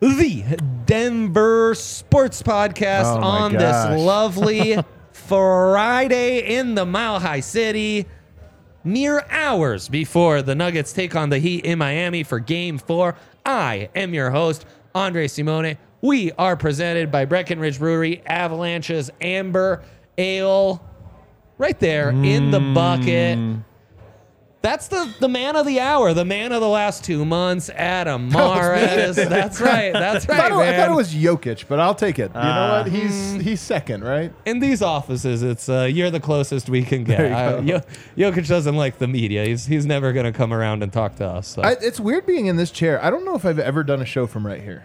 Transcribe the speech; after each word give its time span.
the 0.00 0.42
Denver 0.86 1.74
Sports 1.74 2.42
Podcast 2.42 3.16
Oh 3.16 3.22
on 3.22 3.52
gosh. 3.52 3.60
this 3.90 4.00
lovely 4.04 4.76
Friday 5.12 6.56
in 6.56 6.74
the 6.74 6.86
Mile 6.86 7.20
High 7.20 7.40
City. 7.40 8.06
Mere 8.82 9.24
hours 9.30 9.88
before 9.88 10.40
the 10.42 10.54
Nuggets 10.54 10.92
take 10.92 11.14
on 11.14 11.28
the 11.28 11.38
Heat 11.38 11.66
in 11.66 11.78
Miami 11.78 12.22
for 12.22 12.38
game 12.38 12.78
four. 12.78 13.14
I 13.44 13.90
am 13.94 14.14
your 14.14 14.30
host, 14.30 14.64
Andre 14.94 15.28
Simone. 15.28 15.76
We 16.00 16.32
are 16.32 16.56
presented 16.56 17.12
by 17.12 17.26
Breckenridge 17.26 17.78
Brewery, 17.78 18.22
Avalanche's 18.24 19.10
Amber 19.20 19.82
Ale. 20.16 20.82
Right 21.58 21.78
there 21.78 22.08
in 22.08 22.50
the 22.50 22.60
bucket. 22.60 23.38
Mm. 23.38 23.64
That's 24.62 24.88
the, 24.88 25.10
the 25.20 25.28
man 25.28 25.56
of 25.56 25.64
the 25.64 25.80
hour, 25.80 26.12
the 26.12 26.24
man 26.26 26.52
of 26.52 26.60
the 26.60 26.68
last 26.68 27.02
two 27.02 27.24
months, 27.24 27.70
Adam 27.70 28.28
Mares. 28.28 29.16
That's 29.16 29.58
right. 29.58 29.90
That's 29.90 30.28
I 30.28 30.32
right, 30.32 30.50
thought, 30.50 30.62
it, 30.66 30.74
I 30.74 30.76
thought 30.76 30.90
it 30.90 30.94
was 30.94 31.14
Jokic, 31.14 31.64
but 31.66 31.80
I'll 31.80 31.94
take 31.94 32.18
it. 32.18 32.30
You 32.34 32.40
know 32.42 32.82
what? 32.82 32.88
He's 32.92 33.32
he's 33.40 33.60
second, 33.62 34.04
right? 34.04 34.34
in 34.44 34.58
these 34.58 34.82
offices, 34.82 35.42
it's 35.42 35.70
uh, 35.70 35.88
you're 35.90 36.10
the 36.10 36.20
closest 36.20 36.68
we 36.68 36.82
can 36.82 37.04
get. 37.04 37.16
There 37.18 37.62
you 37.62 37.74
Uh, 37.76 37.80
Jokic 38.18 38.46
doesn't 38.48 38.76
like 38.76 38.98
the 38.98 39.08
media. 39.08 39.46
He's 39.46 39.64
he's 39.64 39.86
never 39.86 40.12
gonna 40.12 40.32
come 40.32 40.52
around 40.52 40.82
and 40.82 40.92
talk 40.92 41.16
to 41.16 41.26
us. 41.26 41.48
So. 41.48 41.62
I, 41.62 41.76
it's 41.80 41.98
weird 41.98 42.26
being 42.26 42.44
in 42.44 42.56
this 42.56 42.70
chair. 42.70 43.02
I 43.02 43.08
don't 43.08 43.24
know 43.24 43.36
if 43.36 43.46
I've 43.46 43.58
ever 43.58 43.82
done 43.82 44.02
a 44.02 44.06
show 44.06 44.26
from 44.26 44.46
right 44.46 44.60
here. 44.60 44.84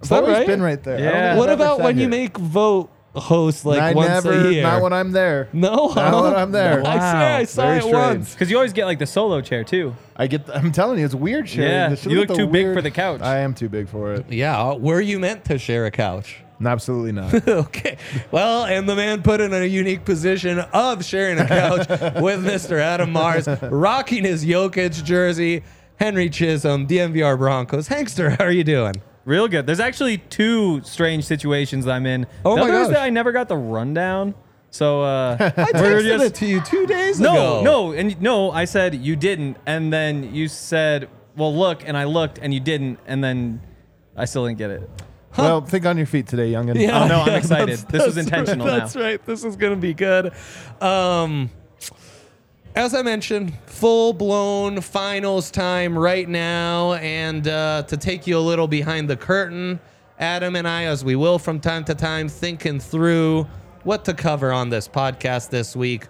I've 0.00 0.08
that 0.10 0.22
always 0.22 0.38
right? 0.38 0.46
been 0.46 0.62
right 0.62 0.80
there. 0.82 0.94
I 0.94 0.98
don't 0.98 1.06
Yeah. 1.06 1.12
think 1.12 1.32
I've 1.32 1.38
what 1.38 1.48
ever 1.48 1.62
about 1.62 1.76
sat 1.78 1.84
when 1.84 1.96
you 1.96 2.02
here. 2.02 2.08
make 2.10 2.38
vote 2.38 2.88
host 3.14 3.64
like 3.66 3.80
I 3.80 3.92
once 3.92 4.08
never, 4.08 4.32
a 4.48 4.52
year? 4.52 4.62
Not 4.62 4.82
when 4.82 4.92
I'm 4.92 5.12
there. 5.12 5.48
no, 5.52 5.92
Not 5.94 5.94
huh? 6.14 6.22
when 6.22 6.34
I'm 6.34 6.52
there. 6.60 6.82
No, 6.82 6.88
I 6.90 6.96
swear 6.96 7.36
I 7.36 7.44
saw 7.44 7.62
Very 7.62 7.76
it 7.76 7.80
strange. 7.82 7.94
once. 7.94 8.32
Because 8.32 8.50
you 8.50 8.56
always 8.56 8.72
get 8.72 8.86
like 8.86 8.98
the 8.98 9.06
solo 9.06 9.40
chair 9.40 9.64
too. 9.64 9.94
I 10.16 10.26
get. 10.26 10.48
I'm 10.54 10.72
telling 10.72 10.98
you, 10.98 11.04
it's 11.04 11.14
weird 11.14 11.48
sharing. 11.48 11.70
Yeah, 11.70 11.88
This- 11.90 12.04
you 12.06 12.18
look 12.18 12.28
the 12.28 12.34
too 12.34 12.46
big 12.46 12.64
weird- 12.64 12.76
for 12.76 12.82
the 12.82 12.90
couch. 12.90 13.20
I 13.22 13.38
am 13.38 13.54
too 13.54 13.68
big 13.68 13.88
for 13.88 14.12
it. 14.14 14.26
Yeah, 14.30 14.74
were 14.74 15.00
you 15.00 15.18
meant 15.18 15.44
to 15.46 15.58
share 15.58 15.86
a 15.86 15.90
couch? 15.90 16.38
Absolutely 16.64 17.10
not. 17.10 17.48
okay. 17.48 17.96
Well, 18.30 18.64
and 18.66 18.88
the 18.88 18.94
man 18.94 19.22
put 19.22 19.40
in 19.40 19.52
a 19.52 19.64
unique 19.64 20.04
position 20.04 20.60
of 20.60 21.04
sharing 21.04 21.38
a 21.40 21.46
couch 21.48 21.88
with 22.22 22.44
Mr. 22.44 22.78
Adam 22.78 23.12
Mares, 23.12 23.48
rocking 23.62 24.24
his 24.24 24.44
Jokic 24.44 25.02
jersey. 25.02 25.64
Henry 25.96 26.28
Chisholm, 26.30 26.86
DNVR 26.88 27.36
Broncos. 27.38 27.88
Hankster, 27.88 28.36
how 28.38 28.44
are 28.44 28.50
you 28.52 28.64
doing? 28.64 28.94
Real 29.24 29.46
good. 29.48 29.66
There's 29.66 29.80
actually 29.80 30.18
two 30.18 30.82
strange 30.82 31.24
situations 31.24 31.84
that 31.84 31.92
I'm 31.92 32.06
in. 32.06 32.26
Oh 32.44 32.56
the 32.56 32.62
my 32.62 32.68
other 32.70 32.80
is 32.82 32.88
that 32.88 33.02
I 33.02 33.10
never 33.10 33.30
got 33.32 33.48
the 33.48 33.56
rundown. 33.56 34.34
So 34.70 35.02
uh, 35.02 35.36
I 35.40 35.44
we're 35.74 36.00
texted 36.00 36.02
just- 36.08 36.24
it 36.24 36.34
to 36.36 36.46
you 36.46 36.60
two 36.62 36.86
days 36.86 37.20
no, 37.20 37.30
ago. 37.32 37.62
no, 37.62 37.90
no, 37.90 37.92
and 37.92 38.20
no. 38.20 38.50
I 38.50 38.64
said 38.64 38.94
you 38.94 39.16
didn't, 39.16 39.58
and 39.66 39.92
then 39.92 40.34
you 40.34 40.48
said, 40.48 41.08
"Well, 41.36 41.54
look," 41.54 41.86
and 41.86 41.96
I 41.96 42.04
looked, 42.04 42.38
and 42.38 42.52
you 42.54 42.60
didn't, 42.60 42.98
and 43.06 43.22
then 43.22 43.60
I 44.16 44.24
still 44.24 44.46
didn't 44.46 44.58
get 44.58 44.70
it. 44.70 44.88
Well, 45.36 45.60
think 45.62 45.86
on 45.86 45.96
your 45.96 46.06
feet 46.06 46.26
today, 46.26 46.52
youngin. 46.52 46.76
Oh, 46.90 47.06
no, 47.08 47.20
I'm 47.20 47.34
excited. 47.38 47.68
that's- 47.78 47.84
This 47.84 48.04
was 48.06 48.14
that's 48.16 48.26
intentional 48.26 48.66
right, 48.66 48.72
now. 48.72 48.78
That's 48.80 48.96
right. 48.96 49.24
This 49.26 49.44
is 49.44 49.56
going 49.56 49.72
to 49.74 49.80
be 49.80 49.94
good. 49.94 50.32
Um, 50.80 51.50
as 52.74 52.94
I 52.94 53.02
mentioned, 53.02 53.52
full 53.66 54.12
blown 54.12 54.80
finals 54.80 55.50
time 55.50 55.98
right 55.98 56.28
now. 56.28 56.94
And 56.94 57.46
uh, 57.46 57.82
to 57.86 57.96
take 57.96 58.26
you 58.26 58.38
a 58.38 58.40
little 58.40 58.66
behind 58.66 59.10
the 59.10 59.16
curtain, 59.16 59.78
Adam 60.18 60.56
and 60.56 60.66
I, 60.66 60.84
as 60.84 61.04
we 61.04 61.16
will 61.16 61.38
from 61.38 61.60
time 61.60 61.84
to 61.84 61.94
time, 61.94 62.28
thinking 62.28 62.80
through 62.80 63.46
what 63.82 64.04
to 64.06 64.14
cover 64.14 64.52
on 64.52 64.70
this 64.70 64.88
podcast 64.88 65.50
this 65.50 65.76
week. 65.76 66.06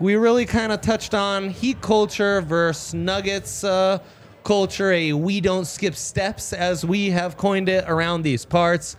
We 0.00 0.16
really 0.16 0.44
kind 0.46 0.72
of 0.72 0.80
touched 0.80 1.14
on 1.14 1.48
heat 1.48 1.80
culture 1.80 2.40
versus 2.40 2.92
nuggets 2.92 3.62
uh, 3.62 3.98
culture, 4.42 4.90
a 4.90 5.12
we 5.12 5.40
don't 5.40 5.66
skip 5.66 5.94
steps 5.94 6.52
as 6.52 6.84
we 6.84 7.10
have 7.10 7.36
coined 7.36 7.68
it 7.68 7.84
around 7.86 8.22
these 8.22 8.44
parts. 8.44 8.96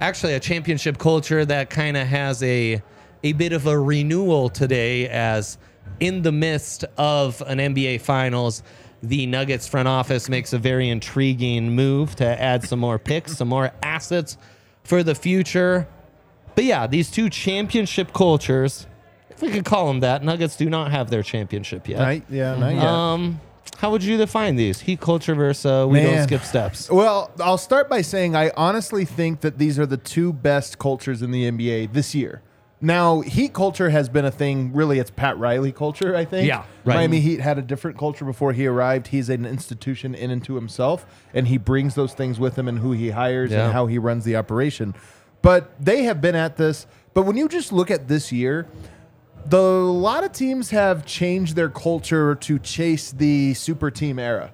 Actually, 0.00 0.34
a 0.34 0.40
championship 0.40 0.98
culture 0.98 1.44
that 1.44 1.70
kind 1.70 1.96
of 1.96 2.06
has 2.06 2.42
a 2.42 2.82
a 3.22 3.32
bit 3.32 3.52
of 3.52 3.66
a 3.66 3.78
renewal 3.78 4.48
today 4.48 5.08
as 5.08 5.58
in 6.00 6.22
the 6.22 6.32
midst 6.32 6.84
of 6.96 7.42
an 7.46 7.58
NBA 7.58 8.00
finals, 8.00 8.62
the 9.02 9.26
Nuggets 9.26 9.68
front 9.68 9.88
office 9.88 10.28
makes 10.28 10.52
a 10.52 10.58
very 10.58 10.88
intriguing 10.88 11.74
move 11.74 12.16
to 12.16 12.40
add 12.40 12.64
some 12.64 12.78
more 12.78 12.98
picks, 12.98 13.36
some 13.36 13.48
more 13.48 13.72
assets 13.82 14.36
for 14.84 15.02
the 15.02 15.14
future. 15.14 15.86
But 16.54 16.64
yeah, 16.64 16.86
these 16.86 17.10
two 17.10 17.28
championship 17.28 18.12
cultures, 18.12 18.86
if 19.30 19.42
we 19.42 19.50
could 19.50 19.64
call 19.64 19.86
them 19.88 20.00
that, 20.00 20.24
Nuggets 20.24 20.56
do 20.56 20.68
not 20.70 20.90
have 20.90 21.10
their 21.10 21.22
championship 21.22 21.88
yet. 21.88 21.98
Night, 21.98 22.24
yeah, 22.30 22.56
not 22.56 22.74
yet. 22.74 22.84
Um, 22.84 23.40
how 23.78 23.90
would 23.90 24.02
you 24.02 24.16
define 24.16 24.56
these? 24.56 24.80
Heat 24.80 25.00
culture 25.00 25.34
versus 25.34 25.66
uh, 25.66 25.86
we 25.86 26.00
don't 26.00 26.22
skip 26.22 26.42
steps. 26.42 26.90
Well, 26.90 27.30
I'll 27.38 27.58
start 27.58 27.90
by 27.90 28.00
saying 28.00 28.34
I 28.34 28.50
honestly 28.56 29.04
think 29.04 29.42
that 29.42 29.58
these 29.58 29.78
are 29.78 29.86
the 29.86 29.98
two 29.98 30.32
best 30.32 30.78
cultures 30.78 31.20
in 31.20 31.30
the 31.30 31.50
NBA 31.50 31.92
this 31.92 32.14
year. 32.14 32.42
Now, 32.80 33.20
Heat 33.22 33.54
culture 33.54 33.88
has 33.88 34.08
been 34.10 34.26
a 34.26 34.30
thing. 34.30 34.72
Really, 34.74 34.98
it's 34.98 35.10
Pat 35.10 35.38
Riley 35.38 35.72
culture. 35.72 36.14
I 36.14 36.24
think. 36.26 36.46
Yeah, 36.46 36.64
right. 36.84 36.96
Miami 36.96 37.20
Heat 37.20 37.40
had 37.40 37.58
a 37.58 37.62
different 37.62 37.96
culture 37.96 38.24
before 38.24 38.52
he 38.52 38.66
arrived. 38.66 39.08
He's 39.08 39.30
an 39.30 39.46
institution 39.46 40.14
in 40.14 40.30
and 40.30 40.44
to 40.44 40.56
himself, 40.56 41.06
and 41.32 41.48
he 41.48 41.56
brings 41.56 41.94
those 41.94 42.12
things 42.12 42.38
with 42.38 42.56
him 42.58 42.68
and 42.68 42.80
who 42.80 42.92
he 42.92 43.10
hires 43.10 43.50
Yeah. 43.50 43.64
and 43.64 43.72
how 43.72 43.86
he 43.86 43.98
runs 43.98 44.24
the 44.24 44.36
operation. 44.36 44.94
But 45.40 45.72
they 45.82 46.02
have 46.04 46.20
been 46.20 46.34
at 46.34 46.56
this. 46.58 46.86
But 47.14 47.22
when 47.22 47.36
you 47.38 47.48
just 47.48 47.72
look 47.72 47.90
at 47.90 48.08
this 48.08 48.30
year, 48.30 48.66
the 49.46 49.56
a 49.58 49.90
lot 49.90 50.22
of 50.24 50.32
teams 50.32 50.70
have 50.70 51.06
changed 51.06 51.56
their 51.56 51.70
culture 51.70 52.34
to 52.34 52.58
chase 52.58 53.10
the 53.10 53.54
super 53.54 53.90
team 53.90 54.18
era. 54.18 54.50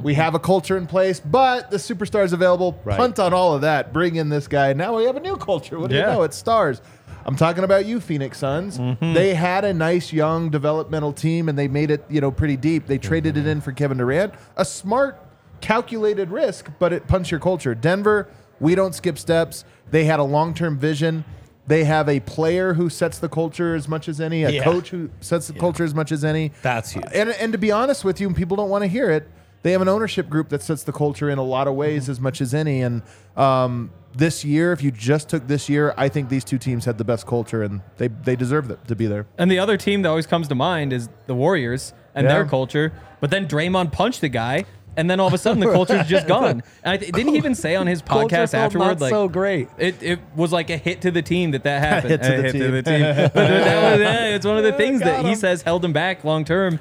We 0.00 0.14
have 0.14 0.34
a 0.34 0.38
culture 0.38 0.76
in 0.78 0.86
place, 0.86 1.18
but 1.20 1.70
the 1.72 1.76
superstars 1.76 2.32
available. 2.32 2.80
Right. 2.84 2.96
Punt 2.96 3.18
on 3.18 3.34
all 3.34 3.54
of 3.54 3.62
that. 3.62 3.92
Bring 3.92 4.14
in 4.14 4.28
this 4.28 4.46
guy. 4.46 4.72
Now 4.72 4.96
we 4.96 5.04
have 5.04 5.16
a 5.16 5.20
new 5.20 5.36
culture. 5.36 5.78
What 5.78 5.90
do 5.90 5.96
Yeah. 5.96 6.10
you 6.12 6.16
know? 6.18 6.22
It's 6.22 6.36
stars. 6.36 6.80
I'm 7.28 7.36
talking 7.36 7.62
about 7.62 7.84
you, 7.84 8.00
Phoenix 8.00 8.38
Suns. 8.38 8.78
Mm-hmm. 8.78 9.12
They 9.12 9.34
had 9.34 9.62
a 9.66 9.74
nice 9.74 10.14
young 10.14 10.48
developmental 10.48 11.12
team, 11.12 11.50
and 11.50 11.58
they 11.58 11.68
made 11.68 11.90
it, 11.90 12.02
you 12.08 12.22
know, 12.22 12.30
pretty 12.30 12.56
deep. 12.56 12.86
They 12.86 12.96
traded 12.96 13.36
it 13.36 13.40
mm-hmm. 13.40 13.50
in 13.50 13.60
for 13.60 13.72
Kevin 13.72 13.98
Durant. 13.98 14.32
A 14.56 14.64
smart, 14.64 15.22
calculated 15.60 16.30
risk, 16.30 16.70
but 16.78 16.90
it 16.90 17.06
punts 17.06 17.30
your 17.30 17.38
culture. 17.38 17.74
Denver, 17.74 18.28
we 18.60 18.74
don't 18.74 18.94
skip 18.94 19.18
steps. 19.18 19.66
They 19.90 20.06
had 20.06 20.20
a 20.20 20.24
long-term 20.24 20.78
vision. 20.78 21.26
They 21.66 21.84
have 21.84 22.08
a 22.08 22.20
player 22.20 22.72
who 22.72 22.88
sets 22.88 23.18
the 23.18 23.28
culture 23.28 23.74
as 23.74 23.88
much 23.88 24.08
as 24.08 24.22
any, 24.22 24.44
a 24.44 24.50
Yeah. 24.50 24.64
coach 24.64 24.88
who 24.88 25.10
sets 25.20 25.48
the 25.48 25.52
culture 25.52 25.84
as 25.84 25.94
much 25.94 26.10
as 26.10 26.24
any. 26.24 26.52
That's 26.62 26.92
huge. 26.92 27.04
And, 27.12 27.28
and 27.28 27.52
to 27.52 27.58
be 27.58 27.70
honest 27.70 28.06
with 28.06 28.22
you, 28.22 28.26
and 28.26 28.34
people 28.34 28.56
don't 28.56 28.70
want 28.70 28.84
to 28.84 28.88
hear 28.88 29.10
it, 29.10 29.28
they 29.64 29.72
have 29.72 29.82
an 29.82 29.88
ownership 29.88 30.30
group 30.30 30.48
that 30.48 30.62
sets 30.62 30.82
the 30.82 30.92
culture 30.92 31.28
in 31.28 31.36
a 31.36 31.42
lot 31.42 31.68
of 31.68 31.74
ways 31.74 32.04
mm-hmm. 32.04 32.12
as 32.12 32.20
much 32.20 32.40
as 32.40 32.54
any. 32.54 32.80
And 32.80 33.02
um, 33.36 33.90
this 34.14 34.44
year, 34.44 34.72
if 34.72 34.82
you 34.82 34.90
just 34.90 35.28
took 35.28 35.46
this 35.46 35.68
year, 35.68 35.94
I 35.96 36.08
think 36.08 36.28
these 36.28 36.44
two 36.44 36.58
teams 36.58 36.84
had 36.84 36.98
the 36.98 37.04
best 37.04 37.26
culture, 37.26 37.62
and 37.62 37.80
they 37.98 38.08
they 38.08 38.36
deserve 38.36 38.70
it 38.70 38.86
to 38.88 38.96
be 38.96 39.06
there. 39.06 39.26
And 39.36 39.50
the 39.50 39.58
other 39.58 39.76
team 39.76 40.02
that 40.02 40.08
always 40.08 40.26
comes 40.26 40.48
to 40.48 40.54
mind 40.54 40.92
is 40.92 41.08
the 41.26 41.34
Warriors 41.34 41.92
and 42.14 42.24
Yeah. 42.26 42.34
their 42.34 42.44
culture. 42.46 42.92
But 43.20 43.30
then 43.30 43.46
Draymond 43.46 43.92
punched 43.92 44.20
the 44.20 44.28
guy, 44.28 44.64
and 44.96 45.08
then 45.10 45.20
all 45.20 45.28
of 45.28 45.34
a 45.34 45.38
sudden 45.38 45.60
the 45.60 45.70
culture's 45.70 46.06
just 46.08 46.26
gone. 46.34 46.62
And 46.82 46.92
I 46.92 46.96
th- 46.96 47.12
didn't 47.12 47.32
he 47.32 47.36
even 47.36 47.54
say 47.54 47.76
on 47.76 47.86
his 47.86 48.02
podcast 48.02 48.54
afterward, 48.54 49.00
like 49.00 49.10
so 49.10 49.28
great. 49.28 49.68
It, 49.78 50.02
it 50.02 50.18
was 50.34 50.52
like 50.52 50.70
a 50.70 50.76
hit 50.76 51.02
to 51.02 51.10
the 51.10 51.22
team 51.22 51.50
that 51.52 51.62
that 51.64 51.80
happened. 51.88 52.10
Hit 52.10 52.22
to 52.22 52.68
A 52.68 52.70
the 52.70 52.82
team. 52.82 53.02
But 53.16 53.34
that 53.34 53.92
was, 53.92 54.00
yeah, 54.00 54.34
it's 54.34 54.46
one 54.46 54.56
of 54.56 54.64
the 54.64 54.72
things 54.72 55.00
that 55.00 55.22
Got 55.22 55.28
he 55.28 55.34
says 55.34 55.62
held 55.62 55.84
him 55.84 55.92
back 55.92 56.24
long 56.24 56.44
term. 56.44 56.80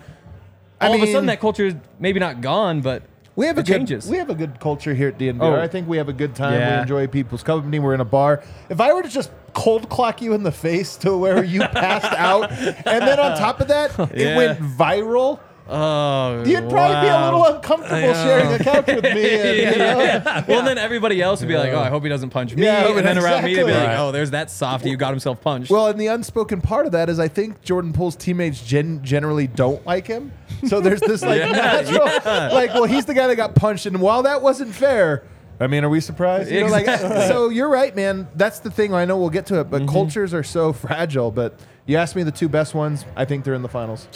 I 0.80 0.88
All 0.88 0.96
of 0.96 1.02
a 1.02 1.08
sudden, 1.12 1.26
that 1.26 1.40
culture 1.40 1.66
is 1.66 1.76
maybe 2.00 2.20
not 2.20 2.40
gone, 2.42 2.82
but 2.82 3.02
We 3.38 3.46
have 3.46 3.58
a 3.58 3.60
it 3.60 3.68
good, 3.68 3.74
changes. 3.74 4.10
we 4.10 4.18
have 4.18 4.32
a 4.32 4.36
good 4.36 4.60
culture 4.60 4.96
here 4.96 5.10
at 5.10 5.20
DNVR. 5.20 5.42
Oh. 5.42 5.62
I 5.62 5.68
think 5.68 5.88
we 5.88 5.98
have 5.98 6.10
a 6.10 6.14
good 6.14 6.34
time. 6.36 6.54
We 6.60 6.82
enjoy 6.82 7.06
people's 7.06 7.44
company. 7.44 7.78
We're 7.78 7.94
in 7.94 8.02
a 8.02 8.06
bar. 8.06 8.44
If 8.68 8.82
I 8.82 8.92
were 8.94 9.04
to 9.04 9.10
just 9.10 9.30
cold 9.54 9.90
clock 9.90 10.24
you 10.24 10.34
in 10.34 10.42
the 10.42 10.52
face 10.52 10.98
to 10.98 11.16
where 11.16 11.44
you 11.44 11.60
passed 11.62 12.18
out, 12.18 12.52
and 12.52 12.84
then 12.84 13.20
on 13.20 13.38
top 13.38 13.62
of 13.62 13.68
that, 13.68 13.92
it 14.12 14.36
went 14.38 14.60
viral. 14.60 15.40
Oh, 15.70 16.44
You'd 16.46 16.70
probably 16.70 17.02
be 17.02 17.08
a 17.08 17.12
wow. 17.14 17.26
little 17.26 17.56
uncomfortable 17.56 17.96
I 17.96 18.14
sharing 18.14 18.54
a 18.54 18.60
couch 18.64 18.88
with 18.88 19.04
me. 19.04 19.10
And, 19.38 19.58
you 19.74 19.78
know, 19.78 20.00
Yeah. 20.00 20.46
Well, 20.48 20.64
then 20.64 20.78
everybody 20.78 21.22
else 21.22 21.42
would 21.42 21.48
be 21.48 21.58
like, 21.58 21.72
"Oh, 21.74 21.80
I 21.80 21.90
hope 21.90 22.04
he 22.04 22.10
doesn't 22.10 22.30
punch 22.30 22.54
me," 22.56 22.64
Yeah, 22.64 22.88
and 22.88 23.06
then 23.06 23.18
around 23.18 23.44
me, 23.44 23.56
they'd 23.56 23.64
be 23.64 23.70
exactly. 23.70 23.88
like, 23.90 24.00
"Oh, 24.00 24.12
there's 24.12 24.32
that 24.32 24.50
softy 24.52 24.90
who 24.92 24.98
got 24.98 25.10
himself 25.12 25.42
punched." 25.42 25.70
Well, 25.72 25.88
and 25.88 26.00
the 26.00 26.08
unspoken 26.08 26.62
part 26.62 26.86
of 26.86 26.92
that 26.94 27.10
is 27.10 27.20
I 27.20 27.28
think 27.28 27.62
Jordan 27.62 27.94
Poole's 27.94 28.16
teammates 28.16 28.62
gen- 28.66 29.04
generally 29.04 29.48
don't 29.48 29.86
like 29.86 30.08
him. 30.08 30.32
So 30.68 30.82
there's 30.82 31.02
this 31.02 31.22
like 31.22 31.40
Yeah, 31.42 31.52
natural, 31.52 32.06
like, 32.54 32.74
well, 32.74 32.86
he's 32.86 33.06
the 33.06 33.14
guy 33.14 33.28
that 33.28 33.36
got 33.36 33.56
punched, 33.56 33.86
and 33.86 34.02
while 34.02 34.24
that 34.24 34.42
wasn't 34.42 34.74
fair, 34.74 35.24
I 35.60 35.68
mean, 35.68 35.84
are 35.84 35.90
we 35.90 36.00
surprised? 36.02 36.52
You 36.52 36.62
know, 36.62 36.68
like, 36.68 36.88
Exactly. 36.88 37.28
so 37.28 37.50
you're 37.50 37.70
right, 37.70 37.96
man. 37.96 38.28
That's 38.36 38.60
the 38.60 38.70
thing. 38.72 38.94
I 38.94 39.06
know 39.06 39.18
we'll 39.18 39.30
get 39.32 39.48
to 39.48 39.60
it, 39.60 39.70
but 39.72 39.82
Mm-hmm. 39.84 39.92
cultures 39.92 40.34
are 40.34 40.44
so 40.44 40.72
fragile. 40.86 41.32
But 41.32 41.60
you 41.86 41.98
asked 41.98 42.16
me 42.16 42.24
the 42.24 42.32
two 42.32 42.48
best 42.50 42.74
ones. 42.76 43.06
I 43.16 43.26
think 43.26 43.44
they're 43.44 43.54
in 43.56 43.62
the 43.64 43.68
finals. 43.70 44.08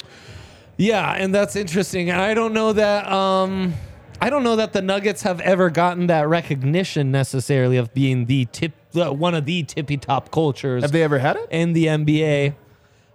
Yeah, 0.82 1.12
and 1.12 1.34
that's 1.34 1.56
interesting. 1.56 2.10
And 2.10 2.20
I 2.20 2.34
don't 2.34 2.54
know 2.54 2.74
that 2.74 3.08
um 3.12 3.74
I 4.20 4.30
don't 4.30 4.44
know 4.44 4.56
that 4.56 4.74
the 4.74 4.82
Nuggets 4.82 5.22
have 5.24 5.40
ever 5.42 5.70
gotten 5.70 6.08
that 6.08 6.28
recognition 6.28 7.12
necessarily 7.12 7.78
of 7.78 7.94
being 7.94 8.26
the 8.26 8.46
tip 8.46 8.72
uh, 8.96 9.12
one 9.14 9.36
of 9.36 9.46
the 9.46 9.64
tippy 9.64 9.98
top 9.98 10.32
cultures 10.32 10.82
Have 10.84 10.92
they 10.92 11.04
ever 11.04 11.20
had 11.20 11.36
it? 11.38 11.48
in 11.52 11.74
the 11.74 11.86
NBA. 11.86 12.56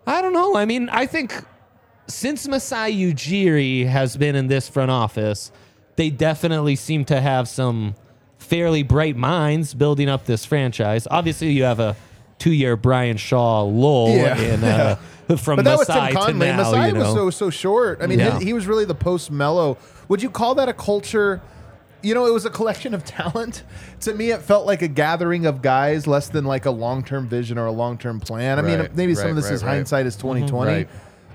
I 0.07 0.23
don't 0.23 0.33
know. 0.33 0.57
I 0.57 0.65
mean, 0.65 0.89
I 0.91 1.07
think 1.07 1.35
since 2.07 2.47
Masai 2.47 2.95
Ujiri 2.95 3.87
has 3.87 4.17
been 4.17 4.37
in 4.37 4.47
this 4.47 4.69
front 4.69 4.91
office, 4.93 5.51
they 5.97 6.09
definitely 6.11 6.77
seem 6.77 7.05
to 7.07 7.21
have 7.21 7.49
some 7.49 7.95
fairly 8.39 8.85
bright 8.85 9.17
minds 9.17 9.75
building 9.75 10.09
up 10.09 10.25
this 10.27 10.45
franchise. 10.45 11.09
Obviously, 11.11 11.51
you 11.51 11.65
have 11.65 11.81
a 11.81 11.97
two-year 12.39 12.77
Brian 12.77 13.17
Shaw 13.17 13.63
lull 13.63 14.11
Yeah. 14.17 14.39
in 14.41 14.63
uh, 14.65 14.97
from 15.39 15.57
But 15.57 15.65
that 15.65 15.79
was 15.79 15.87
Tim 15.87 16.13
Connelly. 16.13 16.47
now. 16.49 16.57
Masai 16.59 16.87
you 16.89 16.93
know? 16.95 17.01
was 17.01 17.13
so 17.15 17.31
so 17.31 17.51
short. 17.51 18.01
I 18.03 18.07
mean, 18.07 18.19
Yeah. 18.19 18.39
he, 18.39 18.47
he 18.47 18.53
was 18.53 18.67
really 18.67 18.85
the 18.85 18.95
post 18.95 19.31
Melo. 19.31 19.77
Would 20.09 20.23
you 20.23 20.31
call 20.31 20.55
that 20.57 20.69
a 20.69 20.73
culture? 20.73 21.41
You 22.03 22.15
know, 22.15 22.27
it 22.27 22.33
was 22.33 22.45
a 22.45 22.51
collection 22.51 22.95
of 22.95 23.05
talent. 23.05 23.65
To 24.01 24.15
me, 24.15 24.31
it 24.31 24.43
felt 24.43 24.67
like 24.67 24.83
a 24.83 24.89
gathering 24.89 25.47
of 25.47 25.63
guys, 25.63 26.07
less 26.07 26.29
than 26.29 26.45
like 26.45 26.67
a 26.67 26.71
long 26.71 27.03
term 27.03 27.27
vision 27.29 27.59
or 27.59 27.67
a 27.67 27.73
long 27.73 27.99
term 27.99 28.21
plan. 28.21 28.59
I 28.59 28.63
mean, 28.63 28.79
Right, 28.79 28.95
maybe 28.97 29.15
some 29.15 29.31
of 29.31 29.37
this 29.37 29.47
right, 29.47 29.55
is 29.55 29.65
right. 29.65 29.71
hindsight 29.71 30.07
is 30.07 30.17
twenty 30.17 30.47
twenty. 30.47 30.87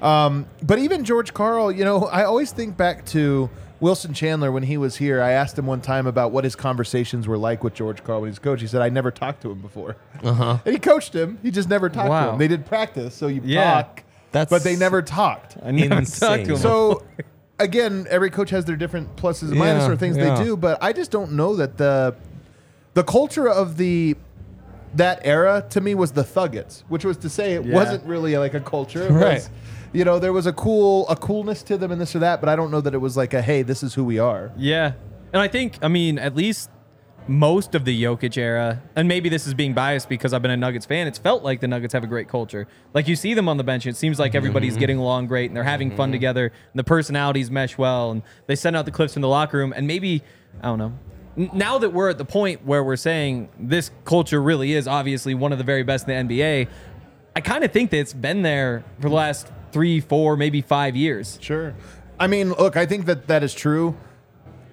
Right. 0.01 0.25
Um, 0.25 0.45
but 0.63 0.79
even 0.79 1.03
George 1.03 1.33
Karl, 1.33 1.71
you 1.71 1.83
know, 1.85 2.05
I 2.05 2.23
always 2.23 2.51
think 2.51 2.75
back 2.77 3.05
to 3.07 3.49
Wilson 3.81 4.13
Chandler 4.13 4.51
when 4.51 4.63
he 4.63 4.77
was 4.77 4.95
here. 4.97 5.21
I 5.21 5.31
asked 5.31 5.57
him 5.59 5.65
one 5.65 5.81
time 5.81 6.07
about 6.07 6.31
what 6.31 6.43
his 6.45 6.55
conversations 6.55 7.27
were 7.27 7.37
like 7.37 7.63
with 7.63 7.73
George 7.73 8.03
Karl 8.03 8.21
when 8.21 8.29
he's 8.29 8.39
coach. 8.39 8.61
He 8.61 8.67
said, 8.67 8.81
"I 8.81 8.87
never 8.89 9.11
talked 9.11 9.41
to 9.41 9.51
him 9.51 9.59
before." 9.59 9.97
Uh-huh. 10.23 10.59
And 10.65 10.73
he 10.73 10.79
coached 10.79 11.13
him. 11.13 11.39
He 11.41 11.51
just 11.51 11.67
never 11.67 11.89
talked 11.89 12.05
to 12.05 12.09
Wow. 12.11 12.31
him. 12.33 12.37
They 12.39 12.47
did 12.47 12.65
practice, 12.65 13.13
so 13.15 13.27
you 13.27 13.41
Yeah. 13.43 13.73
talk, 13.73 14.03
That's- 14.31 14.49
but 14.49 14.63
they 14.63 14.75
never 14.77 15.01
talked. 15.01 15.57
I 15.65 15.71
never 15.71 15.95
Insane. 15.95 16.29
talked 16.29 16.45
to 16.45 16.51
him. 16.53 16.57
So 16.57 17.03
again, 17.59 18.05
every 18.09 18.29
coach 18.29 18.51
has 18.51 18.65
their 18.65 18.75
different 18.75 19.15
pluses 19.17 19.49
and 19.51 19.55
minuses 19.59 19.89
or 19.89 19.95
things 19.97 20.15
yeah. 20.15 20.35
they 20.37 20.43
do, 20.45 20.55
but 20.55 20.81
I 20.81 20.93
just 20.93 21.11
don't 21.11 21.33
know 21.33 21.55
that 21.57 21.77
the 21.77 22.15
the 22.93 23.03
culture 23.03 23.49
of 23.49 23.77
the 23.77 24.15
that 24.95 25.21
era 25.23 25.63
to 25.69 25.79
me 25.81 25.95
was 25.95 26.11
the 26.11 26.23
Thuggets, 26.23 26.83
which 26.89 27.05
was 27.05 27.15
to 27.17 27.29
say 27.29 27.53
it 27.53 27.63
Yeah. 27.65 27.73
wasn't 27.73 28.05
really 28.05 28.37
like 28.37 28.53
a 28.53 28.59
culture. 28.59 29.03
It 29.03 29.11
Right. 29.11 29.33
was, 29.35 29.49
you 29.93 30.05
know, 30.05 30.19
there 30.19 30.33
was 30.33 30.45
a 30.45 30.53
cool 30.53 31.07
a 31.09 31.15
coolness 31.15 31.63
to 31.63 31.77
them 31.77 31.91
and 31.91 31.99
this 31.99 32.15
or 32.15 32.19
that, 32.19 32.39
but 32.39 32.49
I 32.49 32.55
don't 32.55 32.71
know 32.71 32.81
that 32.81 32.93
it 32.93 32.99
was 32.99 33.17
like 33.17 33.33
a 33.33 33.41
hey, 33.41 33.61
this 33.61 33.83
is 33.83 33.93
who 33.93 34.03
we 34.03 34.19
are. 34.19 34.51
Yeah. 34.57 34.93
And 35.33 35.41
I 35.41 35.47
think, 35.47 35.77
I 35.81 35.87
mean, 35.87 36.19
at 36.19 36.35
least 36.35 36.69
most 37.27 37.75
of 37.75 37.85
the 37.85 38.03
Jokic 38.03 38.35
era, 38.37 38.81
and 38.95 39.07
maybe 39.07 39.29
this 39.29 39.47
is 39.47 39.53
being 39.53 39.73
biased 39.73 40.09
because 40.09 40.33
I've 40.33 40.41
been 40.41 40.51
a 40.51 40.57
Nuggets 40.57 40.85
fan, 40.85 41.07
it's 41.07 41.19
felt 41.19 41.43
like 41.43 41.59
the 41.61 41.67
Nuggets 41.67 41.93
have 41.93 42.03
a 42.03 42.07
great 42.07 42.27
culture. 42.27 42.67
Like 42.93 43.07
you 43.07 43.15
see 43.15 43.33
them 43.33 43.47
on 43.47 43.57
the 43.57 43.63
bench, 43.63 43.85
it 43.85 43.95
seems 43.95 44.19
like 44.19 44.35
everybody's 44.35 44.73
mm-hmm. 44.73 44.79
getting 44.79 44.97
along 44.97 45.27
great 45.27 45.49
and 45.49 45.55
they're 45.55 45.63
having 45.63 45.89
fun 45.91 46.07
mm-hmm. 46.07 46.13
together, 46.13 46.45
and 46.45 46.79
the 46.79 46.83
personalities 46.83 47.51
mesh 47.51 47.77
well, 47.77 48.11
and 48.11 48.23
they 48.47 48.55
send 48.55 48.75
out 48.75 48.85
the 48.85 48.91
clips 48.91 49.13
from 49.13 49.21
the 49.21 49.27
locker 49.27 49.57
room. 49.57 49.73
And 49.75 49.87
maybe, 49.87 50.23
I 50.61 50.67
don't 50.67 50.79
know. 50.79 50.93
Now 51.53 51.77
that 51.77 51.91
we're 51.91 52.09
at 52.09 52.17
the 52.17 52.25
point 52.25 52.65
where 52.65 52.83
we're 52.83 52.97
saying 52.97 53.49
this 53.57 53.89
culture 54.03 54.41
really 54.41 54.73
is 54.73 54.85
obviously 54.87 55.33
one 55.33 55.53
of 55.53 55.57
the 55.57 55.63
very 55.63 55.83
best 55.83 56.07
in 56.07 56.27
the 56.27 56.35
NBA, 56.35 56.67
I 57.35 57.41
kind 57.41 57.63
of 57.63 57.71
think 57.71 57.91
that 57.91 57.99
it's 57.99 58.13
been 58.13 58.41
there 58.41 58.83
for 58.99 59.07
the 59.07 59.15
last 59.15 59.49
three, 59.71 59.99
four, 59.99 60.37
maybe 60.37 60.61
five 60.61 60.95
years. 60.95 61.37
Sure. 61.41 61.73
I 62.19 62.27
mean, 62.27 62.51
look, 62.53 62.77
I 62.77 62.85
think 62.85 63.05
that 63.05 63.27
that 63.27 63.43
is 63.43 63.53
true. 63.53 63.95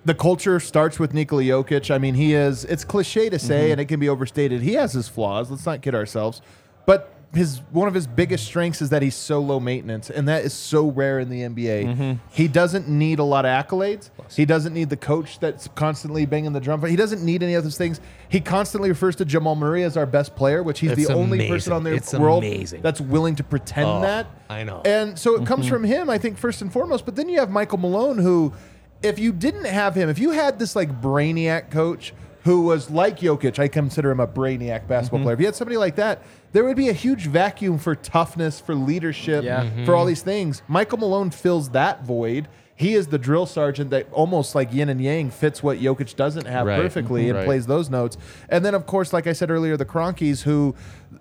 The 0.04 0.14
culture 0.14 0.60
starts 0.60 0.98
with 0.98 1.12
Nikola 1.12 1.42
Jokic. 1.42 1.90
I 1.94 1.98
mean, 1.98 2.14
he 2.14 2.34
is, 2.34 2.64
it's 2.64 2.84
cliche 2.84 3.28
to 3.28 3.38
say 3.38 3.64
mm-hmm. 3.64 3.72
and 3.72 3.80
it 3.80 3.86
can 3.86 4.00
be 4.00 4.08
overstated. 4.08 4.62
He 4.62 4.74
has 4.74 4.92
his 4.92 5.08
flaws. 5.08 5.50
Let's 5.50 5.66
not 5.66 5.82
kid 5.82 5.94
ourselves. 5.94 6.40
But 6.86 7.12
his 7.34 7.60
one 7.72 7.88
of 7.88 7.94
his 7.94 8.06
biggest 8.06 8.46
strengths 8.46 8.80
is 8.80 8.88
that 8.90 9.02
he's 9.02 9.14
so 9.14 9.38
low 9.40 9.60
maintenance, 9.60 10.08
and 10.08 10.26
that 10.28 10.44
is 10.44 10.54
so 10.54 10.88
rare 10.90 11.20
in 11.20 11.28
the 11.28 11.42
NBA. 11.42 11.84
Mm-hmm. 11.84 12.12
He 12.30 12.48
doesn't 12.48 12.88
need 12.88 13.18
a 13.18 13.24
lot 13.24 13.44
of 13.44 13.50
accolades. 13.50 14.10
He 14.34 14.46
doesn't 14.46 14.72
need 14.72 14.88
the 14.88 14.96
coach 14.96 15.38
that's 15.38 15.68
constantly 15.74 16.24
banging 16.24 16.52
the 16.54 16.60
drum. 16.60 16.82
He 16.86 16.96
doesn't 16.96 17.22
need 17.22 17.42
any 17.42 17.54
of 17.54 17.64
those 17.64 17.76
things. 17.76 18.00
He 18.30 18.40
constantly 18.40 18.88
refers 18.88 19.14
to 19.16 19.26
Jamal 19.26 19.56
Murray 19.56 19.84
as 19.84 19.96
our 19.96 20.06
best 20.06 20.36
player, 20.36 20.62
which 20.62 20.80
he's 20.80 20.92
It's 20.92 21.06
the 21.06 21.14
only 21.14 21.38
amazing. 21.38 21.54
person 21.54 21.72
on 21.74 21.84
the 21.84 21.92
It's 21.94 22.14
world 22.14 22.44
amazing. 22.44 22.80
that's 22.80 23.00
willing 23.00 23.36
to 23.36 23.44
pretend 23.44 23.88
Oh, 23.88 24.00
that. 24.00 24.26
I 24.48 24.64
know. 24.64 24.80
And 24.84 25.18
so 25.18 25.34
it 25.36 25.46
comes 25.46 25.66
mm-hmm. 25.66 25.74
from 25.74 25.84
him, 25.84 26.08
I 26.10 26.16
think, 26.16 26.38
first 26.38 26.62
and 26.62 26.72
foremost. 26.72 27.04
But 27.04 27.16
then 27.16 27.28
you 27.28 27.38
have 27.40 27.50
Michael 27.50 27.78
Malone, 27.78 28.18
who, 28.18 28.54
if 29.02 29.18
you 29.18 29.32
didn't 29.32 29.66
have 29.66 29.94
him, 29.94 30.08
if 30.08 30.18
you 30.18 30.30
had 30.30 30.58
this 30.58 30.74
like 30.74 31.00
brainiac 31.00 31.70
coach 31.70 32.14
who 32.48 32.62
was 32.62 32.88
like 32.88 33.18
Jokic, 33.18 33.58
I 33.58 33.68
consider 33.68 34.10
him 34.10 34.20
a 34.20 34.26
brainiac 34.26 34.88
basketball 34.88 35.18
mm-hmm. 35.18 35.24
player. 35.24 35.34
If 35.34 35.40
you 35.40 35.44
had 35.44 35.54
somebody 35.54 35.76
like 35.76 35.96
that, 35.96 36.22
there 36.52 36.64
would 36.64 36.78
be 36.78 36.88
a 36.88 36.94
huge 36.94 37.26
vacuum 37.26 37.76
for 37.76 37.94
toughness, 37.94 38.58
for 38.58 38.74
leadership, 38.74 39.44
Yeah. 39.44 39.64
Mm-hmm. 39.64 39.84
for 39.84 39.94
all 39.94 40.06
these 40.06 40.22
things. 40.22 40.62
Michael 40.66 40.96
Malone 40.96 41.30
fills 41.30 41.68
that 41.72 42.04
void. 42.04 42.48
He 42.74 42.94
is 42.94 43.08
the 43.08 43.18
drill 43.18 43.44
sergeant 43.44 43.90
that 43.90 44.10
almost 44.12 44.54
like 44.54 44.72
yin 44.72 44.88
and 44.88 44.98
yang 44.98 45.30
fits 45.30 45.62
what 45.62 45.78
Jokic 45.78 46.16
doesn't 46.16 46.46
have 46.46 46.66
Right. 46.66 46.80
perfectly 46.80 47.22
mm-hmm. 47.22 47.30
and 47.30 47.38
Right. 47.40 47.44
plays 47.44 47.66
those 47.66 47.90
notes. 47.90 48.16
And 48.48 48.64
then, 48.64 48.74
of 48.74 48.86
course, 48.86 49.12
like 49.12 49.26
I 49.26 49.34
said 49.34 49.50
earlier, 49.50 49.76
the 49.76 49.84
Kroenkes, 49.84 50.44
who 50.44 50.74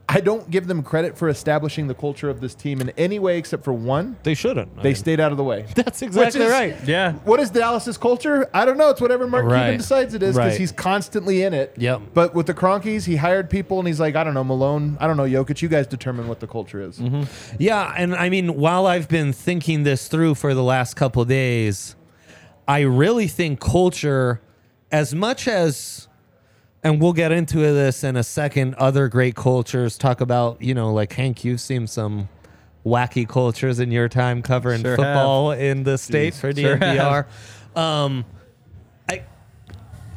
I 0.09 0.19
don't 0.21 0.49
give 0.49 0.67
them 0.67 0.83
credit 0.83 1.17
for 1.17 1.29
establishing 1.29 1.87
the 1.87 1.93
culture 1.93 2.29
of 2.29 2.39
this 2.41 2.55
team 2.55 2.79
in 2.81 2.89
any 2.91 3.19
way 3.19 3.37
except 3.37 3.63
for 3.63 3.71
one. 3.73 4.17
They 4.23 4.33
shouldn't. 4.33 4.71
I 4.77 4.81
They 4.83 4.89
mean, 4.89 4.95
stayed 4.95 5.19
out 5.19 5.31
of 5.31 5.37
the 5.37 5.43
way. 5.43 5.65
That's 5.75 6.01
exactly 6.01 6.41
is- 6.41 6.51
right. 6.51 6.75
Yeah. 6.85 7.13
What 7.23 7.39
is 7.39 7.49
Dallas's 7.49 7.97
culture? 7.97 8.49
I 8.53 8.65
don't 8.65 8.77
know. 8.77 8.89
It's 8.89 8.99
whatever 9.01 9.27
Mark 9.27 9.45
Right. 9.45 9.63
Cuban 9.63 9.77
decides 9.77 10.13
it 10.13 10.23
is 10.23 10.35
because 10.35 10.51
Right. 10.51 10.59
he's 10.59 10.71
constantly 10.71 11.43
in 11.43 11.53
it. 11.53 11.73
Yep. 11.77 12.01
But 12.13 12.33
with 12.35 12.47
the 12.47 12.53
Kroenkes, 12.53 13.05
he 13.05 13.15
hired 13.17 13.49
people 13.49 13.79
and 13.79 13.87
he's 13.87 13.99
like, 13.99 14.15
I 14.15 14.23
don't 14.23 14.33
know, 14.33 14.43
Malone, 14.43 14.97
I 14.99 15.07
don't 15.07 15.17
know, 15.17 15.23
Jokic, 15.23 15.61
you 15.61 15.67
guys 15.69 15.87
determine 15.87 16.27
what 16.27 16.39
the 16.39 16.47
culture 16.47 16.81
is. 16.81 16.99
Mm-hmm. 16.99 17.23
Yeah, 17.59 17.93
and 17.97 18.15
I 18.15 18.29
mean, 18.29 18.55
while 18.55 18.87
I've 18.87 19.07
been 19.09 19.31
thinking 19.33 19.83
this 19.83 20.07
through 20.07 20.35
for 20.35 20.53
the 20.53 20.63
last 20.63 20.95
couple 20.95 21.23
days, 21.25 21.95
I 22.67 22.81
really 22.81 23.27
think 23.27 23.59
culture, 23.59 24.41
as 24.91 25.13
much 25.15 25.47
as, 25.47 26.07
and 26.87 27.01
we'll 27.01 27.11
get 27.11 27.33
into 27.33 27.57
this 27.57 28.05
in 28.05 28.15
a 28.15 28.23
second, 28.23 28.73
other 28.75 29.09
great 29.09 29.35
cultures 29.35 29.97
talk 29.97 30.21
about, 30.21 30.61
you 30.61 30.73
know, 30.73 30.93
like 30.93 31.11
Hank, 31.11 31.43
you've 31.43 31.59
seen 31.59 31.85
some 31.85 32.29
wacky 32.85 33.27
cultures 33.27 33.81
in 33.81 33.91
your 33.91 34.07
time 34.07 34.41
covering 34.41 34.81
Sure 34.81 34.95
football 34.95 35.51
in 35.51 35.83
the 35.83 35.97
state 35.97 36.33
for 36.33 36.55
Sure 36.55 36.77
DNVR. 36.77 37.25
Um, 37.75 38.23
I 39.09 39.25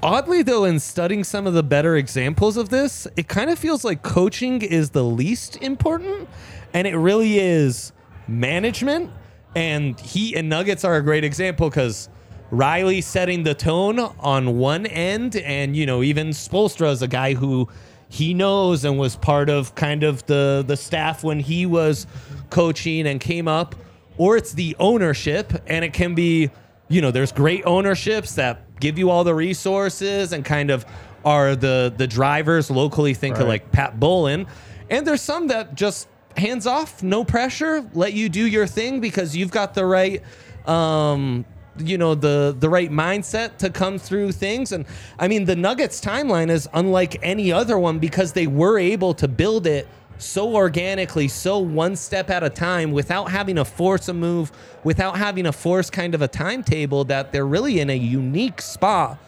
oddly 0.00 0.42
though, 0.42 0.64
in 0.64 0.78
studying 0.78 1.24
some 1.24 1.48
of 1.48 1.54
the 1.54 1.64
better 1.64 1.96
examples 1.96 2.56
of 2.56 2.68
this, 2.68 3.08
it 3.16 3.26
kind 3.26 3.50
of 3.50 3.58
feels 3.58 3.84
like 3.84 4.02
coaching 4.04 4.62
is 4.62 4.90
the 4.90 5.02
least 5.02 5.56
important, 5.56 6.28
and 6.72 6.86
it 6.86 6.96
really 6.96 7.40
is 7.40 7.92
management. 8.28 9.10
And 9.56 9.98
Heat 9.98 10.36
and 10.36 10.48
Nuggets 10.48 10.84
are 10.84 10.94
a 10.94 11.02
great 11.02 11.24
example 11.24 11.68
because 11.68 12.08
Riley 12.50 13.00
setting 13.00 13.44
the 13.44 13.54
tone 13.54 13.98
on 13.98 14.58
one 14.58 14.86
end, 14.86 15.36
and 15.36 15.76
you 15.76 15.86
know 15.86 16.02
even 16.02 16.28
Spoelstra 16.28 16.90
is 16.90 17.02
a 17.02 17.08
guy 17.08 17.34
who 17.34 17.68
he 18.08 18.34
knows 18.34 18.84
and 18.84 18.98
was 18.98 19.16
part 19.16 19.48
of 19.48 19.74
kind 19.74 20.02
of 20.02 20.26
the 20.26 20.64
the 20.66 20.76
staff 20.76 21.22
when 21.22 21.38
he 21.40 21.64
was 21.64 22.06
coaching 22.50 23.06
and 23.06 23.20
came 23.20 23.46
up, 23.46 23.76
or 24.18 24.36
it's 24.36 24.52
the 24.52 24.74
ownership, 24.80 25.52
and 25.66 25.84
it 25.84 25.92
can 25.92 26.14
be 26.14 26.50
you 26.88 27.00
know 27.00 27.10
there's 27.10 27.32
great 27.32 27.64
ownerships 27.66 28.34
that 28.34 28.80
give 28.80 28.98
you 28.98 29.10
all 29.10 29.22
the 29.22 29.34
resources 29.34 30.32
and 30.32 30.44
kind 30.44 30.70
of 30.70 30.84
are 31.24 31.54
the 31.54 31.92
the 31.96 32.06
drivers 32.06 32.70
locally. 32.70 33.14
Think 33.14 33.38
of 33.38 33.46
like 33.46 33.70
Pat 33.70 34.00
Bowlen, 34.00 34.46
and 34.90 35.06
there's 35.06 35.22
some 35.22 35.46
that 35.48 35.76
just 35.76 36.08
hands 36.36 36.66
off, 36.66 37.02
no 37.02 37.24
pressure, 37.24 37.88
let 37.94 38.12
you 38.12 38.28
do 38.28 38.46
your 38.46 38.66
thing 38.66 39.00
because 39.00 39.36
you've 39.36 39.50
got 39.50 39.74
the 39.74 39.84
right 39.84 40.22
um 40.66 41.44
you 41.80 41.98
know 41.98 42.14
the 42.14 42.54
the 42.58 42.68
right 42.68 42.90
mindset 42.90 43.56
to 43.58 43.70
come 43.70 43.98
through 43.98 44.32
things 44.32 44.72
and 44.72 44.84
I 45.18 45.28
mean 45.28 45.44
the 45.44 45.56
Nuggets 45.56 46.00
timeline 46.00 46.50
is 46.50 46.68
unlike 46.74 47.18
any 47.22 47.52
other 47.52 47.78
one 47.78 47.98
because 47.98 48.32
they 48.32 48.46
were 48.46 48.78
able 48.78 49.14
to 49.14 49.28
build 49.28 49.66
it 49.66 49.86
so 50.22 50.54
organically, 50.54 51.28
so 51.28 51.58
one 51.58 51.96
step 51.96 52.30
at 52.30 52.42
a 52.42 52.50
time 52.50 52.92
without 52.92 53.30
having 53.30 53.56
to 53.56 53.64
force 53.64 54.08
a 54.08 54.14
move, 54.14 54.52
without 54.84 55.16
having 55.16 55.44
to 55.44 55.52
force 55.52 55.90
kind 55.90 56.14
of 56.14 56.22
a 56.22 56.28
timetable 56.28 57.04
that 57.04 57.32
they're 57.32 57.46
really 57.46 57.80
in 57.80 57.90
a 57.90 57.96
unique 57.96 58.60
spot 58.60 59.18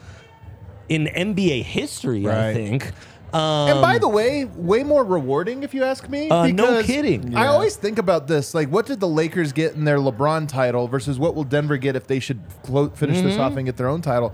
in 0.89 1.07
NBA 1.07 1.63
history, 1.63 2.29
I 2.29 2.53
think. 2.53 2.93
Um, 3.33 3.69
And 3.71 3.81
by 3.83 3.99
the 3.99 4.09
way, 4.09 4.45
way 4.45 4.83
more 4.83 5.05
rewarding 5.05 5.63
if 5.63 5.73
you 5.75 5.85
ask 5.85 6.09
me. 6.09 6.29
Uh, 6.29 6.47
no 6.49 6.83
kidding. 6.83 7.35
I 7.37 7.43
Yeah. 7.45 7.51
always 7.53 7.77
think 7.77 7.99
about 7.99 8.27
this. 8.27 8.55
Like, 8.55 8.69
what 8.69 8.87
did 8.87 9.01
the 9.01 9.09
Lakers 9.09 9.53
get 9.53 9.75
in 9.75 9.85
their 9.85 9.99
LeBron 9.99 10.49
title 10.49 10.87
versus 10.89 11.19
what 11.19 11.35
will 11.35 11.45
Denver 11.45 11.77
get 11.79 11.97
if 11.97 12.07
they 12.07 12.19
should 12.21 12.41
clo- 12.63 12.91
finish 12.91 13.23
this 13.23 13.33
Mm-hmm. 13.35 13.41
off 13.41 13.57
and 13.57 13.65
get 13.67 13.77
their 13.77 13.89
own 13.89 14.03
title? 14.03 14.33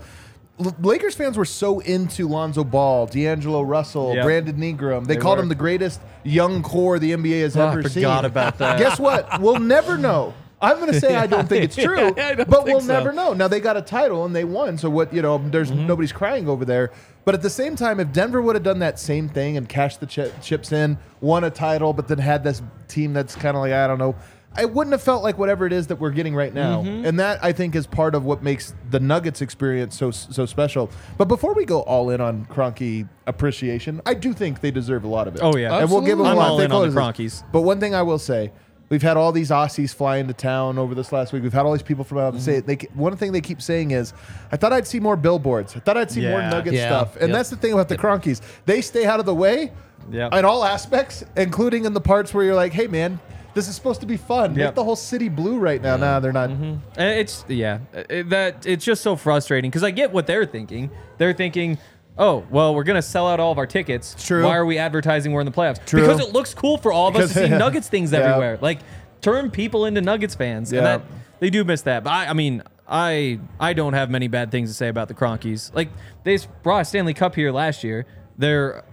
L- 0.63 0.75
Lakers 0.81 1.15
fans 1.15 1.37
were 1.37 1.45
so 1.45 1.79
into 1.79 2.27
Lonzo 2.27 2.65
Ball, 2.65 3.05
D'Angelo 3.05 3.61
Russell, 3.61 4.13
Yep. 4.15 4.25
Brandon 4.25 4.61
Ingram. 4.61 5.05
They, 5.05 5.15
They 5.15 5.21
called 5.21 5.37
were. 5.37 5.43
him 5.43 5.49
the 5.49 5.55
greatest 5.55 6.01
young 6.23 6.61
core 6.61 6.99
the 6.99 7.13
NBA 7.13 7.41
has 7.43 7.55
Oh, 7.55 7.61
I 7.61 7.71
ever 7.71 7.83
seen. 7.83 8.03
forgot 8.03 8.25
about 8.25 8.57
that. 8.57 8.77
Guess 8.77 8.99
what? 8.99 9.39
We'll 9.39 9.59
never 9.59 9.97
know. 9.97 10.33
I'm 10.61 10.77
going 10.79 10.91
to 10.91 10.99
say 10.99 11.15
I 11.15 11.25
don't 11.27 11.47
think 11.47 11.63
it's 11.63 11.75
true, 11.83 11.95
don't 12.11 12.49
but 12.49 12.65
we'll 12.65 12.81
so. 12.81 12.87
never 12.93 13.13
know. 13.13 13.33
Now 13.33 13.47
they 13.47 13.59
got 13.59 13.77
a 13.77 13.81
title 13.81 14.25
and 14.25 14.35
they 14.35 14.43
won, 14.43 14.77
so 14.77 14.89
what? 14.89 15.13
You 15.13 15.21
know, 15.21 15.37
there's 15.37 15.71
Mm-hmm. 15.71 15.87
nobody's 15.87 16.11
crying 16.11 16.49
over 16.49 16.65
there. 16.65 16.91
But 17.25 17.35
at 17.35 17.41
the 17.41 17.49
same 17.49 17.75
time, 17.75 17.99
if 17.99 18.11
Denver 18.11 18.41
would 18.41 18.55
have 18.55 18.63
done 18.63 18.79
that 18.79 18.99
same 18.99 19.29
thing 19.29 19.55
and 19.57 19.69
cashed 19.69 19.99
the 19.99 20.07
chi- 20.07 20.31
chips 20.41 20.71
in, 20.71 20.97
won 21.21 21.43
a 21.43 21.49
title, 21.49 21.93
but 21.93 22.07
then 22.07 22.17
had 22.17 22.43
this 22.43 22.61
team 22.87 23.13
that's 23.13 23.35
kind 23.35 23.55
of 23.55 23.61
like 23.61 23.71
I 23.71 23.85
don't 23.87 23.99
know, 23.99 24.15
I 24.55 24.65
wouldn't 24.65 24.91
have 24.93 25.03
felt 25.03 25.23
like 25.23 25.37
whatever 25.37 25.67
it 25.67 25.71
is 25.71 25.87
that 25.87 25.97
we're 25.97 26.09
getting 26.09 26.33
right 26.35 26.51
now. 26.53 26.81
Mm-hmm. 26.81 27.05
And 27.05 27.19
that 27.19 27.43
I 27.43 27.51
think 27.53 27.75
is 27.75 27.85
part 27.85 28.15
of 28.15 28.25
what 28.25 28.41
makes 28.41 28.73
the 28.89 28.99
Nuggets 28.99 29.41
experience 29.41 29.95
so 29.95 30.09
so 30.11 30.45
special. 30.47 30.89
But 31.19 31.25
before 31.25 31.53
we 31.53 31.65
go 31.65 31.81
all 31.83 32.09
in 32.09 32.19
on 32.19 32.45
Kroenke 32.47 33.07
appreciation, 33.27 34.01
I 34.05 34.13
do 34.15 34.33
think 34.33 34.59
they 34.61 34.71
deserve 34.71 35.03
a 35.03 35.07
lot 35.07 35.27
of 35.27 35.35
it. 35.35 35.41
Oh, 35.43 35.55
yeah. 35.55 35.77
and 35.79 35.89
we'll 35.89 36.01
give 36.01 36.17
them 36.17 36.27
I'm 36.27 36.35
a 36.35 36.39
lot. 36.39 36.49
all 36.49 36.59
in 36.61 36.71
on 36.71 36.89
the. 36.89 36.99
Kroenkes. 36.99 37.43
But 37.51 37.61
one 37.61 37.79
thing 37.79 37.93
I 37.95 38.01
will 38.01 38.19
say, 38.19 38.51
We've 38.89 39.01
had 39.01 39.17
all 39.17 39.31
these 39.31 39.51
Aussies 39.51 39.93
fly 39.93 40.17
into 40.17 40.33
town 40.33 40.77
over 40.79 40.95
this 40.95 41.11
last 41.11 41.31
week. 41.31 41.43
We've 41.43 41.53
had 41.53 41.65
all 41.65 41.73
these 41.73 41.83
people 41.83 42.03
from 42.03 42.17
out 42.17 42.33
of 42.33 42.33
the 42.33 42.39
mm-hmm. 42.39 42.65
state. 42.65 42.79
They 42.79 42.87
one 42.95 43.15
thing 43.15 43.31
they 43.31 43.41
keep 43.41 43.61
saying 43.61 43.91
is, 43.91 44.13
"I 44.51 44.57
thought 44.57 44.73
I'd 44.73 44.87
see 44.87 44.99
more 44.99 45.15
billboards. 45.15 45.75
I 45.75 45.79
thought 45.79 45.95
I'd 45.97 46.09
see 46.09 46.21
more 46.21 46.39
Yeah. 46.39 46.49
Nugget 46.49 46.73
Yeah. 46.73 46.87
stuff." 46.87 47.15
And 47.17 47.29
Yep. 47.29 47.37
that's 47.37 47.49
the 47.49 47.55
thing 47.55 47.73
about 47.73 47.87
the 47.89 47.97
Kroenkes. 47.97 48.41
They 48.65 48.81
stay 48.81 49.05
out 49.05 49.19
of 49.19 49.25
the 49.27 49.35
way 49.35 49.71
Yep. 50.11 50.33
in 50.33 50.45
all 50.45 50.65
aspects, 50.65 51.23
including 51.37 51.85
in 51.85 51.93
the 51.93 52.01
parts 52.01 52.33
where 52.33 52.43
you're 52.43 52.55
like, 52.55 52.73
"Hey, 52.73 52.87
man, 52.87 53.19
this 53.53 53.67
is 53.67 53.75
supposed 53.75 54.01
to 54.01 54.07
be 54.07 54.17
fun. 54.17 54.55
Make 54.55 54.73
the 54.73 54.83
whole 54.83 54.95
city 54.95 55.29
blue 55.29 55.59
right 55.59 55.81
now." 55.81 55.95
Nah, 55.97 56.19
they're 56.19 56.33
not. 56.33 56.49
Mm-hmm. 56.49 56.75
And 56.97 57.19
It's 57.19 57.45
yeah, 57.47 57.79
it- 57.93 58.29
that 58.31 58.65
it's 58.65 58.83
just 58.83 59.03
so 59.03 59.15
frustrating 59.15 59.69
because 59.69 59.83
I 59.83 59.91
get 59.91 60.11
what 60.11 60.25
they're 60.25 60.45
thinking. 60.45 60.89
They're 61.19 61.33
thinking, 61.33 61.77
oh 62.19 62.45
well, 62.51 62.75
we're 62.75 62.83
gonna 62.83 63.01
sell 63.01 63.27
out 63.27 63.39
all 63.39 63.51
of 63.51 63.57
our 63.57 63.65
tickets. 63.65 64.15
True. 64.19 64.43
Why 64.45 64.55
are 64.57 64.65
we 64.65 64.77
advertising 64.77 65.31
we're 65.31 65.41
in 65.41 65.45
the 65.45 65.51
playoffs? 65.51 65.83
True. 65.85 66.01
Because 66.01 66.19
it 66.19 66.31
looks 66.33 66.53
cool 66.53 66.77
for 66.77 66.91
all 66.91 67.07
of 67.07 67.15
us 67.15 67.33
to 67.33 67.47
see 67.47 67.49
Nuggets 67.57 67.89
things 67.89 68.11
Yeah. 68.11 68.19
everywhere. 68.19 68.59
Like 68.61 68.79
turn 69.21 69.49
people 69.49 69.85
into 69.85 70.01
Nuggets 70.01 70.35
fans. 70.35 70.71
Yeah. 70.71 70.77
And 70.79 70.85
that 70.87 71.01
they 71.39 71.49
do 71.49 71.63
miss 71.63 71.81
that. 71.83 72.03
But 72.03 72.11
I, 72.11 72.27
I 72.27 72.33
mean, 72.33 72.61
I 72.87 73.39
I 73.59 73.73
don't 73.73 73.93
have 73.93 74.09
many 74.11 74.27
bad 74.27 74.51
things 74.51 74.69
to 74.69 74.73
say 74.75 74.87
about 74.89 75.07
the 75.07 75.13
Kroenkes. 75.15 75.73
Like 75.73 75.89
they 76.23 76.35
s- 76.35 76.47
brought 76.63 76.81
a 76.81 76.85
Stanley 76.85 77.13
Cup 77.13 77.33
here 77.35 77.51
last 77.51 77.83
year. 77.83 78.05
They're 78.37 78.83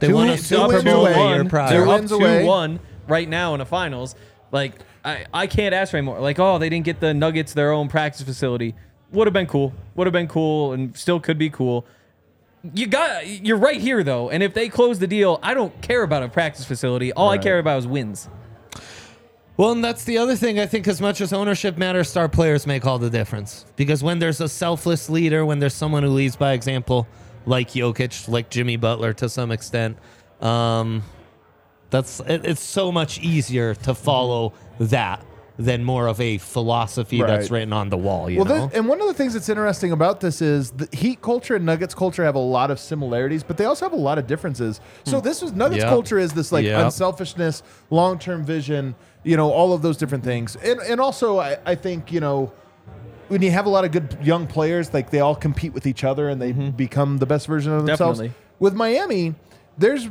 They 0.00 0.08
Two- 0.08 0.14
won 0.14 0.28
a 0.28 0.36
two 0.36 0.42
Super 0.42 0.68
wins 0.68 0.84
Bowl 0.84 1.00
away. 1.06 1.12
the 1.14 1.18
year 1.18 1.36
one. 1.38 1.48
prior. 1.48 1.68
They're 1.70 1.84
Two 1.84 1.90
up 1.90 1.98
wins 2.00 2.10
two 2.10 2.16
away. 2.16 2.44
one 2.44 2.80
right 3.08 3.28
now 3.28 3.54
in 3.54 3.58
the 3.60 3.66
finals. 3.66 4.14
Like 4.50 4.74
I, 5.04 5.26
I 5.32 5.46
can't 5.46 5.74
ask 5.74 5.90
for 5.92 5.96
any 5.96 6.04
more. 6.06 6.18
Like 6.20 6.38
oh 6.38 6.58
they 6.58 6.68
didn't 6.68 6.84
get 6.84 7.00
the 7.00 7.14
Nuggets 7.14 7.52
their 7.54 7.72
own 7.72 7.88
practice 7.88 8.22
facility. 8.22 8.74
Would 9.12 9.26
have 9.26 9.34
been 9.34 9.46
cool. 9.46 9.72
Would 9.94 10.06
have 10.06 10.12
been 10.12 10.28
cool 10.28 10.72
and 10.72 10.96
still 10.96 11.20
could 11.20 11.38
be 11.38 11.50
cool. 11.50 11.86
You 12.74 12.86
got 12.86 13.26
you're 13.26 13.56
right 13.56 13.80
here 13.80 14.04
though, 14.04 14.30
and 14.30 14.42
if 14.42 14.54
they 14.54 14.68
close 14.68 14.98
the 14.98 15.08
deal, 15.08 15.40
I 15.42 15.52
don't 15.52 15.80
care 15.82 16.04
about 16.04 16.22
a 16.22 16.28
practice 16.28 16.64
facility. 16.64 17.12
All 17.12 17.28
I 17.28 17.38
care 17.38 17.58
about 17.58 17.78
is 17.78 17.86
wins. 17.86 18.28
Well, 19.56 19.72
and 19.72 19.84
that's 19.84 20.04
the 20.04 20.18
other 20.18 20.36
thing. 20.36 20.58
I 20.58 20.66
think 20.66 20.88
as 20.88 21.00
much 21.00 21.20
as 21.20 21.32
ownership 21.32 21.76
matters, 21.76 22.08
star 22.08 22.28
players 22.28 22.66
make 22.66 22.86
all 22.86 22.98
the 22.98 23.10
difference. 23.10 23.66
Because 23.76 24.02
when 24.02 24.18
there's 24.18 24.40
a 24.40 24.48
selfless 24.48 25.10
leader, 25.10 25.44
when 25.44 25.58
there's 25.58 25.74
someone 25.74 26.02
who 26.02 26.08
leads 26.08 26.36
by 26.36 26.52
example, 26.52 27.06
like 27.46 27.70
Jokic, 27.70 28.28
like 28.28 28.48
Jimmy 28.48 28.76
Butler 28.76 29.12
to 29.14 29.28
some 29.28 29.50
extent, 29.50 29.98
um, 30.40 31.02
that's 31.90 32.20
it, 32.20 32.46
it's 32.46 32.62
so 32.62 32.90
much 32.90 33.18
easier 33.18 33.74
to 33.74 33.94
follow 33.94 34.54
that 34.78 35.24
than 35.58 35.84
more 35.84 36.06
of 36.06 36.20
a 36.20 36.38
philosophy 36.38 37.20
that's 37.22 37.50
written 37.50 37.72
on 37.72 37.90
the 37.90 37.96
wall. 37.96 38.30
You 38.30 38.38
Well, 38.38 38.46
know, 38.46 38.66
this, 38.68 38.76
and 38.78 38.88
one 38.88 39.00
of 39.00 39.06
the 39.06 39.14
things 39.14 39.34
that's 39.34 39.48
interesting 39.48 39.92
about 39.92 40.20
this 40.20 40.40
is 40.40 40.70
the 40.70 40.88
Heat 40.96 41.20
culture 41.20 41.56
and 41.56 41.66
Nuggets 41.66 41.94
culture 41.94 42.24
have 42.24 42.34
a 42.34 42.38
lot 42.40 42.70
of 42.70 42.80
similarities, 42.80 43.42
but 43.42 43.56
they 43.58 43.64
also 43.66 43.84
have 43.84 43.92
a 43.92 43.96
lot 43.96 44.18
of 44.18 44.26
differences. 44.26 44.80
So 45.04 45.20
this 45.20 45.42
was 45.42 45.52
Nuggets 45.52 45.82
Hmm. 45.82 45.88
Yeah. 45.88 45.94
culture 45.94 46.18
is 46.18 46.32
this 46.32 46.52
like 46.52 46.64
Yeah. 46.64 46.84
unselfishness, 46.84 47.62
long 47.90 48.18
term 48.18 48.44
vision, 48.44 48.94
you 49.24 49.36
know, 49.36 49.50
all 49.50 49.72
of 49.72 49.82
those 49.82 49.96
different 49.96 50.24
things, 50.24 50.56
and 50.56 50.80
and 50.80 51.00
also 51.00 51.38
I, 51.38 51.58
I 51.66 51.74
think 51.74 52.10
you 52.12 52.20
know 52.20 52.50
when 53.28 53.40
you 53.42 53.50
have 53.50 53.66
a 53.66 53.70
lot 53.70 53.84
of 53.84 53.92
good 53.92 54.16
young 54.22 54.46
players, 54.46 54.92
like 54.92 55.10
they 55.10 55.20
all 55.20 55.34
compete 55.34 55.72
with 55.72 55.86
each 55.86 56.04
other 56.04 56.28
and 56.28 56.40
they 56.40 56.52
become 56.52 57.18
the 57.18 57.26
best 57.26 57.46
version 57.46 57.72
of 57.72 57.86
themselves. 57.86 58.18
Definitely. 58.18 58.36
With 58.58 58.74
Miami, 58.74 59.34
there's 59.78 60.08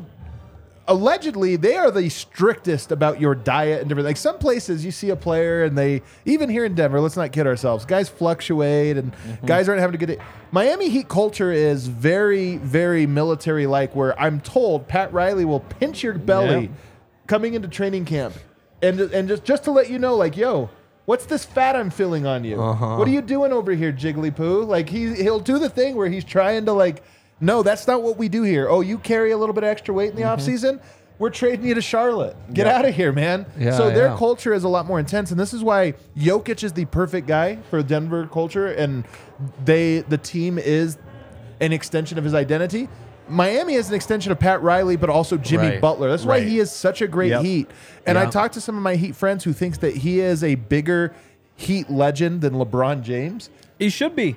allegedly 0.91 1.55
they 1.55 1.75
are 1.77 1.89
the 1.89 2.09
strictest 2.09 2.91
about 2.91 3.19
your 3.19 3.33
diet 3.33 3.79
and 3.79 3.87
different 3.89 4.05
like 4.05 4.17
some 4.17 4.37
places 4.37 4.83
you 4.83 4.91
see 4.91 5.09
a 5.09 5.15
player 5.15 5.63
and 5.63 5.77
they 5.77 6.01
even 6.25 6.49
here 6.49 6.65
in 6.65 6.75
denver 6.75 6.99
let's 6.99 7.15
not 7.15 7.31
kid 7.31 7.47
ourselves 7.47 7.85
guys 7.85 8.09
fluctuate 8.09 8.97
and 8.97 9.11
Mm-hmm. 9.13 9.45
guys 9.45 9.69
aren't 9.69 9.79
having 9.79 9.95
a 9.95 9.97
good 9.97 10.17
day 10.17 10.17
miami 10.51 10.89
heat 10.89 11.07
culture 11.07 11.51
is 11.51 11.87
very 11.87 12.57
very 12.57 13.05
military 13.07 13.67
like 13.67 13.95
where 13.95 14.19
i'm 14.19 14.41
told 14.41 14.87
pat 14.87 15.13
riley 15.13 15.45
will 15.45 15.61
pinch 15.61 16.03
your 16.03 16.13
belly 16.15 16.63
Yeah. 16.63 16.67
coming 17.27 17.53
into 17.53 17.67
training 17.69 18.03
camp 18.05 18.33
and 18.81 18.99
and 18.99 19.29
just 19.29 19.43
just 19.45 19.63
to 19.65 19.71
let 19.71 19.89
you 19.89 19.97
know 19.97 20.15
like 20.15 20.35
yo 20.35 20.69
What's 21.05 21.25
this 21.25 21.43
fat 21.43 21.75
I'm 21.75 21.89
feeling 21.89 22.27
on 22.27 22.43
you? 22.43 22.61
Uh-huh. 22.61 22.95
What 22.95 23.07
are 23.07 23.11
you 23.11 23.23
doing 23.23 23.51
over 23.51 23.71
here, 23.73 23.91
Jigglypoo? 23.91 24.67
Like 24.67 24.87
he 24.87 25.13
he'll 25.15 25.39
do 25.39 25.57
the 25.57 25.67
thing 25.67 25.95
where 25.95 26.07
he's 26.07 26.23
trying 26.23 26.65
to 26.67 26.73
like, 26.73 27.03
no, 27.41 27.63
that's 27.63 27.87
not 27.87 28.03
what 28.03 28.17
we 28.17 28.29
do 28.29 28.43
here. 28.43 28.69
Oh, 28.69 28.81
you 28.81 28.97
carry 28.97 29.31
a 29.31 29.37
little 29.37 29.53
bit 29.53 29.63
of 29.63 29.69
extra 29.69 29.93
weight 29.93 30.11
in 30.11 30.15
the 30.15 30.23
off 30.23 30.39
offseason? 30.39 30.79
We're 31.19 31.29
trading 31.29 31.67
you 31.67 31.75
to 31.75 31.81
Charlotte. 31.81 32.35
Get 32.51 32.65
out 32.65 32.83
of 32.83 32.95
here, 32.95 33.11
man. 33.11 33.45
Yeah, 33.57 33.77
so 33.77 33.91
their 33.91 34.07
yeah. 34.07 34.17
culture 34.17 34.53
is 34.53 34.63
a 34.63 34.69
lot 34.69 34.87
more 34.87 34.99
intense, 34.99 35.29
and 35.29 35.39
this 35.39 35.53
is 35.53 35.61
why 35.63 35.93
Jokic 36.17 36.63
is 36.63 36.73
the 36.73 36.85
perfect 36.85 37.27
guy 37.27 37.57
for 37.69 37.83
Denver 37.83 38.25
culture, 38.25 38.67
and 38.67 39.03
they 39.63 39.99
the 39.99 40.17
team 40.17 40.57
is 40.57 40.97
an 41.59 41.73
extension 41.73 42.17
of 42.17 42.23
his 42.23 42.33
identity. 42.33 42.89
Miami 43.29 43.75
is 43.75 43.87
an 43.87 43.95
extension 43.95 44.31
of 44.31 44.39
Pat 44.39 44.61
Riley, 44.61 44.95
but 44.95 45.09
also 45.09 45.37
Jimmy 45.37 45.67
Right, 45.67 45.81
Butler. 45.81 46.09
That's 46.09 46.25
why 46.25 46.39
right. 46.39 46.47
he 46.47 46.59
is 46.59 46.71
such 46.71 47.01
a 47.01 47.07
great 47.07 47.29
Yep. 47.29 47.43
Heat. 47.43 47.71
And 48.05 48.17
I 48.17 48.23
Yep. 48.23 48.31
talked 48.31 48.53
to 48.55 48.61
some 48.61 48.75
of 48.75 48.83
my 48.83 48.95
Heat 48.95 49.15
friends 49.15 49.43
who 49.43 49.53
thinks 49.53 49.77
that 49.77 49.97
he 49.97 50.19
is 50.19 50.43
a 50.43 50.55
bigger 50.55 51.13
Heat 51.55 51.89
legend 51.89 52.41
than 52.41 52.53
LeBron 52.55 53.03
James. 53.03 53.49
He 53.77 53.89
should 53.89 54.15
be. 54.15 54.35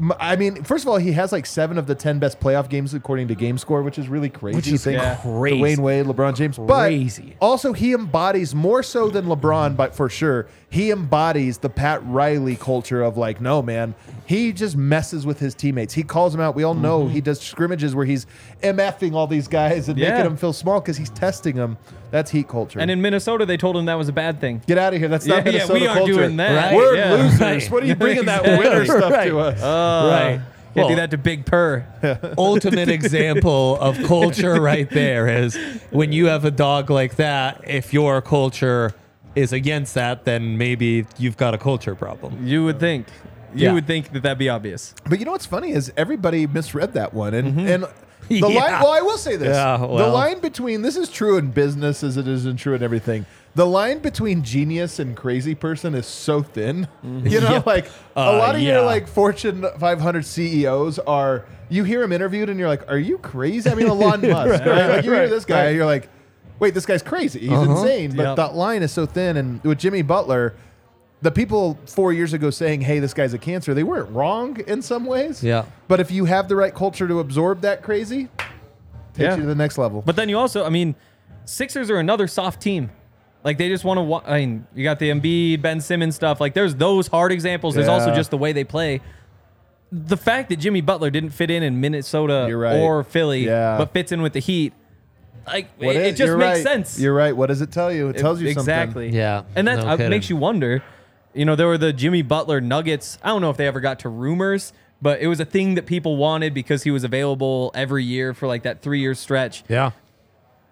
M- 0.00 0.12
I 0.18 0.34
mean, 0.36 0.64
first 0.64 0.84
of 0.84 0.88
all, 0.88 0.96
he 0.96 1.12
has 1.12 1.30
like 1.32 1.46
seven 1.46 1.78
of 1.78 1.86
the 1.86 1.94
ten 1.94 2.18
best 2.18 2.40
playoff 2.40 2.68
games 2.68 2.94
according 2.94 3.28
to 3.28 3.34
Game 3.34 3.58
Score, 3.58 3.82
which 3.82 3.98
is 3.98 4.08
really 4.08 4.28
crazy. 4.28 4.56
Which 4.56 4.66
is 4.68 4.84
Think 4.84 4.98
Yeah. 5.00 5.16
crazy. 5.22 5.56
Dwyane 5.60 5.78
Wade, 5.78 6.06
LeBron 6.06 6.34
James, 6.34 6.56
Crazy. 6.58 7.36
but 7.38 7.44
also 7.46 7.72
he 7.72 7.92
embodies 7.92 8.54
more 8.54 8.82
so 8.82 9.08
than 9.08 9.26
LeBron, 9.26 9.76
but 9.76 9.94
for 9.94 10.08
sure 10.08 10.46
he 10.68 10.90
embodies 10.90 11.58
the 11.58 11.68
Pat 11.70 12.04
Riley 12.04 12.56
culture 12.56 13.00
of 13.00 13.16
like, 13.16 13.40
no 13.40 13.62
man, 13.62 13.94
he 14.26 14.52
just 14.52 14.76
messes 14.76 15.24
with 15.24 15.38
his 15.38 15.54
teammates. 15.54 15.94
He 15.94 16.02
calls 16.02 16.32
them 16.32 16.40
out. 16.40 16.56
We 16.56 16.64
all 16.64 16.74
know 16.74 17.06
he 17.06 17.18
mm-hmm. 17.18 17.24
does 17.26 17.40
scrimmages 17.40 17.94
where 17.94 18.04
he's 18.04 18.26
mfing 18.60 19.14
all 19.14 19.28
these 19.28 19.46
guys 19.46 19.88
and 19.88 19.96
Yeah. 19.96 20.10
making 20.10 20.24
them 20.24 20.36
feel 20.36 20.52
small 20.52 20.80
because 20.80 20.96
he's 20.96 21.10
testing 21.10 21.54
them. 21.54 21.78
That's 22.10 22.30
Heat 22.30 22.48
culture. 22.48 22.78
And 22.80 22.90
in 22.90 23.00
Minnesota, 23.02 23.44
they 23.46 23.56
told 23.56 23.76
him 23.76 23.86
that 23.86 23.94
was 23.94 24.08
a 24.08 24.12
bad 24.12 24.40
thing. 24.40 24.62
Get 24.66 24.78
out 24.78 24.94
of 24.94 25.00
here. 25.00 25.08
That's 25.08 25.26
not 25.26 25.38
yeah, 25.38 25.52
Minnesota 25.52 25.74
we 25.74 25.86
aren't 25.86 25.98
culture. 25.98 26.12
doing 26.14 26.36
that. 26.38 26.66
Right. 26.70 26.76
We're 26.76 26.96
Yeah. 26.96 27.12
losers. 27.14 27.40
Right. 27.40 27.70
What 27.70 27.82
are 27.82 27.86
you 27.86 27.94
bringing 28.04 28.24
that 28.26 28.40
Exactly. 28.44 28.68
winner 28.68 28.84
stuff 28.84 29.12
Right. 29.12 29.28
to 29.28 29.38
us? 29.40 29.62
Uh, 29.62 29.83
right. 30.10 30.40
Can't 30.74 30.88
do 30.88 30.96
that 30.96 31.10
to 31.12 31.18
Big 31.18 31.46
Purr. 31.46 31.86
ultimate 32.38 32.88
example 32.88 33.78
of 33.80 33.96
culture 34.04 34.60
right 34.60 34.90
there 34.90 35.28
is 35.28 35.56
when 35.90 36.10
you 36.12 36.26
have 36.26 36.44
a 36.44 36.50
dog 36.50 36.90
like 36.90 37.14
that, 37.16 37.60
if 37.64 37.92
your 37.92 38.20
culture 38.20 38.92
is 39.36 39.52
against 39.52 39.94
that, 39.94 40.24
then 40.24 40.58
maybe 40.58 41.06
you've 41.16 41.36
got 41.36 41.54
a 41.54 41.58
culture 41.58 41.94
problem. 41.94 42.44
You 42.44 42.64
would 42.64 42.80
think. 42.80 43.06
You 43.54 43.66
Yeah. 43.66 43.72
would 43.74 43.86
think 43.86 44.10
that 44.12 44.24
that'd 44.24 44.36
be 44.38 44.48
obvious. 44.48 44.94
But 45.08 45.20
you 45.20 45.24
know 45.24 45.30
what's 45.30 45.46
funny 45.46 45.70
is 45.70 45.92
everybody 45.96 46.46
misread 46.48 46.92
that 46.94 47.14
one, 47.14 47.34
and 47.34 47.56
and 47.60 47.82
the 47.84 47.86
Mm-hmm. 47.86 47.94
Yeah. 48.30 48.44
line. 48.46 48.82
Well, 48.82 48.90
I 48.92 49.00
will 49.02 49.18
say 49.18 49.36
this: 49.36 49.54
Yeah, 49.54 49.76
the 49.76 49.86
well. 49.86 50.12
line 50.12 50.40
between 50.40 50.82
this 50.82 50.96
is 50.96 51.08
true 51.08 51.36
in 51.36 51.52
business 51.52 52.02
as 52.02 52.16
it 52.16 52.26
isn't 52.26 52.56
true 52.56 52.74
in 52.74 52.82
everything. 52.82 53.26
The 53.56 53.64
line 53.66 54.00
between 54.00 54.42
genius 54.42 54.98
and 54.98 55.16
crazy 55.16 55.54
person 55.54 55.94
is 55.94 56.06
so 56.06 56.42
thin. 56.42 56.88
You 57.02 57.40
know, 57.40 57.50
Yeah. 57.52 57.62
like 57.64 57.86
a 58.16 58.20
Uh, 58.20 58.38
lot 58.38 58.56
of 58.56 58.60
yeah. 58.60 58.74
your 58.74 58.82
like 58.84 59.06
Fortune 59.06 59.64
500 59.78 60.24
CEOs 60.26 60.98
are. 61.00 61.44
You 61.68 61.84
hear 61.84 62.02
him 62.02 62.12
interviewed, 62.12 62.48
and 62.50 62.58
you're 62.58 62.68
like, 62.68 62.88
"Are 62.90 62.98
you 62.98 63.16
crazy?" 63.18 63.70
I 63.70 63.74
mean, 63.74 63.86
Elon 63.94 64.20
Musk, 64.28 64.64
right? 64.64 64.88
Like 64.96 65.04
you 65.04 65.12
hear 65.12 65.28
this 65.28 65.44
guy, 65.44 65.66
right. 65.66 65.74
you're 65.74 65.86
like, 65.86 66.08
"Wait, 66.58 66.74
this 66.74 66.84
guy's 66.84 67.02
crazy. 67.02 67.40
He's 67.40 67.50
Uh-huh. 67.52 67.70
insane." 67.80 68.10
But 68.16 68.22
Yep. 68.24 68.36
that 68.36 68.54
line 68.54 68.82
is 68.82 68.92
so 68.92 69.06
thin, 69.06 69.36
and 69.36 69.62
with 69.64 69.78
Jimmy 69.78 70.02
Butler. 70.02 70.54
The 71.22 71.30
people 71.30 71.78
four 71.86 72.12
years 72.12 72.34
ago 72.34 72.50
saying, 72.50 72.82
"Hey, 72.82 72.98
this 72.98 73.14
guy's 73.14 73.32
a 73.32 73.38
cancer," 73.38 73.72
they 73.72 73.82
weren't 73.82 74.10
wrong 74.10 74.58
in 74.66 74.82
some 74.82 75.06
ways. 75.06 75.42
Yeah. 75.42 75.64
But 75.88 75.98
if 76.00 76.10
you 76.10 76.26
have 76.26 76.48
the 76.48 76.56
right 76.56 76.74
culture 76.74 77.08
to 77.08 77.18
absorb 77.20 77.62
that 77.62 77.82
crazy, 77.82 78.28
takes 79.14 79.18
Yeah. 79.18 79.36
you 79.36 79.40
to 79.42 79.46
the 79.48 79.54
next 79.54 79.78
level. 79.78 80.02
But 80.04 80.16
then 80.16 80.28
you 80.28 80.36
also, 80.38 80.64
I 80.66 80.68
mean, 80.68 80.96
Sixers 81.46 81.88
are 81.90 81.96
another 81.98 82.26
soft 82.26 82.60
team. 82.60 82.90
Like 83.44 83.58
they 83.58 83.68
just 83.68 83.84
want 83.84 83.98
to. 83.98 84.02
Wa- 84.02 84.22
I 84.26 84.40
mean, 84.40 84.66
you 84.74 84.82
got 84.84 84.98
the 84.98 85.10
Embiid, 85.10 85.60
Ben 85.62 85.80
Simmons 85.80 86.14
stuff. 86.16 86.40
Like 86.40 86.54
there's 86.54 86.74
those 86.74 87.06
hard 87.08 87.30
examples. 87.30 87.74
There's 87.74 87.88
also 87.88 88.08
Yeah. 88.08 88.16
just 88.16 88.30
the 88.30 88.38
way 88.38 88.52
they 88.52 88.64
play. 88.64 89.00
The 89.92 90.16
fact 90.16 90.48
that 90.48 90.56
Jimmy 90.56 90.80
Butler 90.80 91.10
didn't 91.10 91.30
fit 91.30 91.50
in 91.50 91.62
in 91.62 91.80
Minnesota 91.80 92.46
You're 92.48 92.58
right. 92.58 92.78
or 92.80 93.04
Philly, 93.04 93.44
Yeah. 93.46 93.76
but 93.78 93.92
fits 93.92 94.10
in 94.12 94.22
with 94.22 94.32
the 94.32 94.40
Heat, 94.40 94.72
like 95.46 95.68
What 95.78 95.94
it, 95.94 96.02
is- 96.02 96.08
it 96.08 96.16
just 96.16 96.26
you're 96.28 96.38
makes 96.38 96.56
right. 96.58 96.62
sense. 96.64 96.98
You're 96.98 97.14
right. 97.14 97.36
What 97.36 97.46
does 97.46 97.60
it 97.60 97.70
tell 97.70 97.92
you? 97.92 98.08
It 98.08 98.16
tells 98.16 98.40
you 98.40 98.48
something. 98.48 98.60
exactly. 98.62 99.08
Yeah, 99.10 99.42
and 99.54 99.68
that 99.68 99.80
no 99.80 99.88
uh, 99.88 99.96
kidding. 99.96 100.10
makes 100.10 100.28
you 100.30 100.36
wonder. 100.36 100.82
You 101.34 101.44
know, 101.44 101.54
there 101.54 101.66
were 101.66 101.78
the 101.78 101.92
Jimmy 101.92 102.22
Butler 102.22 102.60
Nuggets. 102.60 103.18
I 103.22 103.28
don't 103.28 103.40
know 103.42 103.50
if 103.50 103.56
they 103.56 103.66
ever 103.66 103.80
got 103.80 103.98
to 104.00 104.08
rumors, 104.08 104.72
but 105.02 105.20
it 105.20 105.26
was 105.26 105.38
a 105.38 105.44
thing 105.44 105.74
that 105.74 105.84
people 105.84 106.16
wanted 106.16 106.54
because 106.54 106.84
he 106.84 106.90
was 106.90 107.04
available 107.04 107.70
every 107.74 108.04
year 108.04 108.32
for 108.34 108.46
like 108.48 108.62
that 108.62 108.80
three 108.82 109.00
year 109.00 109.14
stretch. 109.14 109.64
Yeah. 109.68 109.90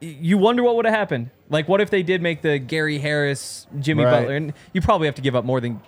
You 0.02 0.36
wonder 0.36 0.62
what 0.64 0.74
would 0.76 0.84
have 0.84 0.94
happened. 0.94 1.30
Like, 1.48 1.68
what 1.68 1.80
if 1.80 1.90
they 1.90 2.02
did 2.02 2.22
make 2.22 2.42
the 2.42 2.58
Gary 2.58 2.98
Harris 2.98 3.66
Jimmy 3.78 4.04
Right. 4.04 4.20
Butler? 4.20 4.34
And 4.36 4.52
you 4.72 4.80
probably 4.80 5.06
have 5.06 5.14
to 5.14 5.22
give 5.22 5.36
up 5.36 5.44
more 5.44 5.60
than 5.60 5.80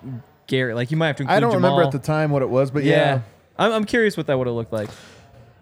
Gary. 0.47 0.73
Like, 0.73 0.91
you 0.93 0.97
might 0.97 1.09
have 1.09 1.17
to 1.17 1.23
include 1.25 1.37
I 1.37 1.41
don't 1.41 1.51
Jamal. 1.53 1.71
remember 1.73 1.87
at 1.87 1.93
the 1.93 2.07
time 2.07 2.31
what 2.31 2.43
it 2.43 2.49
was, 2.49 2.71
but 2.71 2.85
Yeah. 2.85 2.95
yeah. 2.97 3.21
I'm, 3.59 3.73
I'm 3.73 3.85
curious 3.85 4.17
what 4.17 4.27
that 4.29 4.39
would 4.39 4.47
have 4.47 4.55
looked 4.55 4.73
like. 4.73 4.89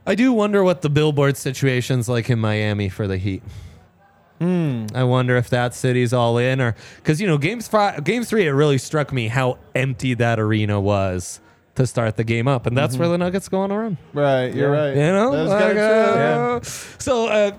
I 0.07 0.15
do 0.15 0.33
wonder 0.35 0.63
what 0.63 0.83
the 0.83 0.91
billboard 0.91 1.37
situation's 1.37 2.09
like 2.11 2.29
in 2.29 2.39
Miami 2.41 2.89
for 2.91 3.07
the 3.09 3.17
Heat. 3.17 3.43
Hmm. 4.39 4.87
I 4.95 5.05
wonder 5.05 5.37
if 5.37 5.49
that 5.51 5.73
city's 5.75 6.13
all 6.13 6.37
in, 6.37 6.61
or 6.61 6.75
because 6.97 7.21
you 7.21 7.29
know, 7.29 7.39
games 7.39 7.69
five, 7.69 8.03
game 8.03 8.25
three, 8.25 8.47
it 8.47 8.51
really 8.51 8.77
struck 8.79 9.13
me 9.13 9.29
how 9.29 9.59
empty 9.75 10.15
that 10.15 10.41
arena 10.41 10.81
was 10.81 11.41
to 11.77 11.87
start 11.87 12.17
the 12.17 12.25
game 12.25 12.49
up, 12.49 12.67
and 12.67 12.77
that's 12.77 12.97
where 12.97 13.09
the 13.09 13.17
Nuggets 13.19 13.49
going 13.49 13.71
to 13.71 13.77
run. 13.77 13.99
Right. 14.13 14.53
You're 14.53 14.75
Yeah. 14.75 14.81
right. 14.81 14.97
You 14.97 15.03
know, 15.13 15.31
That's 15.31 15.51
Like, 15.51 15.67
kinda 15.69 15.75
true. 15.75 16.57
uh, 16.57 16.61
so 16.99 17.27
uh, 17.29 17.51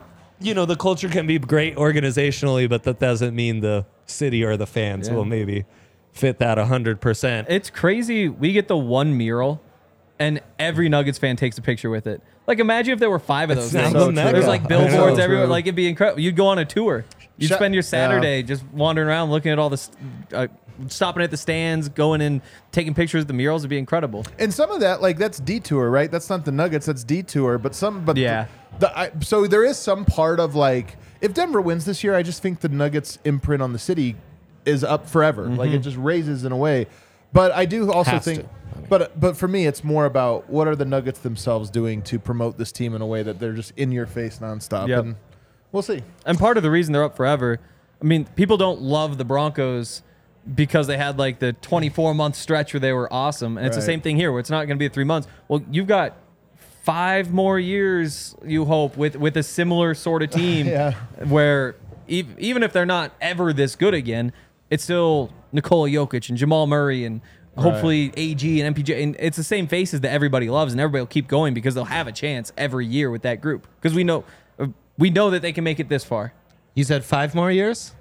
you 0.43 0.53
know, 0.53 0.65
the 0.65 0.75
culture 0.75 1.09
can 1.09 1.25
be 1.27 1.39
great 1.39 1.75
organizationally, 1.75 2.69
but 2.69 2.83
that 2.83 2.99
doesn't 2.99 3.35
mean 3.35 3.61
the 3.61 3.85
city 4.05 4.43
or 4.43 4.57
the 4.57 4.67
fans 4.67 5.07
Yeah. 5.07 5.15
will 5.15 5.25
maybe 5.25 5.65
fit 6.11 6.39
that 6.39 6.57
100%. 6.57 7.45
It's 7.49 7.69
crazy. 7.69 8.29
We 8.29 8.51
get 8.53 8.67
the 8.67 8.77
one 8.77 9.17
mural, 9.17 9.61
and 10.19 10.41
every 10.59 10.89
Nuggets 10.89 11.17
fan 11.17 11.35
takes 11.35 11.57
a 11.57 11.61
picture 11.61 11.89
with 11.89 12.05
it. 12.07 12.21
Like, 12.45 12.59
imagine 12.59 12.93
if 12.93 12.99
there 12.99 13.09
were 13.09 13.19
five 13.19 13.49
of 13.49 13.55
those. 13.57 13.71
sounds 13.71 13.93
things. 13.93 14.03
so 14.05 14.11
There's 14.11 14.45
like 14.47 14.67
billboards 14.67 15.17
know. 15.17 15.23
everywhere. 15.23 15.47
Like, 15.47 15.65
it'd 15.65 15.75
be 15.75 15.87
incredible. 15.87 16.19
You'd 16.19 16.35
go 16.35 16.47
on 16.47 16.59
a 16.59 16.65
tour. 16.65 17.05
You'd 17.37 17.47
Shut- 17.47 17.57
spend 17.59 17.73
your 17.73 17.83
yeah. 17.83 17.87
Saturday 17.89 18.43
just 18.43 18.63
wandering 18.73 19.07
around, 19.07 19.31
looking 19.31 19.51
at 19.51 19.59
all 19.59 19.69
this. 19.69 19.89
uh, 20.33 20.47
stopping 20.87 21.23
at 21.23 21.31
the 21.31 21.37
stands, 21.37 21.89
going 21.89 22.21
and 22.21 22.41
taking 22.71 22.93
pictures 22.93 23.21
of 23.21 23.27
the 23.27 23.33
murals. 23.33 23.61
It'd 23.61 23.69
be 23.69 23.77
incredible. 23.77 24.25
And 24.39 24.53
some 24.53 24.71
of 24.71 24.79
that, 24.81 25.01
like 25.01 25.17
that's 25.17 25.39
detour, 25.39 25.89
right? 25.89 26.09
That's 26.11 26.29
not 26.29 26.45
the 26.45 26.51
Nuggets, 26.51 26.85
that's 26.85 27.03
detour. 27.03 27.57
But 27.57 27.75
some, 27.75 28.05
but 28.05 28.17
Yeah. 28.17 28.47
The, 28.79 28.97
I, 28.97 29.11
so 29.21 29.45
there 29.45 29.63
is 29.63 29.77
some 29.77 30.03
part 30.03 30.39
of 30.39 30.55
like, 30.55 30.97
if 31.21 31.33
Denver 31.33 31.61
wins 31.61 31.85
this 31.85 32.03
year, 32.03 32.15
I 32.15 32.23
just 32.23 32.41
think 32.41 32.61
the 32.61 32.69
Nuggets 32.69 33.19
imprint 33.23 33.61
on 33.61 33.71
the 33.71 33.79
city 33.79 34.15
is 34.65 34.83
up 34.83 35.07
forever. 35.07 35.45
Like 35.45 35.69
it 35.69 35.73
mm-hmm. 35.73 35.81
just 35.81 35.97
raises 35.97 36.43
in 36.43 36.51
a 36.51 36.57
way. 36.57 36.87
But 37.33 37.51
I 37.51 37.65
do 37.65 37.91
also 37.91 38.11
Has 38.11 38.25
think, 38.25 38.41
to. 38.41 38.49
But 38.89 39.19
but 39.19 39.37
for 39.37 39.47
me, 39.47 39.65
it's 39.65 39.83
more 39.83 40.05
about 40.05 40.49
what 40.49 40.67
are 40.67 40.75
the 40.75 40.85
Nuggets 40.85 41.19
themselves 41.19 41.69
doing 41.69 42.01
to 42.03 42.19
promote 42.19 42.57
this 42.57 42.71
team 42.71 42.95
in 42.95 43.01
a 43.01 43.05
way 43.05 43.23
that 43.23 43.39
they're 43.39 43.53
just 43.53 43.73
in 43.77 43.91
your 43.91 44.05
face 44.05 44.39
nonstop. 44.39 44.87
Yep. 44.87 45.03
And 45.03 45.15
we'll 45.71 45.83
see. 45.83 46.01
And 46.25 46.37
part 46.37 46.57
of 46.57 46.63
the 46.63 46.71
reason 46.71 46.93
they're 46.93 47.03
up 47.03 47.15
forever, 47.15 47.59
I 48.01 48.05
mean, 48.05 48.25
people 48.35 48.57
don't 48.57 48.81
love 48.81 49.17
the 49.17 49.25
Broncos 49.25 50.03
because 50.55 50.87
they 50.87 50.97
had 50.97 51.17
like 51.17 51.39
the 51.39 51.53
24 51.53 52.13
month 52.13 52.35
stretch 52.35 52.73
where 52.73 52.79
they 52.81 52.91
were 52.93 53.11
awesome. 53.11 53.57
And 53.57 53.65
it's 53.67 53.75
the 53.75 53.81
Right. 53.81 53.85
same 53.85 54.01
thing 54.01 54.17
here 54.17 54.31
where 54.31 54.39
it's 54.39 54.49
not 54.49 54.65
going 54.67 54.77
to 54.77 54.79
be 54.79 54.89
three 54.89 55.03
months. 55.05 55.27
Well, 55.47 55.63
you've 55.71 55.87
got 55.87 56.17
five 56.83 57.31
more 57.31 57.57
years, 57.59 58.35
you 58.45 58.65
hope, 58.65 58.97
with, 58.97 59.15
with 59.15 59.37
a 59.37 59.43
similar 59.43 59.93
sort 59.93 60.21
of 60.21 60.29
team 60.41 60.67
Yeah. 60.67 60.93
where 61.27 61.75
ev- 62.09 62.37
even 62.39 62.61
if 62.63 62.73
they're 62.73 62.85
not 62.85 63.13
ever 63.21 63.53
this 63.53 63.75
good 63.75 63.93
again, 63.93 64.33
it's 64.69 64.83
still 64.83 65.31
Nikola 65.51 65.87
Jokic 65.89 66.27
and 66.29 66.37
Jamal 66.37 66.67
Murray 66.67 67.05
and 67.05 67.21
hopefully 67.57 68.11
AG 68.17 68.59
and 68.61 68.75
MPJ. 68.75 69.01
And 69.03 69.15
it's 69.19 69.37
the 69.37 69.43
same 69.43 69.67
faces 69.67 70.01
that 70.01 70.11
everybody 70.11 70.49
loves 70.49 70.73
and 70.73 70.81
everybody 70.81 71.01
will 71.01 71.07
keep 71.07 71.27
going 71.27 71.53
because 71.53 71.75
they'll 71.75 71.85
have 71.85 72.07
a 72.07 72.11
chance 72.11 72.51
every 72.57 72.85
year 72.85 73.09
with 73.11 73.21
that 73.21 73.39
group 73.41 73.67
because 73.81 73.95
we 73.95 74.03
know. 74.03 74.23
uh, 74.59 74.67
We 74.97 75.09
know 75.09 75.29
that 75.29 75.41
they 75.41 75.53
can 75.53 75.63
make 75.63 75.79
it 75.79 75.87
this 75.89 76.03
far. 76.03 76.33
You 76.75 76.83
said 76.83 77.05
five 77.05 77.33
more 77.33 77.51
years? 77.51 77.93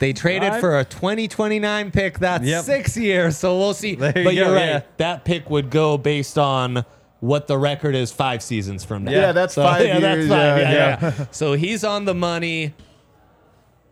They 0.00 0.12
traded 0.12 0.50
Five? 0.52 0.60
for 0.60 0.78
a 0.78 0.84
2029 0.84 1.90
pick. 1.92 2.18
That's 2.18 2.44
Yep. 2.44 2.64
six 2.64 2.96
years. 2.96 3.36
So 3.36 3.56
we'll 3.58 3.74
see. 3.74 3.94
There 3.94 4.16
you 4.18 4.24
but 4.24 4.34
you're 4.34 4.52
right. 4.52 4.64
yeah. 4.66 4.80
That 4.96 5.24
pick 5.24 5.48
would 5.50 5.70
go 5.70 5.96
based 5.98 6.36
on 6.38 6.84
what 7.20 7.46
the 7.46 7.58
record 7.58 7.94
is 7.94 8.10
five 8.10 8.42
seasons 8.42 8.82
from 8.82 9.04
now. 9.04 9.12
Yeah, 9.12 9.32
that's 9.32 9.54
five 9.54 9.82
yeah, 9.86 10.00
that's 10.00 10.18
years. 10.20 10.28
five. 10.30 10.58
yeah, 10.58 10.98
Yeah, 11.02 11.26
so 11.30 11.52
he's 11.52 11.84
on 11.84 12.06
the 12.06 12.14
money. 12.14 12.74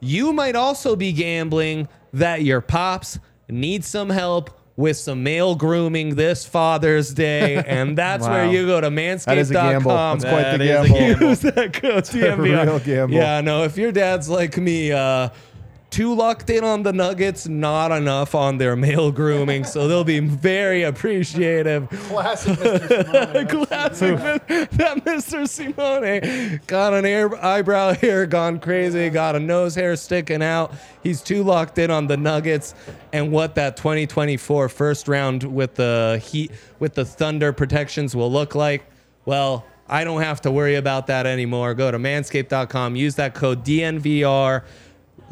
You 0.01 0.33
might 0.33 0.57
also 0.57 0.97
be 0.97 1.13
gambling 1.13 1.89
that 2.13 2.43
your 2.43 2.61
pops 2.61 3.19
need 3.49 3.85
some 3.85 4.11
help 4.11 4.51
with 4.77 4.97
some 4.97 5.25
male 5.25 5.57
grooming 5.57 6.15
this 6.15 6.47
Father's 6.47 7.13
Day, 7.13 7.57
and 7.67 7.99
that's 7.99 8.27
where 8.29 8.45
Wow. 8.47 8.51
you 8.53 8.65
go 8.65 8.81
to 8.81 8.89
manscaped.com. 8.91 9.35
That 9.35 9.39
is 9.39 9.51
a 9.51 9.55
gamble. 9.55 9.91
That's 9.91 10.25
quite 10.25 10.57
the 10.57 10.65
is 10.65 10.71
a 10.71 10.89
gamble. 10.89 10.99
gamble. 10.99 11.29
Use 11.31 11.41
that 11.43 11.73
code 11.73 12.15
real 12.39 12.79
gamble. 12.79 13.17
Yeah, 13.17 13.41
no, 13.41 13.65
if 13.65 13.77
your 13.77 13.91
dad's 13.91 14.29
like 14.29 14.57
me, 14.57 14.93
uh, 14.93 15.31
too 15.91 16.15
locked 16.15 16.51
in 16.51 16.65
on 16.65 16.83
the 16.83 16.93
Nuggets, 16.93 17.49
not 17.49 17.93
enough 17.93 18.35
on 18.35 18.59
their 18.59 18.77
male 18.77 19.11
grooming, 19.11 19.65
so 19.65 19.89
they'll 19.89 20.05
be 20.05 20.21
very 20.21 20.83
appreciative. 20.83 21.89
Classic 21.89 22.59
Mr. 22.59 22.89
Simone. 22.89 23.47
Classic, 23.67 24.17
that 24.73 25.05
Mr. 25.05 25.49
Simone 25.49 26.61
got 26.67 26.95
an 26.95 27.07
air, 27.07 27.35
eyebrow 27.45 27.95
hair 27.95 28.27
gone 28.27 28.61
crazy, 28.61 29.09
got 29.09 29.35
a 29.37 29.41
nose 29.41 29.75
hair 29.75 29.97
sticking 29.97 30.43
out. 30.43 30.73
He's 31.03 31.23
too 31.23 31.43
locked 31.43 31.79
in 31.79 31.91
on 31.91 32.07
the 32.07 32.17
Nuggets 32.17 32.75
and 33.13 33.33
what 33.33 33.55
that 33.55 33.77
2024 33.77 34.69
first 34.69 35.09
round 35.09 35.43
with 35.43 35.77
the 35.77 36.23
Heat, 36.23 36.53
with 36.79 36.95
the 36.95 37.05
Thunder 37.05 37.53
protections 37.53 38.15
will 38.15 38.31
look 38.31 38.55
like. 38.55 38.85
Well, 39.25 39.65
I 39.89 40.05
don't 40.05 40.21
have 40.21 40.43
to 40.43 40.51
worry 40.51 40.75
about 40.75 41.07
that 41.07 41.25
anymore. 41.25 41.73
Go 41.73 41.91
to 41.91 41.99
manscaped.com, 41.99 42.97
use 42.97 43.15
that 43.15 43.35
code 43.35 43.65
DNVR 43.65 44.65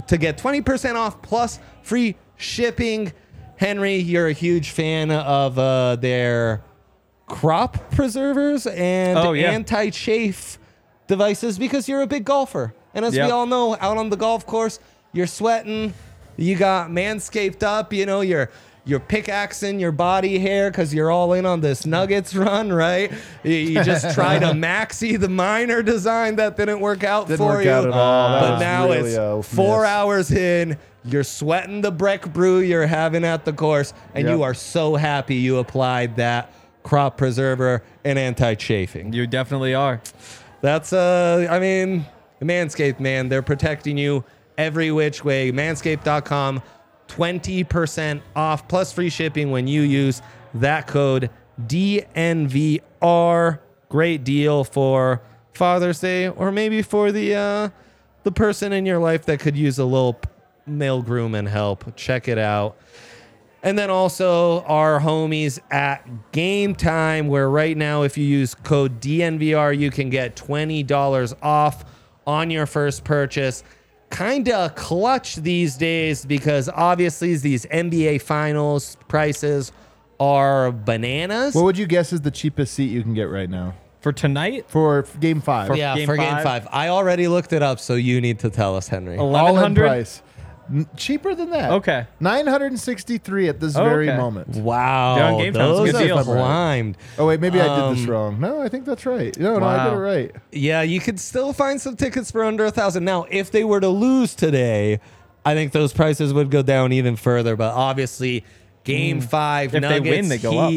to 0.08 0.16
get 0.18 0.38
20% 0.38 0.94
off 0.94 1.20
plus 1.22 1.58
free 1.82 2.16
shipping. 2.36 3.12
Henry, 3.56 3.96
you're 3.96 4.28
a 4.28 4.32
huge 4.32 4.70
fan 4.70 5.10
of 5.10 5.58
uh, 5.58 5.96
their 5.96 6.62
crop 7.26 7.90
preservers 7.90 8.66
and 8.66 9.18
Oh, 9.18 9.32
yeah. 9.32 9.50
anti-chafe 9.50 10.58
devices 11.06 11.58
because 11.58 11.88
you're 11.88 12.02
a 12.02 12.06
big 12.06 12.24
golfer. 12.24 12.74
And 12.94 13.04
as 13.04 13.14
we 13.14 13.20
all 13.30 13.46
know, 13.46 13.76
out 13.80 13.96
on 13.96 14.10
the 14.10 14.16
golf 14.16 14.46
course, 14.46 14.78
you're 15.12 15.26
sweating. 15.26 15.92
You 16.36 16.56
got 16.56 16.90
manscaped 16.90 17.62
up. 17.62 17.92
You 17.92 18.06
know, 18.06 18.20
you're 18.20 18.50
you're 18.86 19.00
pickaxing 19.00 19.78
your 19.80 19.90
body 19.92 20.38
hair 20.38 20.70
because 20.70 20.94
you're 20.94 21.10
all 21.10 21.32
in 21.32 21.44
on 21.44 21.60
this 21.60 21.84
Nuggets 21.84 22.34
run, 22.34 22.72
right? 22.72 23.12
You, 23.42 23.52
you 23.52 23.84
just 23.84 24.14
tried 24.14 24.38
to 24.38 24.46
maxi, 24.52 25.18
the 25.20 25.28
minor 25.28 25.82
design 25.82 26.36
that 26.36 26.56
didn't 26.56 26.80
work 26.80 27.02
out 27.04 27.26
Didn't 27.26 27.38
for 27.38 27.56
work 27.56 27.64
you. 27.64 27.70
out 27.70 27.84
at 27.84 27.90
all. 27.92 28.28
That 28.30 28.40
but 28.40 28.50
was 28.52 28.60
now 28.60 28.88
really 28.88 29.38
it's 29.40 29.48
four 29.54 29.80
miss. 29.82 29.90
hours 29.90 30.30
in. 30.30 30.78
You're 31.04 31.24
sweating 31.24 31.82
the 31.82 31.90
Breck 31.90 32.32
brew 32.32 32.58
you're 32.60 32.86
having 32.86 33.24
at 33.24 33.44
the 33.44 33.52
course, 33.52 33.92
and 34.14 34.26
Yep. 34.26 34.36
you 34.36 34.42
are 34.42 34.54
so 34.54 34.94
happy 34.96 35.34
you 35.36 35.58
applied 35.58 36.16
that 36.16 36.52
crop 36.82 37.16
preserver 37.16 37.82
and 38.04 38.18
anti-chafing. 38.18 39.12
You 39.12 39.26
definitely 39.26 39.74
are. 39.74 40.00
That's 40.62 40.92
uh 40.92 41.46
I 41.50 41.58
mean, 41.58 42.06
Manscaped, 42.40 43.00
man, 43.00 43.28
they're 43.28 43.42
protecting 43.42 43.98
you 43.98 44.24
every 44.58 44.90
which 44.90 45.24
way. 45.24 45.50
Manscaped.com, 45.52 46.62
20% 47.08 48.20
off 48.34 48.68
plus 48.68 48.92
free 48.92 49.10
shipping 49.10 49.50
when 49.50 49.66
you 49.66 49.82
use 49.82 50.22
that 50.54 50.86
code 50.86 51.30
DNVR. 51.66 52.80
Great 53.88 54.24
deal 54.24 54.64
for 54.64 55.22
Father's 55.52 56.00
Day 56.00 56.28
or 56.28 56.50
maybe 56.52 56.82
for 56.82 57.12
the 57.12 57.34
uh 57.34 57.68
the 58.24 58.32
person 58.32 58.72
in 58.72 58.84
your 58.84 58.98
life 58.98 59.24
that 59.26 59.38
could 59.38 59.56
use 59.56 59.78
a 59.78 59.84
little 59.84 60.20
male 60.66 61.00
groom 61.00 61.34
and 61.34 61.48
help. 61.48 61.94
Check 61.94 62.26
it 62.26 62.38
out. 62.38 62.76
And 63.62 63.78
then 63.78 63.90
also 63.90 64.62
our 64.62 65.00
homies 65.00 65.58
at 65.70 66.32
Game 66.32 66.74
Time, 66.74 67.28
where 67.28 67.48
right 67.48 67.76
now, 67.76 68.02
if 68.02 68.18
you 68.18 68.24
use 68.24 68.54
code 68.54 69.00
DNVR, 69.00 69.76
you 69.76 69.90
can 69.90 70.10
get 70.10 70.36
$20 70.36 71.34
off 71.42 71.84
on 72.26 72.50
your 72.50 72.66
first 72.66 73.04
purchase. 73.04 73.64
Kind 74.10 74.48
of 74.48 74.74
clutch 74.76 75.36
these 75.36 75.76
days 75.76 76.24
because 76.24 76.68
obviously 76.68 77.34
these 77.36 77.66
NBA 77.66 78.22
Finals 78.22 78.96
prices 79.08 79.72
are 80.20 80.70
bananas. 80.72 81.54
What 81.54 81.64
would 81.64 81.76
you 81.78 81.86
guess 81.86 82.12
is 82.12 82.20
the 82.22 82.30
cheapest 82.30 82.74
seat 82.74 82.90
you 82.90 83.02
can 83.02 83.14
get 83.14 83.24
right 83.24 83.50
now 83.50 83.74
For 84.00 84.12
tonight, 84.12 84.64
for 84.68 85.00
f- 85.00 85.20
Game 85.20 85.40
Five? 85.40 85.76
yeah, 85.76 85.94
Game 85.96 86.06
for 86.06 86.16
Game 86.16 86.32
five? 86.34 86.42
Five. 86.44 86.68
I 86.72 86.88
already 86.88 87.26
looked 87.28 87.52
it 87.52 87.62
up, 87.62 87.80
so 87.80 87.94
you 87.94 88.20
need 88.20 88.38
to 88.38 88.48
tell 88.50 88.76
us, 88.76 88.88
Henry. 88.88 89.18
all 89.18 89.26
in 89.26 89.32
1100 89.32 89.86
price. 89.86 90.22
N- 90.68 90.86
cheaper 90.96 91.34
than 91.34 91.50
that. 91.50 91.70
Okay. 91.72 92.06
nine 92.20 92.46
hundred 92.46 92.72
and 92.72 92.80
sixty-three 92.80 93.48
at 93.48 93.60
this 93.60 93.74
very 93.74 94.08
okay. 94.08 94.16
moment. 94.18 94.48
Wow, 94.56 95.16
Yeah, 95.16 95.32
on 95.32 95.38
Game 95.38 95.52
Time, 95.52 95.62
it's 95.70 95.78
a 95.78 95.82
those 95.82 95.92
good 95.92 96.02
are 96.02 96.06
deal. 96.06 96.24
climbed. 96.24 96.96
Oh 97.18 97.26
wait, 97.26 97.40
maybe 97.40 97.60
I 97.60 97.88
did 97.88 97.96
this 97.98 98.04
Um, 98.04 98.10
wrong. 98.10 98.40
No, 98.40 98.60
I 98.60 98.68
think 98.68 98.84
that's 98.84 99.06
right. 99.06 99.36
No, 99.38 99.58
no, 99.58 99.66
I 99.66 99.84
did 99.84 99.92
Wow. 99.92 99.98
it 99.98 100.00
right. 100.02 100.32
Yeah, 100.52 100.82
you 100.82 101.00
could 101.00 101.20
still 101.20 101.52
find 101.52 101.80
some 101.80 101.94
tickets 101.96 102.30
for 102.30 102.42
under 102.44 102.64
a 102.64 102.70
thousand. 102.70 103.04
Now, 103.04 103.26
if 103.30 103.50
they 103.50 103.62
were 103.64 103.80
to 103.80 103.88
lose 103.88 104.34
today, 104.34 105.00
I 105.44 105.54
think 105.54 105.72
those 105.72 105.92
prices 105.92 106.34
would 106.34 106.50
go 106.50 106.62
down 106.62 106.92
even 106.92 107.14
further. 107.16 107.54
But 107.54 107.72
obviously, 107.74 108.44
Game 108.84 109.20
Five, 109.20 109.66
If 109.74 109.82
they 109.82 109.88
Nuggets, 109.88 110.08
win, 110.16 110.28
they 110.28 110.38
go 110.38 110.58
up. 110.58 110.72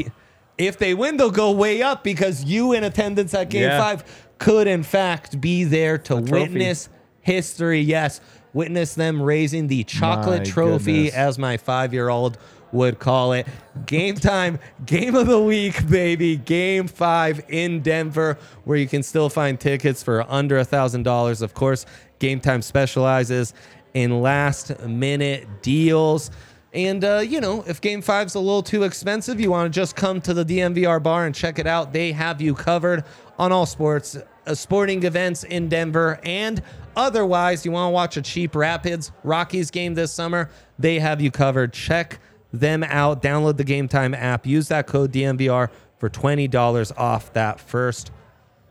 If 0.57 0.77
they 0.77 0.93
win, 0.93 1.17
they'll 1.17 1.31
go 1.31 1.51
way 1.51 1.81
up 1.81 2.03
because 2.03 2.43
you 2.43 2.73
in 2.73 2.83
attendance 2.83 3.33
at 3.33 3.49
Game 3.49 3.63
Yeah. 3.63 3.79
Five 3.79 4.03
could, 4.39 4.67
in 4.67 4.83
fact, 4.83 5.39
be 5.41 5.63
there 5.63 5.97
to 5.97 6.15
trophy. 6.21 6.31
witness 6.31 6.89
history. 7.21 7.79
Yes, 7.81 8.19
witness 8.53 8.95
them 8.95 9.21
raising 9.21 9.67
the 9.67 9.83
chocolate 9.83 10.39
My 10.39 10.45
trophy, 10.45 10.93
goodness. 11.05 11.13
as 11.15 11.39
my 11.39 11.57
five-year-old 11.57 12.37
would 12.71 12.99
call 12.99 13.33
it. 13.33 13.47
Game 13.85 14.15
time, 14.15 14.59
game 14.85 15.15
of 15.15 15.27
the 15.27 15.41
week, 15.41 15.87
baby. 15.89 16.35
Game 16.37 16.87
five 16.87 17.41
in 17.49 17.81
Denver, 17.81 18.37
where 18.63 18.77
you 18.77 18.87
can 18.87 19.01
still 19.03 19.29
find 19.29 19.59
tickets 19.59 20.03
for 20.03 20.23
under 20.29 20.57
a 20.57 20.65
thousand 20.65 21.03
dollars. 21.03 21.41
Of 21.41 21.53
course, 21.53 21.85
Game 22.19 22.39
Time 22.39 22.61
specializes 22.61 23.53
in 23.93 24.21
last-minute 24.21 25.47
deals. 25.63 26.29
And 26.71 27.03
uh, 27.03 27.23
you 27.25 27.41
know, 27.41 27.63
if 27.67 27.81
Game 27.81 28.01
Five's 28.03 28.35
a 28.35 28.39
little 28.39 28.61
too 28.61 28.83
expensive, 28.83 29.39
you 29.39 29.49
want 29.49 29.73
to 29.73 29.75
just 29.75 29.95
come 29.95 30.21
to 30.21 30.33
the 30.35 30.45
DNVR 30.45 31.01
bar 31.01 31.25
and 31.25 31.33
check 31.33 31.57
it 31.57 31.65
out. 31.65 31.91
They 31.93 32.11
have 32.11 32.39
you 32.41 32.53
covered 32.53 33.03
on 33.39 33.51
all 33.53 33.65
sports, 33.65 34.17
uh, 34.45 34.53
sporting 34.53 35.03
events 35.03 35.43
in 35.45 35.69
Denver, 35.69 36.19
and 36.23 36.61
otherwise, 36.95 37.65
you 37.65 37.71
want 37.71 37.87
to 37.89 37.93
watch 37.93 38.17
a 38.17 38.21
cheap 38.21 38.53
Rapids 38.53 39.11
Rockies 39.23 39.71
game 39.71 39.95
this 39.95 40.11
summer. 40.11 40.49
They 40.77 40.99
have 40.99 41.21
you 41.21 41.31
covered. 41.31 41.73
Check 41.73 42.19
them 42.53 42.83
out. 42.83 43.23
Download 43.23 43.57
the 43.57 43.63
Game 43.63 43.87
Time 43.87 44.13
app. 44.13 44.45
Use 44.45 44.67
that 44.67 44.85
code 44.85 45.11
DNVR 45.11 45.69
for 45.97 46.09
twenty 46.09 46.47
dollars 46.47 46.91
off 46.91 47.33
that 47.33 47.59
first 47.59 48.11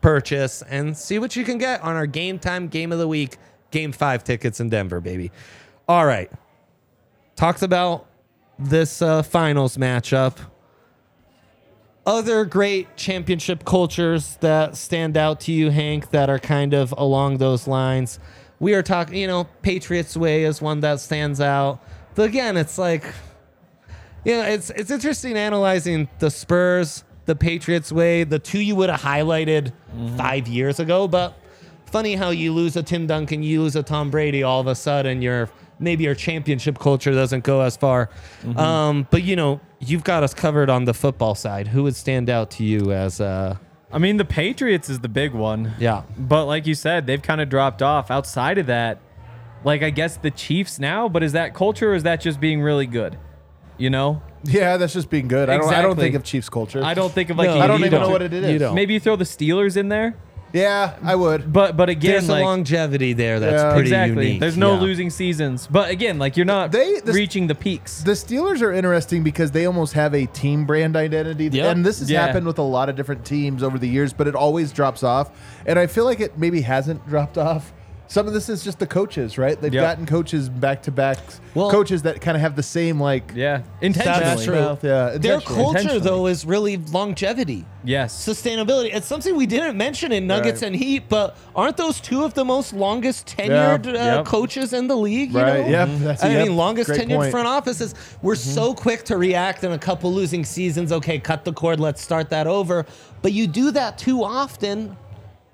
purchase, 0.01 0.61
and 0.61 0.95
see 0.95 1.19
what 1.19 1.35
you 1.35 1.43
can 1.43 1.57
get 1.57 1.81
on 1.81 1.95
our 1.95 2.05
Game 2.07 2.39
Time 2.39 2.67
Game 2.67 2.91
of 2.91 2.99
the 2.99 3.07
Week 3.07 3.37
Game 3.71 3.91
Five 3.91 4.23
tickets 4.23 4.59
in 4.59 4.69
Denver, 4.69 5.01
baby. 5.01 5.31
All 5.87 6.05
right. 6.05 6.31
Talked 7.35 7.63
about 7.63 8.05
this 8.59 9.01
uh, 9.01 9.23
finals 9.23 9.77
matchup. 9.77 10.37
Other 12.05 12.45
great 12.45 12.95
championship 12.95 13.65
cultures 13.65 14.37
that 14.37 14.75
stand 14.77 15.17
out 15.17 15.41
to 15.41 15.51
you, 15.51 15.69
Hank, 15.69 16.11
that 16.11 16.29
are 16.29 16.39
kind 16.39 16.73
of 16.73 16.93
along 16.97 17.37
those 17.37 17.67
lines. 17.67 18.19
We 18.59 18.73
are 18.73 18.81
talking, 18.81 19.15
you 19.15 19.27
know, 19.27 19.45
Patriots 19.61 20.17
Way 20.17 20.43
is 20.43 20.61
one 20.61 20.79
that 20.79 20.99
stands 20.99 21.39
out. 21.39 21.79
But 22.15 22.29
again, 22.29 22.57
it's 22.57 22.77
like, 22.77 23.03
you 24.25 24.33
know, 24.33 24.43
it's 24.43 24.69
it's 24.71 24.91
interesting 24.91 25.37
analyzing 25.37 26.09
the 26.19 26.31
Spurs, 26.31 27.03
the 27.25 27.35
Patriots 27.35 27.91
Way, 27.91 28.23
the 28.23 28.39
two 28.39 28.59
you 28.59 28.75
would 28.75 28.89
have 28.89 29.01
highlighted 29.01 29.71
mm-hmm. 29.95 30.17
five 30.17 30.47
years 30.47 30.79
ago. 30.79 31.07
But 31.07 31.37
funny 31.85 32.15
how 32.15 32.31
you 32.31 32.53
lose 32.53 32.75
a 32.75 32.83
Tim 32.83 33.07
Duncan, 33.07 33.43
you 33.43 33.61
lose 33.61 33.75
a 33.75 33.83
Tom 33.83 34.09
Brady, 34.09 34.43
all 34.43 34.59
of 34.59 34.67
a 34.67 34.75
sudden 34.75 35.21
your 35.21 35.49
maybe 35.79 36.07
our 36.07 36.15
championship 36.15 36.77
culture 36.79 37.11
doesn't 37.11 37.43
go 37.43 37.61
as 37.61 37.77
far. 37.77 38.09
Um, 38.55 39.07
but 39.09 39.23
you 39.23 39.35
know, 39.35 39.59
you've 39.79 40.03
got 40.03 40.23
us 40.23 40.33
covered 40.33 40.69
on 40.69 40.85
the 40.85 40.93
football 40.93 41.35
side. 41.35 41.67
Who 41.67 41.83
would 41.83 41.95
stand 41.95 42.29
out 42.29 42.51
to 42.51 42.63
you 42.63 42.91
as 42.91 43.21
uh 43.21 43.57
I 43.91 43.97
mean, 43.97 44.17
the 44.17 44.25
Patriots 44.25 44.87
is 44.87 44.99
the 44.99 45.09
big 45.09 45.33
one. 45.33 45.73
yeah. 45.79 46.03
But 46.15 46.45
like 46.45 46.67
you 46.67 46.75
said, 46.75 47.07
they've 47.07 47.21
kind 47.21 47.41
of 47.41 47.49
dropped 47.49 47.81
off. 47.81 48.11
Outside 48.11 48.59
of 48.59 48.67
that, 48.67 48.99
like 49.63 49.81
I 49.81 49.89
guess 49.89 50.17
the 50.17 50.29
Chiefs 50.31 50.77
now, 50.79 51.09
but 51.09 51.23
is 51.23 51.31
that 51.33 51.53
culture 51.55 51.91
or 51.91 51.95
is 51.95 52.03
that 52.03 52.21
just 52.21 52.39
being 52.39 52.61
really 52.61 52.85
good? 52.85 53.17
You 53.77 53.89
know? 53.89 54.21
Yeah, 54.43 54.77
that's 54.77 54.93
just 54.93 55.09
being 55.09 55.27
good. 55.27 55.49
I 55.49 55.57
don't. 55.57 55.73
I 55.73 55.81
don't 55.81 55.97
think 55.97 56.15
of 56.15 56.23
Chiefs 56.23 56.49
culture. 56.49 56.83
I 56.83 56.93
don't 56.93 57.11
think 57.11 57.29
of 57.29 57.37
like 57.37 57.49
No, 57.49 57.59
I 57.59 57.67
don't 57.67 57.79
you 57.79 57.87
even 57.87 58.01
know 58.01 58.09
what 58.09 58.21
it 58.21 58.31
is. 58.33 58.51
You 58.51 58.59
don't. 58.59 58.75
Maybe 58.75 58.93
you 58.93 58.99
throw 58.99 59.15
the 59.15 59.25
Steelers 59.25 59.75
in 59.75 59.89
there, 59.89 60.15
Yeah, 60.53 60.93
I 61.03 61.15
would. 61.15 61.53
but 61.53 61.77
but 61.77 61.89
again, 61.89 62.11
There's 62.11 62.29
like 62.29 62.41
a 62.41 62.45
longevity 62.45 63.13
there 63.13 63.39
that's 63.39 63.61
Yeah. 63.61 63.73
pretty 63.73 63.89
exactly. 63.89 64.25
unique. 64.27 64.39
There's 64.39 64.57
no 64.57 64.73
Yeah. 64.75 64.81
losing 64.81 65.09
seasons, 65.09 65.67
but 65.69 65.89
again, 65.91 66.17
like 66.17 66.37
you're 66.37 66.45
not 66.45 66.71
They- 66.71 66.99
the- 66.99 67.13
reaching 67.13 67.47
the 67.47 67.55
peaks. 67.55 68.01
The 68.01 68.13
Steelers 68.13 68.61
are 68.61 68.71
interesting 68.73 69.21
because 69.23 69.51
they 69.51 69.65
almost 69.65 69.93
have 69.93 70.13
a 70.15 70.25
team 70.27 70.65
brand 70.65 70.95
identity. 70.95 71.49
Yep. 71.51 71.75
And 71.75 71.85
this 71.85 71.99
has 71.99 72.09
Yeah. 72.09 72.25
happened 72.25 72.47
with 72.47 72.57
a 72.57 72.63
lot 72.63 72.89
of 72.89 72.95
different 72.95 73.25
teams 73.25 73.61
over 73.61 73.77
the 73.77 73.87
years, 73.87 74.11
but 74.13 74.27
it 74.27 74.35
always 74.35 74.71
drops 74.71 75.03
off. 75.03 75.29
And 75.65 75.77
I 75.77 75.85
feel 75.87 76.05
like 76.05 76.19
it 76.19 76.37
maybe 76.37 76.61
hasn't 76.61 77.07
dropped 77.07 77.37
off. 77.37 77.71
Some 78.11 78.25
of 78.25 78.33
this 78.33 78.49
is 78.49 78.63
just 78.63 78.79
the 78.79 78.87
coaches, 78.87 79.37
right? 79.37 79.61
They've 79.61 79.71
Yep. 79.71 79.83
gotten 79.83 80.05
coaches 80.07 80.49
back 80.49 80.81
to 80.83 80.91
back, 80.91 81.19
Well- 81.53 81.69
coaches 81.69 82.01
that 82.01 82.19
kind 82.21 82.35
of 82.35 82.41
have 82.41 82.55
the 82.55 82.63
same 82.63 82.99
like 82.99 83.31
Yeah, 83.35 83.61
intentionally. 83.81 84.19
That's 84.23 84.43
true. 84.45 84.55
mouth, 84.55 84.83
yeah, 84.83 85.09
Their 85.17 85.35
intentionally. 85.35 85.63
culture 85.63 85.99
though 85.99 86.25
is 86.25 86.43
really 86.43 86.77
longevity. 86.91 87.65
Yes. 87.83 88.13
sustainability. 88.27 88.93
It's 88.93 89.05
something 89.07 89.35
we 89.37 89.45
didn't 89.45 89.77
mention 89.77 90.11
in 90.11 90.25
Nuggets 90.27 90.61
Right. 90.63 90.67
and 90.69 90.75
Heat, 90.75 91.03
but 91.07 91.37
aren't 91.55 91.77
those 91.77 92.01
two 92.01 92.23
of 92.25 92.33
the 92.33 92.43
most 92.43 92.73
longest 92.73 93.27
tenured 93.37 93.85
uh, 93.87 93.91
Yep. 93.91 94.25
coaches 94.25 94.73
in 94.73 94.87
the 94.87 94.97
league? 94.97 95.31
You 95.31 95.39
Right, 95.39 95.63
know? 95.65 95.69
yep, 95.69 95.89
that's- 95.99 96.23
I 96.23 96.29
yep, 96.31 96.47
mean, 96.47 96.57
longest 96.57 96.87
great 96.89 97.01
tenured 97.07 97.15
point. 97.17 97.31
front 97.31 97.47
offices. 97.47 97.93
We're 98.23 98.35
so 98.35 98.73
quick 98.73 99.05
to 99.05 99.17
react 99.17 99.63
in 99.63 99.71
a 99.71 99.77
couple 99.77 100.11
losing 100.11 100.43
seasons. 100.43 100.91
Okay, 100.91 101.19
cut 101.19 101.45
the 101.45 101.53
cord. 101.53 101.79
Let's 101.79 102.01
start 102.01 102.31
that 102.31 102.47
over. 102.47 102.85
But 103.21 103.33
you 103.33 103.45
do 103.45 103.69
that 103.71 103.97
too 103.99 104.23
often. 104.23 104.97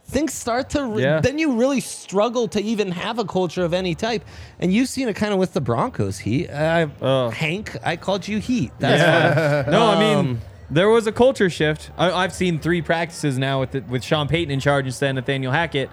Things 0.08 0.34
start 0.34 0.70
to 0.72 0.86
re- 0.86 1.02
Yeah. 1.04 1.20
then 1.20 1.40
you 1.40 1.54
really 1.54 1.80
struggle 1.80 2.48
to 2.50 2.62
even 2.62 2.92
have 2.92 3.18
a 3.18 3.26
culture 3.26 3.64
of 3.66 3.74
any 3.74 3.96
type, 3.96 4.24
and 4.60 4.72
you've 4.72 4.88
seen 4.88 5.08
it 5.08 5.16
kind 5.16 5.34
of 5.34 5.40
with 5.40 5.54
the 5.54 5.62
Broncos. 5.62 6.20
Heat, 6.20 6.48
uh, 6.50 6.88
Ugh. 7.02 7.34
Hank, 7.34 7.76
I 7.84 7.96
called 7.96 8.28
you 8.28 8.38
Heat. 8.40 8.72
That's 8.80 9.02
Yeah. 9.02 9.66
no, 9.72 9.88
I 9.88 10.00
mean 10.00 10.18
Um, 10.18 10.42
there 10.70 10.90
was 10.90 11.08
a 11.08 11.12
culture 11.12 11.50
shift. 11.50 11.90
I, 11.98 12.12
I've 12.12 12.34
seen 12.34 12.60
three 12.60 12.82
practices 12.84 13.38
now 13.40 13.60
with 13.60 13.72
the, 13.72 13.82
with 13.82 14.04
Sean 14.04 14.28
Payton 14.28 14.52
in 14.52 14.60
charge 14.60 14.86
instead 14.86 15.10
of 15.10 15.16
Nathaniel 15.16 15.52
Hackett. 15.52 15.90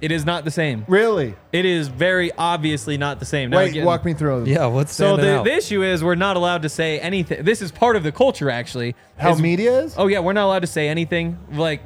It 0.00 0.10
is 0.10 0.24
not 0.24 0.44
the 0.46 0.50
same. 0.50 0.86
Really? 0.88 1.34
It 1.52 1.66
is 1.66 1.88
very 1.88 2.32
obviously 2.38 2.96
not 2.96 3.18
the 3.20 3.26
same. 3.26 3.50
Now, 3.50 3.58
Wait, 3.58 3.72
again- 3.72 3.84
walk 3.84 4.06
me 4.06 4.14
through. 4.14 4.42
It. 4.44 4.48
Yeah. 4.48 4.64
What's 4.66 4.94
So 4.94 5.16
standing 5.16 5.26
the, 5.26 5.38
out? 5.40 5.44
the 5.44 5.54
issue 5.54 5.82
is 5.82 6.02
we're 6.02 6.14
not 6.14 6.36
allowed 6.38 6.62
to 6.62 6.70
say 6.70 6.98
anything. 6.98 7.44
This 7.44 7.60
is 7.60 7.70
part 7.70 7.96
of 7.96 8.02
the 8.02 8.10
culture, 8.12 8.48
actually. 8.48 8.94
How 9.18 9.32
is- 9.32 9.40
media 9.42 9.80
is? 9.80 9.94
Oh 9.98 10.06
yeah, 10.06 10.20
we're 10.20 10.32
not 10.32 10.46
allowed 10.46 10.60
to 10.62 10.66
say 10.66 10.88
anything 10.88 11.38
like 11.52 11.82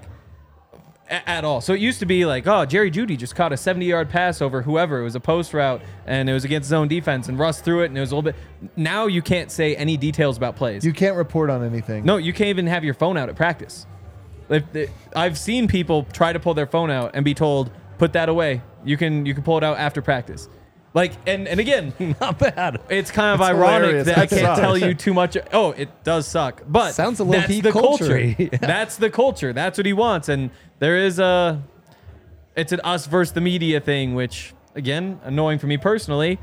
a- 1.10 1.28
at 1.28 1.44
all. 1.44 1.60
So 1.60 1.72
it 1.72 1.80
used 1.80 2.00
to 2.00 2.06
be 2.06 2.24
like, 2.24 2.46
oh, 2.46 2.64
Jerry 2.64 2.90
Jeudy 2.90 3.16
just 3.16 3.34
caught 3.34 3.52
a 3.52 3.56
70-yard 3.56 4.08
pass 4.08 4.40
over 4.42 4.62
whoever. 4.62 5.00
It 5.00 5.04
was 5.04 5.14
a 5.14 5.20
post 5.20 5.52
route, 5.54 5.82
and 6.06 6.28
it 6.28 6.32
was 6.32 6.44
against 6.44 6.68
zone 6.68 6.88
defense, 6.88 7.28
and 7.28 7.38
Russ 7.38 7.60
threw 7.60 7.82
it, 7.82 7.86
and 7.86 7.96
it 7.98 8.00
was 8.00 8.12
a 8.12 8.16
little 8.16 8.30
bit. 8.32 8.36
Now 8.76 9.06
you 9.06 9.22
can't 9.22 9.50
say 9.50 9.76
any 9.76 9.96
details 9.96 10.36
about 10.36 10.56
plays. 10.56 10.84
You 10.84 10.92
can't 10.92 11.16
report 11.16 11.50
on 11.50 11.62
anything. 11.64 12.04
No, 12.04 12.16
you 12.16 12.32
can't 12.32 12.48
even 12.50 12.66
have 12.66 12.84
your 12.84 12.94
phone 12.94 13.16
out 13.16 13.28
at 13.28 13.36
practice. 13.36 13.86
If 14.48 14.70
the- 14.72 14.88
I've 15.16 15.38
seen 15.38 15.68
people 15.68 16.06
try 16.12 16.32
to 16.32 16.40
pull 16.40 16.54
their 16.54 16.66
phone 16.66 16.90
out 16.90 17.12
and 17.14 17.24
be 17.24 17.34
told, 17.34 17.70
"Put 17.98 18.12
that 18.12 18.28
away. 18.28 18.60
You 18.84 18.96
can 18.96 19.24
you 19.24 19.32
can 19.34 19.42
pull 19.42 19.56
it 19.58 19.64
out 19.64 19.78
after 19.78 20.02
practice." 20.02 20.48
Like 20.94 21.12
and 21.26 21.48
and 21.48 21.58
again, 21.58 21.92
not 22.20 22.38
bad. 22.38 22.80
it's 22.88 23.10
kind 23.10 23.34
of 23.34 23.40
It's 23.40 23.50
ironic 23.50 23.80
hilarious. 23.88 24.06
that 24.06 24.18
I 24.18 24.26
can't 24.26 24.40
sucks. 24.42 24.60
tell 24.60 24.78
you 24.78 24.94
too 24.94 25.12
much. 25.12 25.36
Oh, 25.52 25.72
it 25.72 25.88
does 26.04 26.26
suck, 26.28 26.62
but 26.68 26.92
Sounds 26.92 27.18
a 27.18 27.24
little 27.24 27.40
that's 27.40 27.52
heat 27.52 27.62
the 27.62 27.72
culture. 27.72 28.06
culture-y. 28.06 28.36
Yeah. 28.52 28.58
That's 28.60 28.96
the 28.96 29.10
culture. 29.10 29.52
That's 29.52 29.76
what 29.76 29.86
he 29.86 29.92
wants, 29.92 30.28
and 30.28 30.50
there 30.78 30.96
is 30.96 31.18
a. 31.18 31.60
It's 32.56 32.70
an 32.70 32.80
us 32.84 33.06
versus 33.08 33.32
the 33.32 33.40
media 33.40 33.80
thing, 33.80 34.14
which 34.14 34.54
again 34.76 35.18
annoying 35.24 35.58
for 35.58 35.66
me 35.66 35.76
personally. 35.76 36.38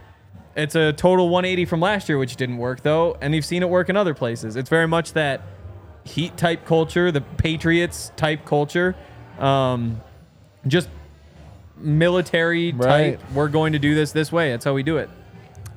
It's 0.54 0.76
a 0.76 0.92
total 0.92 1.30
180 1.30 1.64
from 1.64 1.80
last 1.80 2.10
year, 2.10 2.18
which 2.18 2.36
didn't 2.36 2.58
work 2.58 2.82
though, 2.84 3.18
and 3.22 3.34
you've 3.34 3.46
seen 3.46 3.64
it 3.64 3.70
work 3.70 3.88
in 3.88 3.96
other 3.96 4.14
places. 4.14 4.58
It's 4.58 4.70
very 4.70 4.88
much 4.88 5.14
that 5.14 5.42
Heat 6.04 6.36
type 6.36 6.66
culture, 6.66 7.10
the 7.12 7.22
Patriots 7.22 8.12
type 8.18 8.44
culture, 8.44 8.96
um, 9.40 10.02
just 10.68 10.90
military 11.82 12.72
Right. 12.74 13.20
type. 13.20 13.32
We're 13.34 13.48
going 13.50 13.74
to 13.74 13.80
do 13.80 13.96
this 13.96 14.12
this 14.12 14.32
way. 14.32 14.52
That's 14.52 14.66
how 14.66 14.74
we 14.74 14.84
do 14.84 14.98
it. 14.98 15.10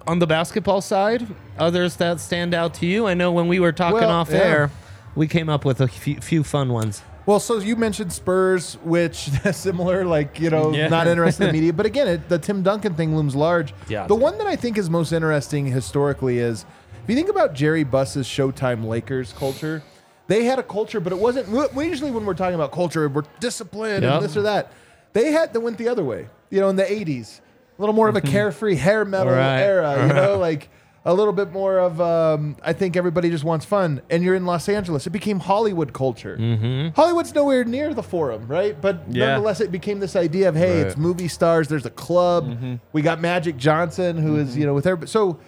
on 0.06 0.18
the 0.18 0.26
basketball 0.26 0.82
side, 0.82 1.26
others 1.58 1.96
that 1.96 2.20
stand 2.20 2.52
out 2.52 2.74
to 2.74 2.84
you? 2.84 3.06
I 3.06 3.14
know 3.14 3.32
when 3.32 3.48
we 3.48 3.58
were 3.58 3.72
talking 3.72 4.00
Well, 4.00 4.10
off 4.10 4.28
yeah. 4.30 4.36
air, 4.36 4.70
we 5.14 5.26
came 5.26 5.48
up 5.48 5.64
with 5.64 5.80
a 5.80 5.88
few, 5.88 6.16
few 6.20 6.44
fun 6.44 6.70
ones. 6.74 7.00
Well, 7.24 7.40
so 7.40 7.56
you 7.56 7.74
mentioned 7.74 8.12
Spurs, 8.12 8.76
which 8.84 9.16
similar, 9.52 10.04
like 10.04 10.38
you 10.38 10.50
know, 10.50 10.74
Yeah. 10.74 10.88
not 10.88 11.06
interested 11.06 11.44
in 11.44 11.48
the 11.48 11.52
media. 11.54 11.72
But 11.80 11.86
again, 11.86 12.06
it, 12.06 12.28
the 12.28 12.38
Tim 12.38 12.62
Duncan 12.62 12.92
thing 12.92 13.16
looms 13.16 13.34
large. 13.34 13.72
Yeah. 13.88 14.06
The 14.06 14.14
one 14.14 14.36
that 14.36 14.46
I 14.46 14.56
think 14.56 14.76
is 14.76 14.90
most 14.90 15.10
interesting 15.10 15.64
historically 15.68 16.38
is 16.38 16.66
if 17.02 17.08
you 17.08 17.16
think 17.16 17.30
about 17.30 17.54
Jerry 17.54 17.82
Buss's 17.82 18.26
Showtime 18.26 18.84
Lakers 18.84 19.32
culture. 19.38 19.82
They 20.26 20.44
had 20.44 20.58
a 20.58 20.62
culture, 20.62 21.00
but 21.00 21.12
it 21.14 21.18
wasn't. 21.18 21.48
we- 21.48 21.66
We 21.74 21.86
usually, 21.86 22.10
when 22.10 22.24
we're 22.26 22.32
talking 22.34 22.54
about 22.54 22.72
culture, 22.72 23.08
we're 23.08 23.24
disciplined 23.40 24.02
Yep. 24.04 24.12
and 24.14 24.24
this 24.24 24.36
or 24.36 24.42
that. 24.42 24.70
They 25.14 25.32
had 25.32 25.52
that 25.54 25.60
went 25.60 25.78
the 25.78 25.88
other 25.88 26.04
way. 26.04 26.28
You 26.50 26.60
know, 26.60 26.68
in 26.68 26.76
the 26.76 26.84
'80s, 26.84 27.40
a 27.78 27.80
little 27.82 27.94
more 27.94 28.08
of 28.08 28.16
a 28.16 28.20
carefree 28.36 28.76
hair 28.76 29.04
metal 29.06 29.32
Right. 29.32 29.60
era. 29.60 30.06
You 30.06 30.12
know, 30.12 30.36
like 30.38 30.68
a 31.06 31.12
little 31.12 31.32
bit 31.34 31.50
more 31.52 31.78
of 31.78 32.00
um, 32.00 32.56
I 32.62 32.72
think 32.72 32.96
everybody 32.96 33.28
just 33.30 33.44
wants 33.44 33.66
fun. 33.66 34.00
And 34.10 34.22
you're 34.24 34.34
in 34.34 34.46
Los 34.46 34.68
Angeles. 34.68 35.06
It 35.06 35.10
became 35.10 35.38
Hollywood 35.40 35.92
culture. 35.92 36.36
Mm-hmm. 36.38 36.94
Hollywood's 36.96 37.34
nowhere 37.34 37.62
near 37.64 37.92
the 37.92 38.02
forum, 38.02 38.46
right? 38.48 38.78
But 38.80 39.02
Yeah. 39.10 39.26
nonetheless, 39.26 39.60
it 39.60 39.70
became 39.70 40.00
this 40.00 40.16
idea 40.16 40.48
of 40.48 40.56
hey, 40.56 40.78
Right. 40.78 40.86
it's 40.86 40.96
movie 40.96 41.28
stars. 41.28 41.68
There's 41.68 41.84
a 41.86 41.90
club. 41.90 42.48
Mm-hmm. 42.48 42.74
We 42.92 43.02
got 43.02 43.20
Magic 43.20 43.56
Johnson, 43.56 44.16
who 44.18 44.36
is 44.36 44.56
you 44.56 44.66
know 44.66 44.74
with 44.74 44.86
everybody. 44.86 45.10
So. 45.10 45.38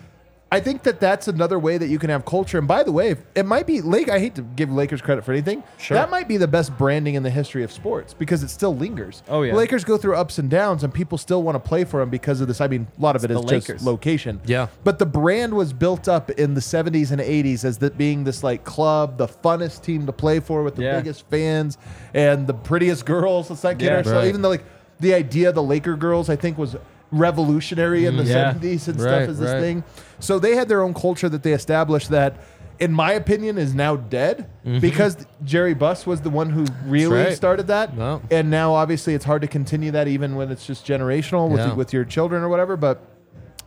I 0.52 0.61
think 0.61 0.85
that 0.85 1.00
that's 1.00 1.26
another 1.26 1.59
way 1.59 1.76
that 1.76 1.88
you 1.88 1.98
can 1.98 2.09
have 2.09 2.24
culture. 2.24 2.56
And 2.56 2.68
by 2.68 2.85
the 2.85 2.92
way, 2.92 3.16
it 3.35 3.44
might 3.44 3.66
be 3.66 3.80
Lake. 3.80 4.09
I 4.09 4.20
hate 4.20 4.37
to 4.37 4.42
give 4.42 4.70
Lakers 4.70 5.02
credit 5.02 5.24
for 5.24 5.32
anything. 5.32 5.64
Sure. 5.76 5.96
That 5.96 6.09
might 6.09 6.28
be 6.28 6.37
the 6.37 6.46
best 6.46 6.78
branding 6.78 7.16
in 7.16 7.24
the 7.24 7.30
history 7.30 7.64
of 7.64 7.72
sports 7.72 8.14
because 8.14 8.44
it 8.44 8.48
still 8.50 8.74
lingers. 8.76 9.24
Oh, 9.28 9.42
yeah. 9.42 9.54
Lakers 9.54 9.82
go 9.85 9.96
through 9.96 10.14
ups 10.14 10.38
and 10.38 10.48
downs, 10.48 10.85
and 10.85 10.94
people 10.94 11.18
still 11.18 11.42
want 11.42 11.56
to 11.56 11.68
play 11.68 11.82
for 11.82 11.98
them 11.98 12.11
because 12.11 12.40
of 12.40 12.46
this. 12.46 12.61
I 12.61 12.68
mean, 12.68 12.87
a 12.96 13.00
lot 13.00 13.16
of 13.16 13.24
it 13.24 13.32
is 13.32 13.40
just 13.40 13.48
Lakers. 13.68 13.85
location. 13.85 14.40
Yeah. 14.46 14.68
But 14.85 15.00
the 15.00 15.06
brand 15.06 15.52
was 15.52 15.72
built 15.72 16.06
up 16.09 16.30
in 16.30 16.54
the 16.54 16.61
70s 16.61 17.11
and 17.11 17.20
80s 17.20 17.64
as 17.64 17.78
that 17.78 17.98
being 17.98 18.22
this 18.22 18.44
like 18.44 18.62
club, 18.62 19.18
the 19.18 19.26
funnest 19.26 19.82
team 19.82 20.06
to 20.06 20.12
play 20.12 20.38
for 20.38 20.62
with 20.62 20.76
the 20.76 20.82
Yeah. 20.85 20.98
biggest 21.00 21.26
fans 21.28 21.76
and 22.14 22.46
the 22.46 22.54
prettiest 22.54 23.04
girls. 23.14 23.50
Let's 23.50 23.64
not 23.64 23.80
kid 23.80 23.87
Yeah. 23.87 23.96
ourselves. 23.96 24.18
Right. 24.18 24.28
Even 24.28 24.42
though 24.42 24.50
like 24.50 24.64
the 25.00 25.12
idea 25.12 25.48
of 25.48 25.56
the 25.56 25.62
Laker 25.62 25.96
girls, 25.96 26.30
I 26.30 26.37
think 26.37 26.56
was 26.56 26.76
revolutionary 27.10 28.06
in 28.06 28.16
the 28.16 28.22
Mm, 28.24 28.28
yeah. 28.28 28.52
70s 28.52 28.88
and 28.88 29.00
Right, 29.00 29.08
stuff 29.10 29.28
as 29.30 29.38
this 29.38 29.52
right. 29.52 29.60
thing. 29.60 29.84
So 30.20 30.38
they 30.38 30.54
had 30.56 30.68
their 30.68 30.82
own 30.82 30.94
culture 30.94 31.28
that 31.28 31.42
they 31.42 31.52
established 31.52 32.10
that 32.10 32.36
in 32.78 32.92
my 32.92 33.12
opinion 33.12 33.56
is 33.56 33.74
now 33.74 33.96
dead 33.96 34.50
because 34.80 35.16
Jerry 35.44 35.72
Buss 35.72 36.06
was 36.06 36.20
the 36.20 36.28
one 36.30 36.50
who 36.50 36.66
really 36.84 37.04
Mm-hmm. 37.16 37.26
right. 37.28 37.36
started 37.36 37.68
that. 37.68 37.94
Wow. 37.94 38.20
And 38.30 38.50
now 38.50 38.74
obviously 38.74 39.14
it's 39.14 39.24
hard 39.24 39.40
to 39.42 39.48
continue 39.48 39.90
that 39.92 40.08
even 40.08 40.34
when 40.36 40.50
it's 40.50 40.66
just 40.66 40.86
generational 40.86 41.48
with 41.48 41.60
Yeah. 41.60 41.72
with 41.74 41.92
your 41.92 42.04
children 42.04 42.42
or 42.42 42.48
whatever, 42.50 42.76
but 42.76 43.00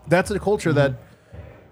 that's 0.08 0.30
a 0.32 0.39
culture 0.39 0.73
that 0.73 0.93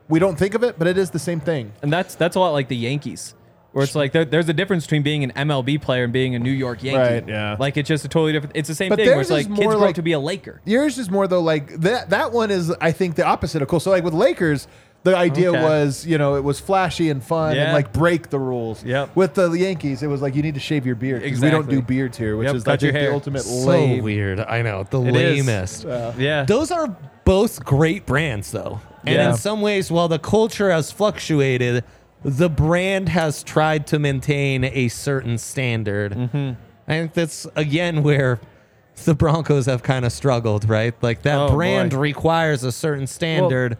we 0.10 0.20
don't 0.20 0.38
think 0.38 0.56
of 0.56 0.64
it, 0.64 0.80
but 0.80 0.88
it 0.88 0.98
is 0.98 1.10
the 1.12 1.20
same 1.20 1.40
thing. 1.40 1.74
And 1.84 1.92
that's 1.94 2.16
that's 2.16 2.36
a 2.36 2.40
lot 2.40 2.52
like 2.54 2.70
the 2.70 2.78
Yankees, 2.78 3.36
where 3.78 3.84
it's 3.84 3.94
like 3.94 4.12
there, 4.12 4.26
there's 4.26 4.50
a 4.50 4.54
difference 4.54 4.86
between 4.86 5.04
being 5.04 5.24
an 5.24 5.32
MLB 5.34 5.80
player 5.80 6.04
and 6.06 6.12
being 6.12 6.34
a 6.34 6.40
New 6.40 6.50
York 6.52 6.82
Yankee. 6.82 6.98
Right, 7.14 7.28
yeah. 7.28 7.56
Like 7.60 7.78
it's 7.78 7.88
just 7.88 8.04
a 8.04 8.08
totally 8.08 8.34
different. 8.34 8.56
It's 8.58 8.68
the 8.68 8.74
same 8.74 8.90
But 8.90 8.98
thing 8.98 9.08
where 9.10 9.20
it's 9.22 9.30
theirs 9.30 9.46
like 9.46 9.52
is 9.52 9.56
kids 9.56 9.60
more 9.66 9.74
grow 9.74 9.82
like- 9.82 9.90
up 9.92 9.96
to 9.98 10.02
be 10.02 10.14
a 10.14 10.20
Laker. 10.20 10.62
Yours 10.66 10.98
is 10.98 11.12
more 11.12 11.28
though 11.28 11.42
like 11.42 11.68
that. 11.82 12.10
That 12.10 12.32
one 12.32 12.50
is 12.50 12.72
I 12.82 12.92
think 12.92 13.16
the 13.16 13.24
opposite 13.26 13.62
of 13.62 13.68
cool. 13.68 13.80
So 13.80 13.92
like 13.92 14.04
with 14.04 14.14
Lakers, 14.16 14.68
The 15.04 15.16
idea 15.16 15.52
Okay. 15.52 15.62
was, 15.64 16.06
you 16.06 16.18
know, 16.18 16.36
it 16.36 16.44
was 16.44 16.60
flashy 16.60 17.10
and 17.12 17.24
fun 17.24 17.56
Yeah. 17.56 17.66
and 17.66 17.74
like 17.74 17.94
break 17.94 18.30
the 18.30 18.40
rules. 18.40 18.84
Yep. 18.84 19.16
With 19.16 19.36
the 19.36 19.52
Yankees, 19.52 20.02
it 20.04 20.08
was 20.08 20.22
like 20.22 20.36
you 20.36 20.42
need 20.42 20.56
to 20.56 20.60
shave 20.60 20.86
your 20.86 20.96
beard 20.96 21.22
beard. 21.22 21.32
'cause 21.32 21.40
We 21.42 21.50
don't 21.50 21.60
Exactly. 21.62 21.76
do 21.78 21.82
beards 21.84 22.18
here, 22.18 22.36
which 22.36 22.48
Yep, 22.48 22.56
is 22.56 22.64
cut 22.64 22.72
I 22.74 22.78
think 22.78 22.92
your 22.94 23.00
hair. 23.02 23.10
the 23.10 23.14
ultimate 23.16 23.42
so 23.44 23.68
lame. 23.70 24.04
weird. 24.04 24.40
I 24.42 24.64
know 24.64 24.86
the 24.90 25.00
It 25.04 25.16
is. 25.16 25.46
lamest. 25.48 25.86
Yeah. 26.18 26.44
Those 26.46 26.72
are 26.72 26.94
both 27.24 27.64
great 27.64 28.06
brands, 28.06 28.52
though. 28.52 28.82
And 29.06 29.16
Yeah. 29.16 29.30
in 29.30 29.38
some 29.38 29.62
ways, 29.62 29.90
while 29.92 30.10
the 30.10 30.20
culture 30.20 30.72
has 30.72 30.92
fluctuated, 30.92 31.86
the 32.24 32.50
brand 32.50 33.10
has 33.10 33.44
tried 33.44 33.88
to 33.88 34.00
maintain 34.00 34.64
a 34.64 34.88
certain 34.90 35.38
standard. 35.38 36.14
Mm-hmm. 36.14 36.60
I 36.88 36.92
think 36.92 37.14
that's, 37.14 37.46
again, 37.56 38.04
where 38.04 38.40
the 39.06 39.14
Broncos 39.14 39.66
have 39.68 39.84
kind 39.84 40.06
of 40.06 40.12
struggled, 40.12 40.68
right? 40.68 40.94
Like 41.04 41.22
that 41.24 41.38
Oh, 41.38 41.52
brand 41.54 41.92
boy. 41.92 41.98
requires 41.98 42.64
a 42.64 42.72
certain 42.72 43.06
standard, 43.08 43.78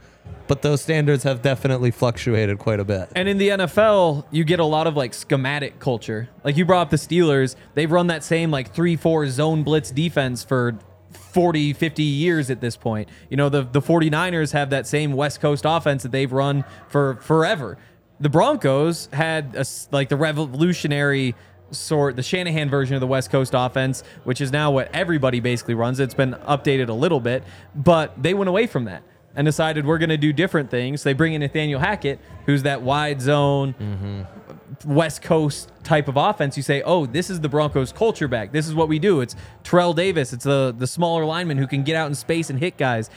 but 0.48 0.62
those 0.62 0.82
standards 0.82 1.24
have 1.24 1.42
definitely 1.42 1.90
fluctuated 1.92 2.60
quite 2.60 2.80
a 2.80 2.86
bit. 2.86 3.10
And 3.16 3.28
in 3.28 3.38
the 3.38 3.50
NFL, 3.50 4.26
you 4.30 4.44
get 4.44 4.60
a 4.60 4.66
lot 4.66 4.86
of 4.88 4.96
like 4.96 5.14
schematic 5.14 5.80
culture. 5.80 6.30
Like 6.44 6.56
you 6.58 6.66
brought 6.66 6.82
up 6.84 6.90
the 6.92 6.98
Steelers, 6.98 7.56
they've 7.74 7.92
run 7.92 8.08
that 8.08 8.24
same 8.24 8.52
like 8.52 8.74
3-4 8.76 9.28
zone 9.30 9.64
blitz 9.64 9.90
defense 9.90 10.44
for 10.44 10.78
40, 11.12 11.74
50 11.74 12.04
years 12.04 12.50
at 12.52 12.62
this 12.62 12.76
point. 12.78 13.10
You 13.30 13.38
know, 13.38 13.50
the 13.50 13.64
the 13.64 13.82
49ers 13.82 14.52
have 14.52 14.70
that 14.70 14.86
same 14.86 15.14
West 15.14 15.40
Coast 15.42 15.64
offense 15.66 16.04
that 16.04 16.12
they've 16.12 16.32
run 16.32 16.64
for 16.90 17.16
forever. 17.22 17.78
The 18.20 18.30
Broncos 18.30 19.10
had 19.14 19.56
a 19.56 19.66
like 19.92 20.10
the 20.10 20.18
revolutionary 20.18 21.36
sort 21.72 22.16
the 22.16 22.24
Shanahan 22.24 22.70
version 22.70 22.96
of 22.96 23.02
the 23.02 23.08
West 23.08 23.30
Coast 23.30 23.54
offense, 23.56 24.04
which 24.24 24.42
is 24.42 24.52
now 24.52 24.72
what 24.72 24.90
everybody 24.94 25.40
basically 25.40 25.74
runs. 25.74 26.00
It's 26.00 26.14
been 26.14 26.34
updated 26.48 26.90
a 26.90 26.94
little 26.94 27.20
bit, 27.20 27.44
but 27.76 28.22
they 28.22 28.34
went 28.34 28.50
away 28.50 28.68
from 28.68 28.86
that 28.86 29.04
and 29.36 29.46
decided 29.46 29.86
we're 29.86 30.00
going 30.00 30.10
to 30.10 30.18
do 30.18 30.34
different 30.34 30.72
things. 30.72 31.04
They 31.04 31.14
bring 31.14 31.34
in 31.34 31.42
Nathaniel 31.42 31.80
Hackett, 31.80 32.20
who's 32.48 32.64
that 32.64 32.82
wide 32.82 33.22
zone, 33.22 33.76
mm-hmm. 33.80 34.92
West 34.92 35.22
Coast 35.22 35.72
type 35.84 36.08
of 36.08 36.18
offense. 36.18 36.58
You 36.58 36.64
say, 36.64 36.82
oh, 36.82 37.06
this 37.06 37.30
is 37.30 37.42
the 37.42 37.50
Broncos 37.50 37.92
culture 37.92 38.28
back. 38.28 38.52
This 38.52 38.68
is 38.68 38.74
what 38.74 38.88
we 38.88 38.98
do. 38.98 39.22
It's 39.22 39.36
Terrell 39.64 39.94
Davis. 39.94 40.34
It's 40.34 40.44
the 40.44 40.74
the 40.76 40.88
smaller 40.88 41.26
lineman 41.26 41.58
who 41.58 41.68
can 41.68 41.84
get 41.84 41.96
out 41.96 42.08
in 42.08 42.16
space 42.16 42.50
and 42.50 42.60
hit 42.60 42.78
guys. 42.78 43.10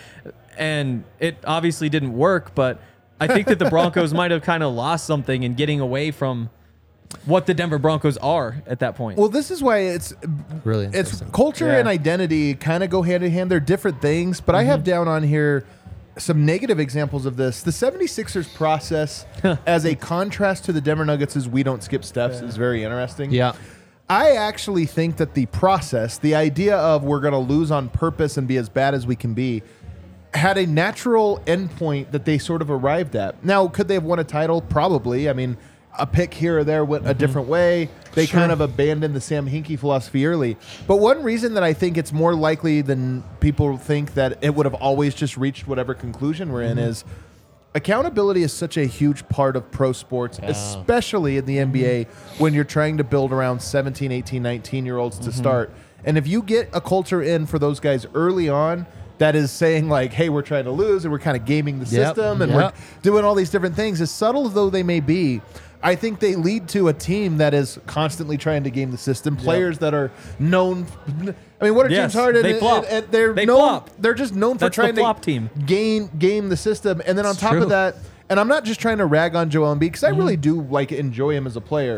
And 0.58 1.04
it 1.20 1.38
obviously 1.46 1.88
didn't 1.88 2.12
work, 2.12 2.54
but 2.54 2.82
I 3.20 3.26
think 3.26 3.46
that 3.48 3.58
the 3.58 3.68
Broncos 3.68 4.14
might 4.14 4.30
have 4.30 4.42
kind 4.42 4.62
of 4.62 4.72
lost 4.72 5.06
something 5.06 5.42
in 5.42 5.54
getting 5.54 5.78
away 5.80 6.10
from 6.10 6.50
what 7.26 7.46
the 7.46 7.54
Denver 7.54 7.78
Broncos 7.78 8.16
are 8.18 8.62
at 8.66 8.78
that 8.78 8.94
point. 8.96 9.18
Well, 9.18 9.28
this 9.28 9.50
is 9.50 9.62
why 9.62 9.78
it's 9.78 10.14
Really 10.64 10.86
it's 10.92 11.22
culture 11.32 11.66
Yeah. 11.66 11.78
and 11.80 11.88
identity 11.88 12.54
kind 12.54 12.82
of 12.84 12.90
go 12.90 13.02
hand 13.02 13.22
in 13.24 13.30
hand. 13.32 13.50
They're 13.50 13.60
different 13.60 14.00
things, 14.00 14.40
but 14.40 14.54
I 14.54 14.62
have 14.64 14.80
Mm-hmm. 14.80 14.84
down 14.90 15.08
on 15.08 15.22
here 15.24 15.64
some 16.18 16.44
negative 16.46 16.78
examples 16.80 17.26
of 17.26 17.36
this. 17.36 17.62
The 17.62 17.70
76ers 17.70 18.52
process 18.54 19.26
as 19.66 19.84
a 19.84 19.94
contrast 19.96 20.64
to 20.66 20.72
the 20.72 20.80
Denver 20.80 21.04
Nuggets' 21.04 21.36
is 21.36 21.48
we 21.48 21.62
don't 21.62 21.82
skip 21.82 22.04
steps 22.04 22.40
is 22.40 22.56
very 22.56 22.84
interesting. 22.84 23.30
Yeah. 23.32 23.52
I 24.08 24.32
actually 24.32 24.86
think 24.86 25.18
that 25.18 25.34
the 25.34 25.46
process, 25.46 26.18
the 26.18 26.34
idea 26.34 26.76
of 26.76 27.04
we're 27.04 27.20
going 27.20 27.32
to 27.32 27.38
lose 27.38 27.70
on 27.70 27.88
purpose 27.88 28.36
and 28.36 28.46
be 28.48 28.56
as 28.56 28.68
bad 28.68 28.92
as 28.94 29.06
we 29.06 29.14
can 29.16 29.34
be, 29.34 29.62
had 30.34 30.58
a 30.58 30.66
natural 30.66 31.42
endpoint 31.46 32.12
that 32.12 32.24
they 32.24 32.38
sort 32.38 32.62
of 32.62 32.70
arrived 32.70 33.16
at. 33.16 33.44
Now, 33.44 33.68
could 33.68 33.88
they 33.88 33.94
have 33.94 34.04
won 34.04 34.18
a 34.18 34.24
title? 34.24 34.60
Probably. 34.60 35.28
I 35.28 35.32
mean, 35.32 35.56
a 35.98 36.06
pick 36.06 36.32
here 36.32 36.58
or 36.58 36.64
there 36.64 36.84
went 36.84 37.04
a 37.04 37.10
mm-hmm. 37.10 37.18
different 37.18 37.48
way. 37.48 37.88
They 38.14 38.26
kind 38.26 38.52
of 38.52 38.60
abandoned 38.60 39.14
the 39.14 39.20
Sam 39.20 39.48
Hinkie 39.48 39.78
philosophy 39.78 40.26
early. 40.26 40.56
But 40.86 40.96
one 40.96 41.22
reason 41.22 41.54
that 41.54 41.62
I 41.62 41.72
think 41.72 41.96
it's 41.96 42.12
more 42.12 42.34
likely 42.34 42.80
than 42.80 43.22
people 43.40 43.76
think 43.76 44.14
that 44.14 44.38
it 44.42 44.54
would 44.54 44.66
have 44.66 44.74
always 44.74 45.14
just 45.14 45.36
reached 45.36 45.66
whatever 45.66 45.94
conclusion 45.94 46.52
we're 46.52 46.62
in 46.62 46.76
mm-hmm. 46.76 46.90
is 46.90 47.04
accountability 47.74 48.42
is 48.42 48.52
such 48.52 48.76
a 48.76 48.84
huge 48.84 49.28
part 49.28 49.54
of 49.56 49.70
pro 49.70 49.92
sports, 49.92 50.40
especially 50.42 51.36
in 51.36 51.46
the 51.46 51.58
mm-hmm. 51.58 51.72
NBA 51.72 52.06
when 52.38 52.54
you're 52.54 52.64
trying 52.64 52.96
to 52.98 53.04
build 53.04 53.32
around 53.32 53.60
17, 53.60 54.10
18, 54.10 54.42
19 54.42 54.86
year 54.86 54.98
olds 54.98 55.18
to 55.20 55.32
start. 55.32 55.72
And 56.04 56.16
if 56.16 56.26
you 56.26 56.42
get 56.42 56.68
a 56.72 56.80
culture 56.80 57.22
in 57.22 57.46
for 57.46 57.58
those 57.58 57.78
guys 57.78 58.06
early 58.14 58.48
on 58.48 58.86
that 59.20 59.36
is 59.36 59.50
saying 59.50 59.88
like, 59.88 60.12
"Hey, 60.12 60.28
we're 60.30 60.42
trying 60.42 60.64
to 60.64 60.70
lose 60.70 61.04
and 61.04 61.12
we're 61.12 61.18
kind 61.18 61.36
of 61.36 61.44
gaming 61.44 61.78
the 61.78 61.86
Yep. 61.86 62.16
system 62.16 62.42
and 62.42 62.50
Yep. 62.50 62.60
we're 62.60 62.72
doing 63.02 63.24
all 63.24 63.34
these 63.34 63.50
different 63.50 63.76
things," 63.76 64.00
as 64.00 64.10
subtle 64.10 64.48
though 64.48 64.70
they 64.70 64.82
may 64.82 64.98
be, 65.00 65.40
I 65.82 65.94
think 65.94 66.20
they 66.20 66.34
lead 66.36 66.68
to 66.68 66.88
a 66.88 66.92
team 66.92 67.36
that 67.38 67.54
is 67.54 67.78
constantly 67.86 68.36
trying 68.36 68.64
to 68.64 68.70
game 68.70 68.90
the 68.90 68.98
system. 68.98 69.36
Players 69.36 69.78
that 69.78 69.94
are 69.94 70.10
known. 70.38 70.86
I 71.60 71.64
mean, 71.64 71.74
what 71.74 71.86
are 71.86 71.90
Yes, 71.90 72.12
James 72.12 72.14
Harden? 72.14 72.42
they 72.42 72.58
flop. 72.58 72.84
and- 72.84 72.92
and 72.92 73.06
they're 73.10 73.32
They 73.34 73.46
known. 73.46 73.58
flop. 73.58 73.90
They're 73.98 74.14
just 74.14 74.34
known 74.34 74.54
for 74.54 74.66
That's 74.66 74.74
trying 74.74 74.94
to 74.96 75.14
team. 75.20 75.50
game 75.66 76.10
game 76.18 76.48
the 76.48 76.56
system. 76.56 77.00
And 77.06 77.16
then 77.16 77.24
on 77.26 77.32
It's 77.32 77.40
top 77.40 77.52
true. 77.52 77.62
of 77.62 77.68
that, 77.68 77.96
and 78.30 78.40
I'm 78.40 78.48
not 78.48 78.64
just 78.64 78.80
trying 78.80 78.98
to 78.98 79.06
rag 79.06 79.34
on 79.36 79.50
Joel 79.50 79.74
Embiid 79.74 79.80
because 79.80 80.04
I 80.04 80.10
mm-hmm. 80.10 80.18
really 80.18 80.36
do 80.36 80.66
like 80.70 80.92
enjoy 80.92 81.30
him 81.34 81.46
as 81.46 81.56
a 81.56 81.60
player. 81.60 81.96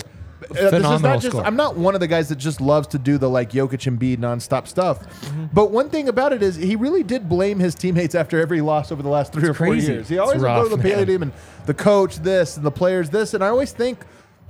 Uh, 0.51 0.71
this 0.71 0.85
is 0.85 1.03
not 1.03 1.21
just. 1.21 1.37
I'm 1.37 1.57
not 1.57 1.77
one 1.77 1.95
of 1.95 2.01
the 2.01 2.07
guys 2.07 2.29
that 2.29 2.37
just 2.37 2.61
loves 2.61 2.89
to 2.89 2.99
do 2.99 3.19
the 3.19 3.29
like 3.29 3.53
Jokic 3.53 3.87
and 3.87 3.99
Embiid 3.99 4.19
nonstop 4.19 4.67
stuff. 4.67 5.01
Mm-hmm. 5.01 5.47
But 5.53 5.71
one 5.71 5.91
thing 5.91 6.09
about 6.09 6.33
it 6.33 6.43
is 6.43 6.57
he 6.57 6.77
really 6.77 7.03
did 7.03 7.29
blame 7.29 7.59
his 7.59 7.75
teammates 7.75 8.15
after 8.15 8.41
every 8.41 8.61
loss 8.61 8.93
over 8.93 9.03
the 9.03 9.09
last 9.09 9.33
three 9.33 9.49
or 9.49 9.55
four 9.55 9.75
years. 9.75 10.09
He 10.09 10.19
always 10.19 10.41
would 10.41 10.47
go 10.47 10.65
to 10.65 10.77
the 10.77 10.77
man. 10.77 10.99
podium 10.99 11.23
and 11.23 11.33
the 11.67 11.75
coach 11.75 12.17
this 12.17 12.57
and 12.57 12.67
the 12.67 12.71
players 12.71 13.11
this, 13.11 13.35
and 13.35 13.43
I 13.43 13.49
always 13.49 13.73
think. 13.73 13.99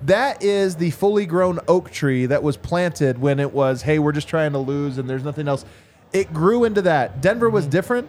That 0.04 0.42
is 0.42 0.74
the 0.74 0.90
fully 0.90 1.26
grown 1.26 1.60
oak 1.68 1.92
tree 1.92 2.26
that 2.26 2.42
was 2.42 2.56
planted 2.56 3.20
when 3.20 3.38
it 3.38 3.52
was, 3.52 3.82
hey, 3.82 4.00
we're 4.00 4.10
just 4.10 4.26
trying 4.26 4.50
to 4.50 4.58
lose 4.58 4.98
and 4.98 5.08
there's 5.08 5.22
nothing 5.22 5.46
else. 5.46 5.64
It 6.12 6.32
grew 6.34 6.64
into 6.64 6.82
that. 6.82 7.20
Denver 7.20 7.48
was 7.48 7.68
different 7.68 8.08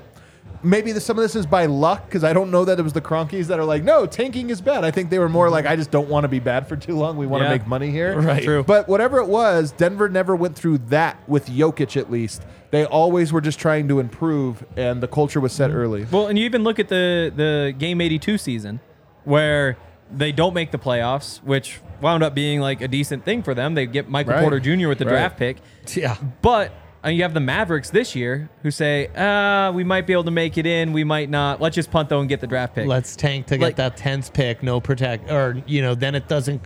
maybe 0.64 0.92
the, 0.92 1.02
some 1.02 1.18
of 1.18 1.22
this 1.22 1.36
is 1.36 1.46
by 1.46 1.66
luck 1.66 2.06
because 2.06 2.24
I 2.24 2.34
don't 2.34 2.52
know 2.52 2.66
that 2.66 2.80
it 2.80 2.82
was 2.82 2.94
the 2.94 3.02
Kroenkes 3.02 3.48
that 3.48 3.60
are 3.60 3.66
like, 3.66 3.84
no, 3.84 4.06
tanking 4.06 4.50
is 4.50 4.62
bad. 4.62 4.84
I 4.84 4.92
think 4.92 5.10
they 5.10 5.20
were 5.20 5.30
more 5.30 5.50
like, 5.50 5.66
I 5.66 5.76
just 5.76 5.92
don't 5.92 6.10
want 6.10 6.24
to 6.24 6.28
be 6.28 6.40
bad 6.40 6.68
for 6.68 6.76
too 6.76 6.96
long. 6.96 7.18
We 7.18 7.28
want 7.28 7.42
to 7.42 7.46
Yeah. 7.46 7.58
make 7.58 7.68
money 7.68 7.92
here. 7.92 8.20
Right. 8.20 8.44
True. 8.44 8.64
But 8.64 8.88
whatever 8.88 9.20
it 9.20 9.28
was, 9.28 9.72
Denver 9.72 10.10
never 10.10 10.36
went 10.36 10.56
through 10.56 10.80
that 10.90 11.18
with 11.28 11.48
Jokic 11.48 11.98
at 11.98 12.10
least. 12.10 12.42
They 12.72 12.86
always 12.86 13.32
were 13.32 13.42
just 13.42 13.60
trying 13.60 13.88
to 13.90 14.00
improve, 14.00 14.66
and 14.76 15.02
the 15.04 15.08
culture 15.08 15.40
was 15.40 15.52
set 15.54 15.70
mm-hmm. 15.70 15.80
early. 15.80 16.08
Well, 16.10 16.28
and 16.28 16.40
you 16.40 16.46
even 16.46 16.64
look 16.64 16.80
at 16.80 16.88
the 16.88 17.32
the 17.36 17.74
game 17.78 18.02
82 18.02 18.38
season 18.40 18.80
where 19.26 19.78
they 20.12 20.32
don't 20.32 20.54
make 20.54 20.72
the 20.72 20.80
playoffs, 20.80 21.38
which 21.44 21.80
wound 22.02 22.24
up 22.24 22.34
being 22.34 22.60
like 22.60 22.82
a 22.82 22.88
decent 22.88 23.26
thing 23.26 23.44
for 23.44 23.54
them. 23.54 23.76
They 23.76 23.86
get 23.86 24.10
Michael 24.10 24.34
Right. 24.34 24.42
Porter 24.42 24.60
Jr. 24.60 24.88
with 24.88 24.98
the 25.00 25.06
Right. 25.06 25.12
draft 25.12 25.38
pick. 25.38 25.58
Yeah. 25.96 26.16
But 26.42 26.72
uh, 27.06 27.10
you 27.10 27.24
have 27.24 27.34
the 27.34 27.40
Mavericks 27.40 27.90
this 27.90 28.16
year 28.16 28.50
who 28.62 28.72
say, 28.72 29.08
uh, 29.08 29.72
we 29.72 29.84
might 29.84 30.08
be 30.08 30.14
able 30.14 30.24
to 30.24 30.32
make 30.32 30.58
it 30.58 30.66
in, 30.66 30.94
we 30.94 31.04
might 31.04 31.30
not. 31.30 31.60
Let's 31.60 31.76
just 31.76 31.92
punt 31.92 32.10
though 32.10 32.20
and 32.20 32.30
get 32.30 32.40
the 32.40 32.48
draft 32.48 32.76
pick. 32.76 32.88
Let's 32.88 33.16
tank 33.16 33.48
to 33.48 33.58
get 33.58 33.76
that 33.76 33.98
10th 33.98 34.34
pick, 34.34 34.64
no 34.64 34.80
protect, 34.80 35.30
or, 35.30 35.62
you 35.68 35.82
know, 35.82 35.96
then 35.96 36.16
it 36.16 36.28
doesn't 36.28 36.62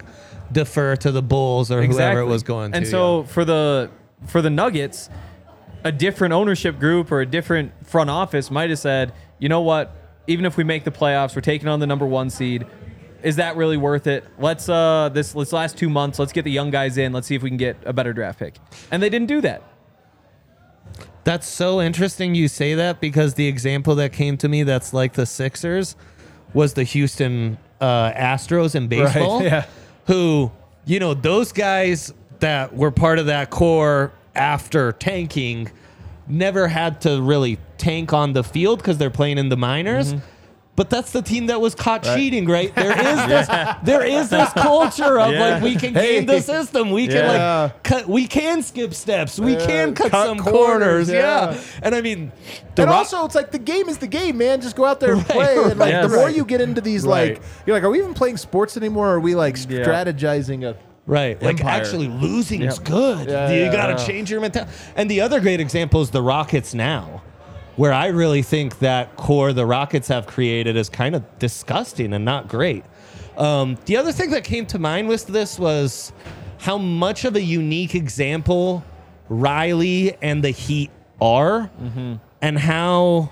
defer 0.52 0.95
to 0.97 1.12
the 1.12 1.21
Bulls 1.21 1.71
or 1.71 1.84
whoever 1.84 2.19
it 2.19 2.26
was 2.26 2.43
going 2.43 2.71
to. 2.71 2.78
And 2.78 2.88
so 2.88 3.23
for 3.23 3.43
the 3.45 3.89
for 4.26 4.41
the 4.41 4.50
Nuggets, 4.50 5.10
a 5.84 5.91
different 5.91 6.34
ownership 6.34 6.80
group 6.80 7.12
or 7.12 7.21
a 7.21 7.26
different 7.26 7.71
front 7.86 8.10
office 8.10 8.50
might 8.50 8.69
have 8.69 8.80
said, 8.80 9.13
you 9.39 9.50
know 9.50 9.62
what? 9.62 9.95
Even 10.28 10.45
if 10.45 10.58
we 10.58 10.63
make 10.63 10.84
the 10.84 10.91
playoffs, 10.91 11.36
we're 11.36 11.41
taking 11.41 11.67
on 11.67 11.80
the 11.80 11.88
number 11.88 12.06
one 12.06 12.30
seed. 12.30 12.65
Is 13.23 13.38
that 13.38 13.56
really 13.56 13.78
worth 13.78 14.06
it? 14.08 14.26
Let's 14.38 14.69
uh 14.69 15.10
this 15.13 15.34
let's 15.34 15.54
last 15.54 15.78
two 15.78 15.89
months. 15.89 16.19
Let's 16.19 16.32
get 16.32 16.43
the 16.43 16.52
young 16.52 16.69
guys 16.69 16.97
in. 16.97 17.13
Let's 17.13 17.28
see 17.28 17.36
if 17.36 17.41
we 17.41 17.50
can 17.50 17.58
get 17.58 17.78
a 17.86 17.93
better 17.93 18.13
draft 18.13 18.39
pick. 18.39 18.56
And 18.91 19.02
they 19.02 19.10
didn't 19.10 19.28
do 19.28 19.41
that. 19.41 19.63
That's 21.28 21.46
so 21.46 21.82
interesting 21.82 22.36
you 22.36 22.48
say 22.48 22.76
that 22.76 23.02
because 23.02 23.34
the 23.34 23.48
example 23.48 23.96
that 23.96 24.13
came 24.13 24.38
to 24.38 24.48
me 24.48 24.63
that's 24.63 24.94
like 24.94 25.12
the 25.12 25.26
Sixers 25.26 25.98
was 26.54 26.74
the 26.74 26.86
Houston 26.86 27.58
uh, 27.82 28.13
Astros 28.13 28.76
in 28.76 28.88
baseball. 28.88 29.44
yeah. 29.44 29.66
Who, 30.06 30.54
you 30.86 31.02
know, 31.02 31.13
those 31.13 31.52
guys 31.52 32.13
that 32.40 32.74
were 32.74 32.92
part 32.92 33.20
of 33.20 33.26
that 33.26 33.50
core 33.50 34.13
after 34.36 34.94
tanking 34.94 35.70
never 36.30 36.70
had 36.70 37.02
to 37.02 37.22
really 37.22 37.60
tank 37.78 38.13
on 38.13 38.32
the 38.32 38.42
field 38.46 38.80
because 38.80 38.98
they're 38.98 39.10
playing 39.10 39.38
in 39.38 39.50
the 39.50 39.58
minors. 39.58 40.13
But 40.78 40.90
that's 40.92 41.12
the 41.12 41.22
team 41.24 41.48
that 41.48 41.60
was 41.60 41.76
caught 41.76 42.04
cheating, 42.04 42.46
right? 42.46 42.74
There 42.74 42.92
is 42.98 43.28
this, 43.28 43.48
there 43.84 44.06
is 44.06 44.30
this 44.30 44.54
culture 44.54 45.20
of 45.20 45.34
Yeah. 45.34 45.56
like 45.56 45.63
we 45.63 45.76
can 45.76 45.94
Hey. 45.94 46.18
game 46.20 46.26
the 46.28 46.40
system, 46.40 46.92
we 46.92 47.08
can 47.08 47.28
like 47.28 47.84
cut, 47.84 48.08
we 48.08 48.28
can 48.28 48.62
skip 48.62 48.94
steps, 48.94 49.40
we 49.40 49.56
can 49.56 49.96
cut, 49.96 50.12
cut 50.12 50.28
some 50.28 50.38
corners, 50.38 51.08
corners, 51.08 51.10
yeah. 51.10 51.58
And 51.82 51.94
I 51.96 52.02
mean, 52.02 52.32
and 52.78 52.88
Rock- 52.88 52.96
also, 52.96 53.26
it's 53.26 53.34
like 53.36 53.52
the 53.52 53.58
game 53.60 53.90
is 53.90 53.98
the 53.98 54.08
game, 54.08 54.38
man. 54.38 54.62
Just 54.62 54.76
go 54.76 54.86
out 54.86 55.00
there 55.00 55.13
and 55.13 55.22
Right, 55.28 55.32
play. 55.32 55.58
And 55.58 55.80
like 55.80 55.94
right. 55.94 56.02
the 56.08 56.16
more 56.16 56.30
you 56.30 56.46
get 56.46 56.62
into 56.62 56.80
these, 56.80 57.04
Right. 57.06 57.34
like 57.34 57.42
you're 57.66 57.76
like, 57.76 57.84
are 57.84 57.90
we 57.90 57.98
even 57.98 58.13
playing 58.13 58.38
sports 58.38 58.78
anymore? 58.78 59.08
Or 59.10 59.16
are 59.16 59.20
we 59.20 59.34
like 59.36 59.56
strategizing 59.56 60.63
a 60.63 60.76
Right. 61.08 61.42
Like 61.42 61.63
actually 61.63 62.08
losing 62.10 62.62
is 62.63 62.80
good. 62.80 63.30
Yeah, 63.30 63.50
you 63.50 63.62
yeah, 63.63 63.72
got 63.72 63.88
to 63.88 63.94
yeah. 63.94 64.08
change 64.08 64.30
your 64.30 64.42
mentality. 64.42 64.72
And 64.96 65.10
the 65.10 65.22
other 65.22 65.40
great 65.40 65.60
example 65.62 66.02
is 66.02 66.10
the 66.12 66.22
Rockets 66.22 66.74
now, 66.74 67.22
where 67.78 67.94
I 67.94 68.08
really 68.08 68.42
think 68.42 68.80
that 68.80 69.16
core 69.16 69.54
the 69.54 69.66
Rockets 69.66 70.08
have 70.10 70.28
created 70.28 70.76
is 70.76 70.90
kind 70.90 71.16
of 71.16 71.24
disgusting 71.40 72.12
and 72.13 72.26
not 72.26 72.48
great. 72.50 72.84
Um, 73.38 73.78
the 73.86 73.96
other 73.98 74.12
thing 74.12 74.32
that 74.32 74.44
came 74.44 74.66
to 74.68 74.80
mind 74.80 75.08
with 75.08 75.28
this 75.28 75.58
was 75.58 76.12
how 76.60 76.78
much 76.78 77.24
of 77.24 77.36
a 77.36 77.42
unique 77.42 77.96
example 77.96 78.84
Riley 79.30 80.18
and 80.22 80.44
the 80.44 80.50
Heat 80.50 80.90
are, 81.22 81.70
Mm-hmm. 81.82 82.16
and 82.42 82.58
how 82.60 83.30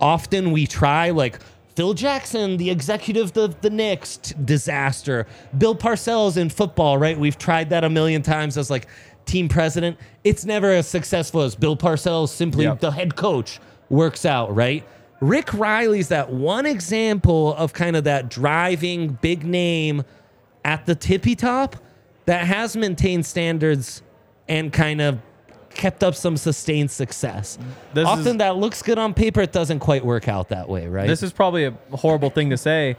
often 0.00 0.52
we 0.52 0.66
try 0.66 1.10
like 1.10 1.38
Phil 1.76 1.94
Jackson, 1.94 2.56
the 2.56 2.68
executive 2.70 3.34
of 3.36 3.60
the 3.60 3.70
Knicks, 3.70 4.16
disaster. 4.44 5.26
Bill 5.56 5.74
Parcells 5.74 6.36
in 6.36 6.50
football, 6.50 6.98
right? 6.98 7.18
We've 7.18 7.38
tried 7.38 7.70
that 7.70 7.84
a 7.84 7.88
million 7.90 8.22
times 8.22 8.58
as 8.58 8.70
like 8.70 8.86
team 9.26 9.48
president. 9.48 9.96
It's 10.24 10.44
never 10.44 10.70
as 10.72 10.86
successful 10.88 11.42
as 11.42 11.54
Bill 11.54 11.76
Parcells, 11.76 12.28
simply 12.28 12.64
Yep. 12.64 12.80
the 12.80 12.90
head 12.90 13.16
coach, 13.16 13.60
works 13.88 14.24
out, 14.24 14.54
right? 14.54 14.84
Rick 15.20 15.52
Riley's 15.54 16.08
that 16.08 16.32
one 16.32 16.64
example 16.66 17.54
of 17.54 17.72
kind 17.72 17.94
of 17.96 18.04
that 18.04 18.28
driving 18.30 19.18
big 19.20 19.44
name 19.44 20.04
at 20.64 20.86
the 20.86 20.94
tippy 20.94 21.34
top 21.36 21.76
that 22.26 22.46
has 22.46 22.76
maintained 22.76 23.26
standards 23.26 24.02
and 24.48 24.72
kind 24.72 25.00
of 25.00 25.18
kept 25.74 26.02
up 26.02 26.14
some 26.14 26.36
sustained 26.36 26.90
success. 26.90 27.58
This 27.94 28.06
Often 28.06 28.26
is- 28.26 28.36
that 28.38 28.56
looks 28.56 28.82
good 28.82 28.98
on 28.98 29.14
paper, 29.14 29.40
it 29.40 29.52
doesn't 29.52 29.78
quite 29.80 30.04
work 30.04 30.26
out 30.28 30.48
that 30.48 30.68
way, 30.68 30.88
right? 30.88 31.06
This 31.06 31.22
is 31.22 31.32
probably 31.32 31.64
a 31.64 31.74
horrible 31.92 32.30
thing 32.30 32.50
to 32.50 32.56
say. 32.56 32.96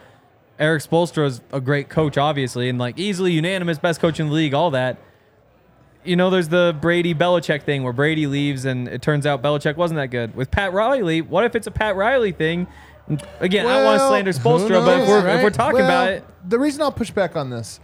Eric 0.59 0.83
Spoelstra 0.83 1.25
is 1.25 1.41
a 1.51 1.59
great 1.59 1.89
coach, 1.89 2.17
obviously, 2.17 2.69
and 2.69 2.77
like 2.77 2.99
easily 2.99 3.31
unanimous 3.31 3.79
best 3.79 3.99
coach 3.99 4.19
in 4.19 4.27
the 4.27 4.33
league, 4.33 4.53
all 4.53 4.71
that. 4.71 4.97
You 6.03 6.15
know, 6.15 6.29
there's 6.29 6.49
the 6.49 6.75
Brady 6.81 7.13
Belichick 7.13 7.63
thing 7.63 7.83
where 7.83 7.93
Brady 7.93 8.25
leaves 8.27 8.65
and 8.65 8.87
it 8.87 9.01
turns 9.01 9.25
out 9.25 9.41
Belichick 9.43 9.75
wasn't 9.75 9.99
that 9.99 10.07
good. 10.07 10.35
With 10.35 10.49
Pat 10.49 10.73
Riley, 10.73 11.21
what 11.21 11.43
if 11.45 11.55
it's 11.55 11.67
a 11.67 11.71
Pat 11.71 11.95
Riley 11.95 12.31
thing? 12.31 12.67
Again, 13.39 13.67
I 13.67 13.75
don't 13.77 13.85
want 13.85 13.97
to 13.97 14.03
Well, 14.03 14.09
slander 14.09 14.31
Spoelstra, 14.31 14.83
but 14.85 14.99
if 14.99 14.99
knows, 14.99 15.07
we're, 15.09 15.19
if 15.19 15.25
right? 15.25 15.43
we're 15.43 15.49
talking 15.51 15.75
Well, 15.79 15.85
about 15.85 16.09
it, 16.11 16.23
The 16.47 16.57
reason 16.57 16.81
I'll 16.81 16.91
push 16.91 17.11
back 17.11 17.35
on 17.35 17.49
this, 17.49 17.79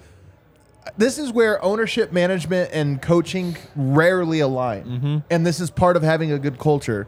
this 0.97 1.17
is 1.19 1.32
where 1.32 1.63
ownership, 1.63 2.12
management, 2.12 2.69
and 2.73 3.01
coaching 3.01 3.56
rarely 3.75 4.39
align, 4.39 4.84
Mm-hmm. 4.86 5.17
and 5.30 5.45
this 5.45 5.60
is 5.60 5.69
part 5.69 5.95
of 5.97 6.01
having 6.03 6.32
a 6.32 6.39
good 6.39 6.58
culture. 6.58 7.08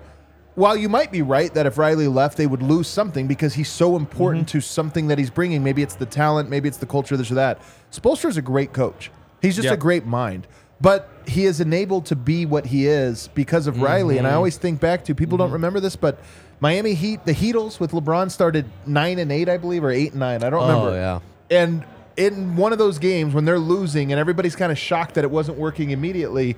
While 0.55 0.75
you 0.75 0.89
might 0.89 1.11
be 1.11 1.21
right 1.21 1.53
that 1.53 1.65
if 1.65 1.77
Riley 1.77 2.07
left, 2.07 2.35
they 2.37 2.45
would 2.47 2.61
lose 2.61 2.87
something 2.89 3.25
because 3.27 3.53
he's 3.53 3.69
so 3.69 3.95
important 3.95 4.47
Mm-hmm. 4.47 4.57
to 4.57 4.61
something 4.61 5.07
that 5.07 5.17
he's 5.17 5.29
bringing. 5.29 5.63
Maybe 5.63 5.81
it's 5.81 5.95
the 5.95 6.05
talent, 6.05 6.49
maybe 6.49 6.67
it's 6.67 6.77
the 6.77 6.85
culture, 6.85 7.15
this 7.15 7.31
or 7.31 7.35
that. 7.35 7.61
Spoelstra's 7.91 8.35
a 8.37 8.41
great 8.41 8.73
coach. 8.73 9.09
He's 9.41 9.55
just 9.55 9.67
Yeah. 9.67 9.73
a 9.73 9.77
great 9.77 10.05
mind. 10.05 10.45
But 10.81 11.09
he 11.27 11.45
is 11.45 11.59
enabled 11.59 12.05
to 12.07 12.15
be 12.15 12.45
what 12.45 12.65
he 12.67 12.87
is 12.87 13.27
because 13.35 13.67
of 13.67 13.81
Riley. 13.81 14.17
And 14.17 14.25
I 14.25 14.31
Mm-hmm. 14.31 14.37
always 14.37 14.57
think 14.57 14.79
back 14.79 15.03
to 15.05 15.15
people 15.15 15.37
don't 15.37 15.51
remember 15.51 15.79
this, 15.79 15.95
but 15.95 16.19
Miami 16.61 16.93
Heat, 16.93 17.25
the 17.25 17.33
Heatles 17.33 17.79
with 17.79 17.91
LeBron 17.91 18.31
started 18.31 18.65
nine 18.85 19.19
and 19.19 19.31
eight, 19.31 19.49
I 19.49 19.57
believe, 19.57 19.83
or 19.83 19.91
eight 19.91 20.11
and 20.11 20.19
nine. 20.19 20.43
I 20.43 20.49
don't 20.49 20.63
Oh, 20.63 20.67
remember. 20.87 20.95
yeah. 20.95 21.19
And 21.57 21.83
in 22.17 22.55
one 22.55 22.71
of 22.73 22.79
those 22.79 22.97
games 22.99 23.33
when 23.33 23.45
they're 23.45 23.59
losing 23.59 24.11
and 24.11 24.19
everybody's 24.19 24.55
kind 24.55 24.71
of 24.71 24.77
shocked 24.77 25.15
that 25.15 25.23
it 25.23 25.31
wasn't 25.31 25.57
working 25.57 25.91
immediately, 25.91 26.55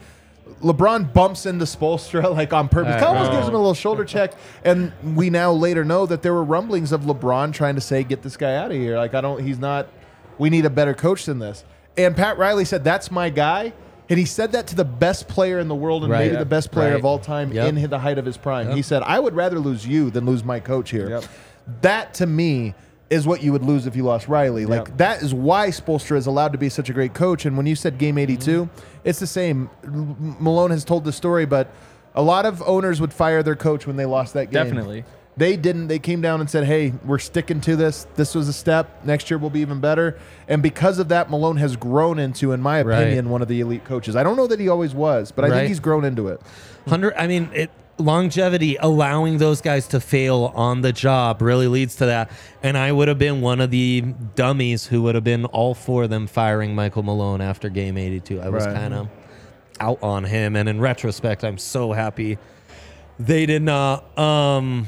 LeBron 0.62 1.14
bumps 1.14 1.46
into 1.46 1.66
Spoelstra 1.66 2.24
like 2.36 2.54
on 2.54 2.68
purpose. 2.70 2.96
Right, 2.96 3.04
Almost 3.04 3.32
gives 3.32 3.48
him 3.48 3.56
a 3.56 3.58
little 3.58 3.74
shoulder 3.74 4.04
check, 4.06 4.34
and 4.64 4.92
we 5.16 5.30
now 5.30 5.52
later 5.52 5.84
know 5.86 6.06
that 6.06 6.22
there 6.22 6.34
were 6.34 6.44
rumblings 6.44 6.92
of 6.92 7.02
LeBron 7.02 7.54
trying 7.54 7.76
to 7.76 7.82
say, 7.82 8.04
"Get 8.04 8.22
this 8.22 8.38
guy 8.38 8.56
out 8.56 8.72
of 8.72 8.78
here." 8.78 8.98
Like 8.98 9.14
I 9.14 9.22
don't, 9.22 9.44
he's 9.44 9.60
not. 9.60 9.88
We 10.38 10.50
need 10.50 10.66
a 10.66 10.70
better 10.70 10.94
coach 10.94 11.26
than 11.26 11.40
this. 11.40 11.64
And 11.98 12.16
Pat 12.16 12.38
Riley 12.38 12.66
said, 12.66 12.84
"That's 12.84 13.10
my 13.12 13.30
guy." 13.30 13.74
And 14.12 14.20
he 14.20 14.26
said 14.26 14.52
that 14.52 14.68
to 14.68 14.76
the 14.76 14.84
best 14.86 15.28
player 15.30 15.58
in 15.58 15.68
the 15.70 15.74
world 15.76 16.04
and 16.04 16.12
Right. 16.12 16.26
maybe 16.26 16.36
the 16.36 16.46
best 16.46 16.70
player 16.70 16.90
Right. 16.92 17.00
of 17.00 17.06
all 17.06 17.18
time 17.18 17.52
Yep. 17.54 17.68
in 17.70 17.90
the 17.90 17.98
height 18.00 18.18
of 18.18 18.26
his 18.26 18.36
prime. 18.38 18.68
Yep. 18.68 18.76
He 18.76 18.82
said, 18.82 19.02
"I 19.06 19.20
would 19.20 19.34
rather 19.36 19.58
lose 19.58 19.88
you 19.88 20.10
than 20.12 20.26
lose 20.26 20.44
my 20.44 20.60
coach 20.60 20.90
here." 20.92 21.10
Yep. 21.10 21.24
That 21.82 22.14
to 22.16 22.28
me 22.28 22.76
is 23.10 23.26
what 23.26 23.42
you 23.42 23.52
would 23.54 23.64
lose 23.64 23.88
if 23.88 23.96
you 23.96 24.04
lost 24.04 24.28
Riley. 24.28 24.66
Like 24.66 24.98
that 24.98 25.22
is 25.24 25.34
why 25.34 25.70
Spoelstra 25.70 26.18
is 26.18 26.28
allowed 26.28 26.52
to 26.52 26.58
be 26.58 26.68
such 26.70 26.90
a 26.90 26.94
great 26.94 27.14
coach. 27.14 27.46
And 27.46 27.56
when 27.56 27.66
you 27.66 27.76
said 27.76 27.98
game 27.98 28.18
82, 28.18 28.66
Mm-hmm. 28.66 28.88
it's 29.06 29.20
the 29.20 29.28
same. 29.28 29.70
Malone 30.40 30.72
has 30.72 30.84
told 30.84 31.06
the 31.06 31.12
story, 31.14 31.46
but 31.46 31.68
a 32.14 32.22
lot 32.22 32.46
of 32.46 32.62
owners 32.66 33.00
would 33.00 33.14
fire 33.14 33.42
their 33.44 33.56
coach 33.56 33.88
when 33.88 33.96
they 33.96 34.06
lost 34.06 34.34
that 34.34 34.52
game. 34.52 34.64
Definitely. 34.66 35.06
They 35.38 35.56
didn't. 35.56 35.88
They 35.88 35.98
came 36.00 36.22
down 36.22 36.42
and 36.42 36.50
said, 36.50 36.66
"Hey, 36.66 36.94
we're 37.06 37.18
sticking 37.18 37.62
to 37.62 37.76
this. 37.78 38.06
This 38.16 38.36
was 38.36 38.48
a 38.50 38.54
step. 38.54 39.06
Next 39.06 39.32
year 39.32 39.38
will 39.38 39.50
be 39.50 39.62
even 39.62 39.80
better." 39.80 40.18
And 40.48 40.62
because 40.62 41.00
of 41.00 41.08
that, 41.08 41.30
Malone 41.30 41.58
has 41.58 41.76
grown 41.78 42.20
into, 42.20 42.52
in 42.52 42.62
my 42.62 42.82
Right. 42.82 43.00
opinion, 43.02 43.30
one 43.30 43.42
of 43.42 43.48
the 43.48 43.62
elite 43.62 43.86
coaches. 43.86 44.16
I 44.16 44.24
don't 44.24 44.36
know 44.36 44.48
that 44.48 44.60
he 44.60 44.68
always 44.68 44.94
was, 44.94 45.32
but 45.32 45.46
I 45.46 45.48
Right. 45.48 45.58
think 45.60 45.68
he's 45.70 45.80
grown 45.80 46.04
into 46.04 46.28
it. 46.28 46.42
Hundred. 46.88 47.14
I 47.18 47.28
mean, 47.28 47.50
it, 47.54 47.72
longevity, 47.98 48.76
allowing 48.82 49.38
those 49.38 49.62
guys 49.62 49.88
to 49.90 50.02
fail 50.02 50.52
on 50.54 50.82
the 50.82 50.92
job, 50.92 51.42
really 51.42 51.68
leads 51.68 51.96
to 51.98 52.08
that. 52.08 52.30
And 52.62 52.78
I 52.78 52.92
would 52.92 53.08
have 53.08 53.20
been 53.20 53.40
one 53.40 53.62
of 53.62 53.72
the 53.72 54.02
dummies 54.36 54.88
who 54.88 55.02
would 55.04 55.16
have 55.16 55.24
been 55.24 55.46
all 55.46 55.74
for 55.74 56.08
them 56.08 56.28
firing 56.28 56.76
Michael 56.76 57.04
Malone 57.04 57.40
after 57.42 57.70
Game 57.70 57.98
82. 57.98 58.42
I 58.42 58.50
was 58.50 58.66
Right. 58.66 58.76
kind 58.76 58.94
of 58.94 59.08
out 59.80 60.00
on 60.04 60.26
him, 60.26 60.56
and 60.58 60.68
in 60.68 60.82
retrospect, 60.82 61.44
I'm 61.46 61.58
so 61.58 61.94
happy 61.94 62.38
they 63.18 63.46
did 63.46 63.62
not. 63.62 64.18
Um, 64.20 64.88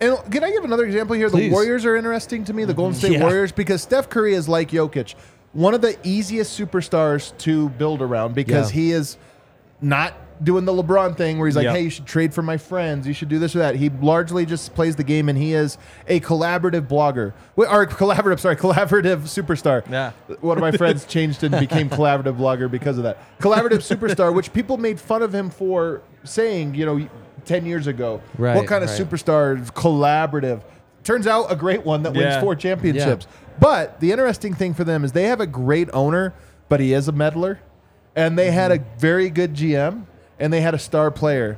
And 0.00 0.16
can 0.30 0.44
I 0.44 0.50
give 0.50 0.64
another 0.64 0.84
example 0.84 1.16
here? 1.16 1.28
Please. 1.28 1.48
The 1.48 1.50
Warriors 1.50 1.84
are 1.84 1.96
interesting 1.96 2.44
to 2.44 2.52
me, 2.52 2.64
the 2.64 2.74
Golden 2.74 2.94
State 2.94 3.12
Yeah. 3.12 3.22
Warriors, 3.22 3.50
because 3.52 3.82
Steph 3.82 4.08
Curry 4.08 4.34
is 4.34 4.48
like 4.48 4.70
Jokic, 4.70 5.14
one 5.52 5.74
of 5.74 5.80
the 5.80 5.96
easiest 6.04 6.58
superstars 6.58 7.36
to 7.38 7.68
build 7.70 8.00
around 8.02 8.34
because 8.34 8.70
Yeah. 8.70 8.80
he 8.80 8.92
is 8.92 9.16
not 9.80 10.14
doing 10.44 10.64
the 10.64 10.72
LeBron 10.72 11.16
thing 11.16 11.36
where 11.38 11.48
he's 11.48 11.56
like, 11.56 11.64
Yep. 11.64 11.74
hey, 11.74 11.82
you 11.82 11.90
should 11.90 12.06
trade 12.06 12.32
for 12.32 12.42
my 12.42 12.56
friends, 12.56 13.08
you 13.08 13.12
should 13.12 13.28
do 13.28 13.40
this 13.40 13.56
or 13.56 13.58
that. 13.58 13.74
He 13.74 13.90
largely 14.00 14.46
just 14.46 14.72
plays 14.72 14.94
the 14.94 15.02
game 15.02 15.28
and 15.28 15.36
he 15.36 15.52
is 15.52 15.78
a 16.06 16.20
collaborative 16.20 16.86
blogger. 16.86 17.32
Or 17.56 17.84
collaborative, 17.86 18.38
sorry, 18.38 18.54
collaborative 18.54 19.22
superstar. 19.22 19.82
Yeah. 19.90 20.12
One 20.40 20.56
of 20.56 20.60
my 20.62 20.70
friends 20.70 21.04
changed 21.08 21.42
and 21.42 21.58
became 21.58 21.90
collaborative 21.90 22.36
blogger 22.36 22.70
because 22.70 22.98
of 22.98 23.02
that. 23.02 23.18
Collaborative 23.40 23.82
superstar, 23.82 24.32
which 24.32 24.52
people 24.52 24.76
made 24.76 25.00
fun 25.00 25.22
of 25.22 25.34
him 25.34 25.50
for 25.50 26.02
saying, 26.22 26.76
you 26.76 26.86
know, 26.86 27.08
10 27.48 27.66
years 27.66 27.86
ago. 27.86 28.20
Right, 28.36 28.54
what 28.54 28.66
kind 28.66 28.84
of 28.84 28.90
right. 28.90 29.00
superstar 29.00 29.58
collaborative? 29.72 30.62
Turns 31.02 31.26
out 31.26 31.50
a 31.50 31.56
great 31.56 31.84
one 31.84 32.02
that 32.02 32.12
wins 32.12 32.24
Yeah. 32.24 32.40
four 32.40 32.54
championships. 32.54 33.26
But 33.58 33.98
the 34.00 34.12
interesting 34.12 34.54
thing 34.54 34.74
for 34.74 34.84
them 34.84 35.04
is 35.04 35.12
they 35.12 35.24
have 35.24 35.40
a 35.40 35.46
great 35.46 35.88
owner, 35.92 36.34
but 36.68 36.80
he 36.80 36.92
is 36.92 37.08
a 37.08 37.12
meddler. 37.12 37.60
And 38.14 38.38
they 38.38 38.50
had 38.50 38.70
a 38.70 38.78
mm-hmm. 38.78 38.98
very 38.98 39.30
good 39.30 39.54
GM 39.54 40.04
and 40.38 40.52
they 40.52 40.60
had 40.60 40.74
a 40.74 40.78
star 40.78 41.10
player. 41.10 41.56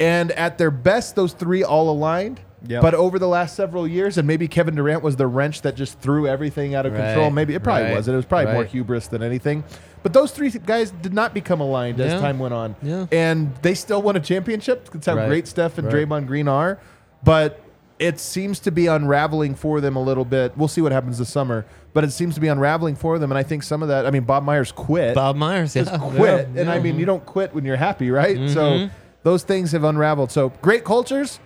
And 0.00 0.30
at 0.32 0.58
their 0.58 0.70
best, 0.70 1.16
those 1.16 1.32
three 1.32 1.62
all 1.62 1.90
aligned. 1.90 2.40
Yep. 2.66 2.82
But 2.82 2.94
over 2.94 3.18
the 3.18 3.28
last 3.28 3.54
several 3.54 3.86
years, 3.86 4.18
and 4.18 4.26
maybe 4.26 4.48
Kevin 4.48 4.74
Durant 4.74 5.02
was 5.02 5.16
the 5.16 5.26
wrench 5.26 5.62
that 5.62 5.76
just 5.76 6.00
threw 6.00 6.26
everything 6.26 6.74
out 6.74 6.86
of 6.86 6.94
control. 6.94 7.30
Maybe 7.30 7.54
it 7.54 7.62
probably 7.62 7.84
right, 7.84 7.96
was. 7.96 8.08
It 8.08 8.14
was 8.14 8.24
probably 8.24 8.52
more 8.52 8.62
right. 8.62 8.70
hubris 8.70 9.06
than 9.06 9.22
anything. 9.22 9.62
But 10.02 10.12
those 10.12 10.30
three 10.30 10.50
guys 10.50 10.90
did 10.90 11.12
not 11.12 11.34
become 11.34 11.60
aligned 11.60 12.00
as 12.00 12.12
Yeah. 12.12 12.20
time 12.20 12.38
went 12.38 12.54
on. 12.54 12.76
Yeah. 12.82 13.06
And 13.12 13.54
they 13.62 13.74
still 13.74 14.02
won 14.02 14.16
a 14.16 14.20
championship. 14.20 14.88
That's 14.90 15.06
how 15.06 15.16
Right, 15.16 15.28
great 15.28 15.48
Steph 15.48 15.78
and 15.78 15.86
right. 15.92 16.08
Draymond 16.08 16.26
Green 16.26 16.48
are. 16.48 16.78
But 17.24 17.60
it 17.98 18.20
seems 18.20 18.60
to 18.60 18.70
be 18.70 18.86
unraveling 18.86 19.56
for 19.56 19.80
them 19.80 19.96
a 19.96 20.02
little 20.02 20.24
bit. 20.24 20.52
We'll 20.56 20.68
see 20.68 20.80
what 20.80 20.92
happens 20.92 21.18
this 21.18 21.28
summer. 21.30 21.64
But 21.94 22.04
it 22.04 22.12
seems 22.12 22.34
to 22.36 22.40
be 22.40 22.46
unraveling 22.48 22.94
for 22.94 23.18
them. 23.18 23.32
And 23.32 23.38
I 23.38 23.42
think 23.42 23.64
some 23.64 23.82
of 23.82 23.88
that, 23.88 24.06
I 24.06 24.10
mean, 24.10 24.22
Bob 24.22 24.44
Myers 24.44 24.70
quit 24.70 25.14
Bob 25.16 25.34
Myers, 25.36 25.74
yeah, 25.74 25.82
just 25.82 26.00
quit. 26.00 26.48
Yeah, 26.54 26.60
and 26.60 26.70
I 26.70 26.76
yeah. 26.76 26.82
mean, 26.82 26.98
you 26.98 27.06
don't 27.06 27.26
quit 27.26 27.54
when 27.54 27.64
you're 27.64 27.76
happy, 27.76 28.10
right? 28.10 28.36
Mm-hmm. 28.36 28.54
So 28.54 28.88
those 29.24 29.42
things 29.42 29.72
have 29.72 29.82
unraveled. 29.82 30.30
So 30.30 30.50
great 30.62 30.84
cultures, 30.84 31.40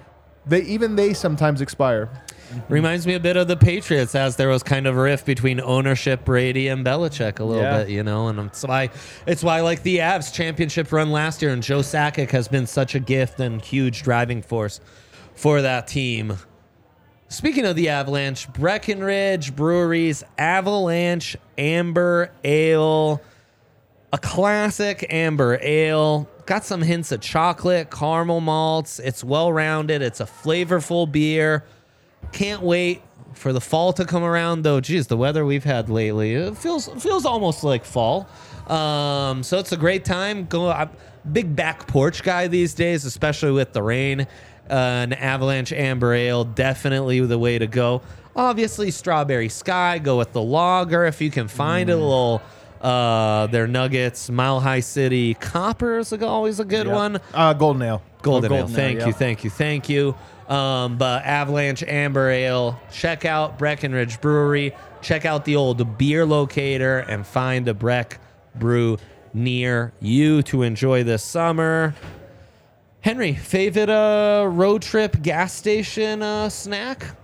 they 0.47 0.61
even 0.62 0.97
they 0.97 1.15
sometimes 1.15 1.61
expire. 1.62 2.11
Mm-hmm. 2.53 2.73
Reminds 2.73 3.07
me 3.07 3.15
a 3.15 3.21
bit 3.21 3.37
of 3.37 3.49
the 3.49 3.57
Patriots, 3.57 4.15
as 4.15 4.37
there 4.37 4.49
was 4.49 4.62
kind 4.62 4.87
of 4.87 4.97
a 4.97 5.01
rift 5.03 5.25
between 5.27 5.61
ownership, 5.61 6.25
Brady 6.25 6.69
and 6.69 6.85
Belichick, 6.85 7.38
a 7.41 7.45
little 7.45 7.62
Yeah. 7.62 7.79
bit, 7.79 7.88
you 7.88 8.03
know, 8.03 8.29
and 8.29 8.38
it's 8.41 8.62
why 8.65 8.91
it's 9.27 9.43
why 9.43 9.61
like 9.61 9.83
the 9.83 9.99
Avs 9.99 10.33
championship 10.33 10.93
run 10.93 11.11
last 11.11 11.41
year, 11.43 11.53
and 11.53 11.62
Joe 11.62 11.81
Sakic 11.81 12.31
has 12.31 12.49
been 12.49 12.67
such 12.67 12.95
a 12.95 13.01
gift 13.01 13.41
and 13.41 13.62
huge 13.62 14.03
driving 14.03 14.43
force 14.43 14.81
for 15.35 15.62
that 15.62 15.87
team. 15.87 16.37
Speaking 17.29 17.65
of 17.65 17.77
the 17.77 17.88
Avalanche, 17.88 18.53
Breckenridge 18.53 19.57
Breweries 19.57 20.23
Avalanche 20.37 21.37
Amber 21.57 22.31
Ale, 22.45 23.23
a 24.12 24.19
classic 24.19 25.07
amber 25.09 25.59
ale. 25.62 26.29
Got 26.45 26.65
some 26.67 26.83
hints 26.83 27.11
of 27.12 27.23
chocolate, 27.23 27.91
caramel 27.91 28.43
malts. 28.43 28.99
It's 28.99 29.25
well 29.25 29.51
rounded. 29.51 30.03
It's 30.03 30.21
a 30.21 30.27
flavorful 30.27 31.11
beer. 31.11 31.65
Can't 32.33 32.63
wait 32.63 33.03
for 33.35 33.53
the 33.53 33.61
fall 33.61 33.93
to 33.95 34.05
come 34.05 34.23
around, 34.23 34.63
though. 34.63 34.81
Geez, 34.81 35.07
the 35.07 35.17
weather 35.17 35.45
we've 35.45 35.65
had 35.65 35.89
lately 35.89 36.35
it 36.35 36.57
feels 36.57 36.87
feels 37.03 37.25
almost 37.25 37.65
like 37.65 37.85
fall. 37.85 38.29
Um, 38.69 39.43
so 39.43 39.59
it's 39.59 39.73
a 39.73 39.77
great 39.77 40.05
time. 40.05 40.47
Go 40.47 40.71
I'm 40.71 40.91
big 41.33 41.55
back 41.57 41.87
porch 41.87 42.23
guy 42.23 42.47
these 42.49 42.75
days, 42.75 43.05
especially 43.05 43.53
with 43.53 43.73
the 43.73 43.83
rain. 43.83 44.23
Uh, 44.71 44.75
an 44.75 45.13
Avalanche 45.13 45.73
Amber 45.73 46.15
Ale 46.15 46.45
definitely 46.45 47.21
the 47.21 47.39
way 47.39 47.59
to 47.59 47.67
go. 47.67 48.01
Obviously, 48.37 48.91
Strawberry 48.91 49.49
Sky. 49.49 49.99
Go 49.99 50.17
with 50.17 50.33
the 50.33 50.41
lager 50.41 51.05
if 51.05 51.21
you 51.21 51.31
can 51.31 51.49
find 51.49 51.90
it. 51.90 51.94
A 51.94 51.96
little 51.96 52.40
uh, 52.81 53.46
their 53.49 53.67
Nuggets, 53.67 54.31
Mile 54.31 54.61
High 54.61 54.81
City 54.81 55.35
Copper 55.35 55.99
is 55.99 56.13
always 56.15 56.61
a 56.61 56.65
good 56.65 56.87
Yep. 56.87 56.94
one. 56.94 57.21
Uh, 57.35 57.53
Golden 57.53 57.83
Ale. 57.83 58.03
Golden 58.23 58.53
Oh, 58.53 58.55
Ale. 58.57 58.63
Golden 58.63 58.71
Ale, 58.71 58.77
Thank 58.87 58.99
yeah. 59.01 59.07
you, 59.07 59.13
thank 59.13 59.44
you, 59.44 59.51
thank 59.51 59.88
you. 59.88 60.15
Um, 60.53 60.98
but 60.98 61.25
Avalanche 61.25 61.83
Amber 61.83 62.29
Ale, 62.29 62.79
check 62.92 63.25
out 63.25 63.59
Breckenridge 63.59 64.21
Brewery. 64.21 64.75
Check 65.00 65.25
out 65.25 65.46
the 65.46 65.57
old 65.57 65.96
beer 65.96 66.27
locator 66.27 66.98
and 66.98 67.27
find 67.27 67.67
a 67.69 67.75
Breck 67.75 68.21
brew 68.55 68.98
near 69.33 69.94
you 70.00 70.42
to 70.42 70.63
enjoy 70.63 71.05
this 71.05 71.23
summer. 71.23 71.94
Henry, 73.00 73.33
favorite 73.33 73.88
uh, 73.88 74.46
road 74.46 74.83
trip 74.83 75.23
gas 75.23 75.55
station 75.55 76.23
uh, 76.23 76.50
snack? 76.50 77.17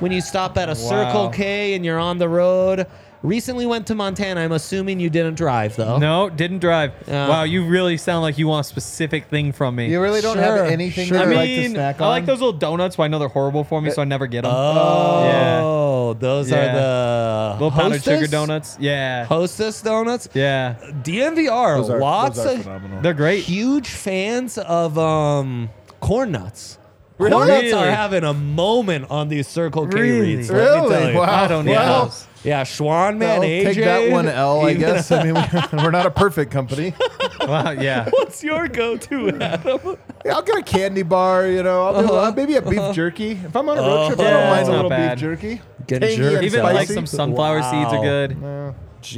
when 0.00 0.12
you 0.12 0.20
stop 0.20 0.56
at 0.58 0.68
a 0.68 0.74
Circle 0.74 1.30
K 1.30 1.74
and 1.74 1.84
you're 1.84 1.98
on 1.98 2.18
the 2.18 2.28
road. 2.28 2.86
Recently 3.22 3.66
went 3.66 3.86
to 3.88 3.94
Montana. 3.94 4.40
I'm 4.42 4.52
assuming 4.52 5.00
you 5.00 5.10
didn't 5.10 5.34
drive 5.36 5.74
though. 5.74 5.98
No, 5.98 6.28
didn't 6.28 6.58
drive. 6.60 6.92
Yeah. 7.08 7.28
wow, 7.28 7.42
you 7.44 7.64
really 7.66 7.96
sound 7.96 8.22
like 8.22 8.38
you 8.38 8.46
want 8.46 8.66
a 8.66 8.68
specific 8.68 9.26
thing 9.26 9.52
from 9.52 9.74
me. 9.76 9.90
You 9.90 10.00
really 10.00 10.20
don't 10.20 10.36
Sure, 10.36 10.42
have 10.44 10.66
anything 10.70 11.08
sure. 11.08 11.18
that 11.18 11.26
I 11.26 11.30
you 11.30 11.36
like 11.36 11.48
to 11.48 11.56
mean, 11.62 11.70
snack 11.72 12.00
I 12.00 12.08
like 12.08 12.26
those 12.26 12.40
little 12.40 12.52
donuts, 12.58 12.96
but 12.96 13.04
I 13.04 13.08
know 13.08 13.18
they're 13.18 13.28
horrible 13.28 13.64
for 13.64 13.80
me, 13.80 13.90
so 13.90 14.02
I 14.02 14.04
never 14.04 14.26
get 14.26 14.42
them. 14.42 14.52
Oh, 14.54 16.14
those 16.18 16.50
Yeah. 16.50 16.56
are 16.56 16.74
the 16.74 17.64
little 17.64 17.70
powdered 17.70 18.02
sugar 18.02 18.16
Hostess? 18.16 18.30
donuts. 18.30 18.76
Yeah. 18.80 19.24
Hostess 19.24 19.82
donuts. 19.82 20.28
Yeah. 20.34 20.74
DNVR, 21.02 21.76
Those 21.78 21.90
are, 21.90 21.98
lots 22.00 22.36
those 22.36 22.46
are 22.46 22.50
of 22.56 22.62
phenomenal. 22.62 23.00
They're 23.02 23.14
great. 23.14 23.44
huge 23.44 23.88
fans 23.88 24.58
of 24.58 24.98
um 24.98 25.70
corn 26.00 26.32
nuts. 26.32 26.78
Really? 27.18 27.32
Corn 27.32 27.48
nuts 27.48 27.72
are 27.72 27.90
having 27.90 28.24
a 28.24 28.34
moment 28.34 29.06
on 29.10 29.28
these 29.28 29.48
Circle 29.48 29.86
K 29.88 29.98
Really? 30.00 30.36
reads. 30.36 30.50
Let 30.50 30.58
me 30.60 30.66
tell 30.66 30.88
Really? 31.00 31.12
you. 31.12 31.18
Wow. 31.18 31.44
I 31.44 31.48
don't 31.48 31.64
know. 31.64 31.72
Well, 31.72 32.14
Yeah, 32.46 32.62
Schwan 32.62 33.18
man, 33.18 33.40
I'll 33.40 33.40
AJ. 33.42 33.64
take 33.64 33.78
that 33.78 34.10
one 34.12 34.28
L, 34.28 34.60
I 34.64 34.70
you 34.70 34.78
guess. 34.78 35.10
I 35.10 35.24
mean, 35.24 35.34
we- 35.34 35.76
we're 35.82 35.90
not 35.90 36.06
a 36.06 36.10
perfect 36.10 36.50
company. 36.52 36.94
Wow, 37.46 37.70
yeah. 37.72 38.08
What's 38.10 38.42
your 38.42 38.66
go-to, 38.66 39.28
Adam? 39.40 39.96
Yeah, 40.24 40.34
I'll 40.34 40.42
get 40.42 40.56
a 40.58 40.62
candy 40.64 41.02
bar, 41.04 41.46
you 41.46 41.62
know. 41.62 41.84
I'll 41.84 42.04
do, 42.06 42.12
uh, 42.12 42.32
maybe 42.34 42.56
a 42.56 42.62
beef 42.62 42.92
jerky. 42.92 43.32
If 43.32 43.54
I'm 43.54 43.68
on 43.68 43.78
a 43.78 43.82
road 43.82 44.08
trip, 44.08 44.18
I 44.20 44.30
don't 44.30 44.46
mind 44.48 44.60
it's 44.62 44.68
a 44.68 44.72
not 44.72 44.76
little 44.76 44.90
bad. 44.90 45.14
beef 45.14 45.20
jerky. 45.20 45.60
Get 45.86 46.00
Tangy 46.00 46.16
jerky. 46.16 46.36
and 46.36 46.44
Even 46.44 46.62
like 46.64 46.74
spicy. 46.74 46.94
some 46.94 47.06
sunflower 47.06 47.62
seeds 47.62 47.72
Wow. 47.92 47.98
are 48.00 48.02
good. 48.02 48.30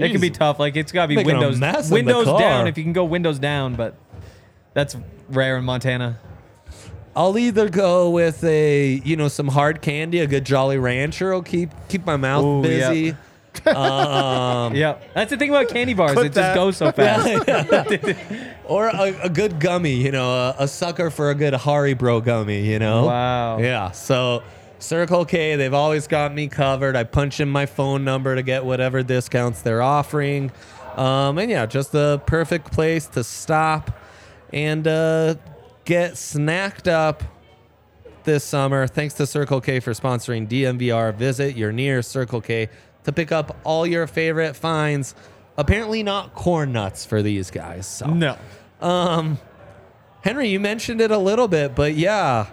It 0.04 0.10
can 0.12 0.20
be 0.20 0.28
tough. 0.30 0.58
Like 0.58 0.76
it's 0.76 0.92
got 0.92 1.02
to 1.04 1.08
be 1.08 1.16
Making 1.16 1.30
a 1.30 1.34
windows 1.38 1.58
mess 1.58 1.84
in 1.84 1.88
the 1.90 1.94
windows 1.94 2.26
car. 2.26 2.38
down 2.38 2.66
if 2.66 2.76
you 2.76 2.84
can 2.84 2.92
go 2.92 3.04
windows 3.04 3.38
down, 3.38 3.76
but 3.76 3.94
that's 4.74 4.94
rare 5.30 5.56
in 5.56 5.64
Montana. 5.64 6.18
I'll 7.18 7.36
either 7.36 7.68
go 7.68 8.10
with 8.10 8.44
a, 8.44 9.02
you 9.04 9.16
know, 9.16 9.26
some 9.26 9.48
hard 9.48 9.82
candy, 9.82 10.20
a 10.20 10.26
good 10.28 10.44
Jolly 10.44 10.78
Rancher 10.78 11.32
will 11.32 11.42
keep 11.42 11.70
keep 11.88 12.06
my 12.06 12.16
mouth 12.16 12.44
Ooh, 12.44 12.62
yeah. 12.68 12.90
busy. 12.90 13.10
um, 13.66 14.72
Yeah, 14.72 14.98
that's 15.14 15.30
the 15.30 15.36
thing 15.36 15.50
about 15.50 15.68
candy 15.68 15.94
bars. 15.94 16.12
Clip 16.12 16.26
it 16.26 16.32
just 16.32 16.54
goes 16.54 16.76
so 16.76 16.92
fast. 16.92 17.26
or 18.66 18.86
a, 18.86 19.22
a 19.24 19.28
good 19.28 19.58
gummy, 19.58 19.94
you 19.94 20.12
know, 20.12 20.30
a, 20.30 20.54
a 20.60 20.68
sucker 20.68 21.10
for 21.10 21.30
a 21.30 21.34
good 21.34 21.54
Haribo 21.54 22.24
gummy, 22.24 22.64
you 22.64 22.78
know. 22.78 23.06
Wow. 23.06 23.58
Yeah. 23.58 23.90
So 23.90 24.44
Circle 24.78 25.24
K, 25.24 25.56
they've 25.56 25.74
always 25.74 26.06
got 26.06 26.32
me 26.32 26.46
covered. 26.46 26.94
I 26.94 27.02
punch 27.02 27.40
in 27.40 27.48
my 27.48 27.66
phone 27.66 28.04
number 28.04 28.36
to 28.36 28.44
get 28.44 28.64
whatever 28.64 29.02
discounts 29.02 29.62
they're 29.62 29.82
offering. 29.82 30.52
Um, 30.94 31.38
and 31.38 31.50
yeah, 31.50 31.66
just 31.66 31.90
the 31.90 32.22
perfect 32.26 32.70
place 32.70 33.08
to 33.08 33.24
stop 33.24 33.90
and 34.52 34.86
uh, 34.86 35.34
get 35.88 36.12
snacked 36.12 36.86
up 36.86 37.24
this 38.24 38.44
summer. 38.44 38.86
Thanks 38.86 39.14
to 39.14 39.26
Circle 39.26 39.62
K 39.62 39.80
for 39.80 39.92
sponsoring 39.92 40.46
DNVR. 40.46 41.14
Visit 41.14 41.56
your 41.56 41.72
nearest 41.72 42.10
Circle 42.10 42.42
K 42.42 42.68
to 43.04 43.12
pick 43.12 43.32
up 43.32 43.56
all 43.64 43.86
your 43.86 44.06
favorite 44.06 44.54
finds. 44.54 45.14
Apparently, 45.56 46.02
not 46.02 46.34
corn 46.34 46.72
nuts 46.72 47.06
for 47.06 47.22
these 47.22 47.50
guys. 47.50 47.86
So. 47.86 48.06
No. 48.06 48.36
Um, 48.82 49.38
Henry, 50.20 50.48
you 50.48 50.60
mentioned 50.60 51.00
it 51.00 51.10
a 51.10 51.16
little 51.16 51.48
bit, 51.48 51.74
but 51.74 51.94
yeah, 51.94 52.48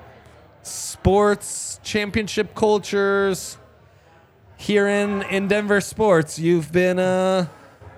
sports 0.62 1.82
championship 1.84 2.56
cultures 2.56 3.58
here 4.56 4.88
in 4.88 5.24
in 5.24 5.50
Denver 5.50 5.82
sports, 5.82 6.40
you've 6.40 6.72
been 6.72 7.00
uh 7.00 7.48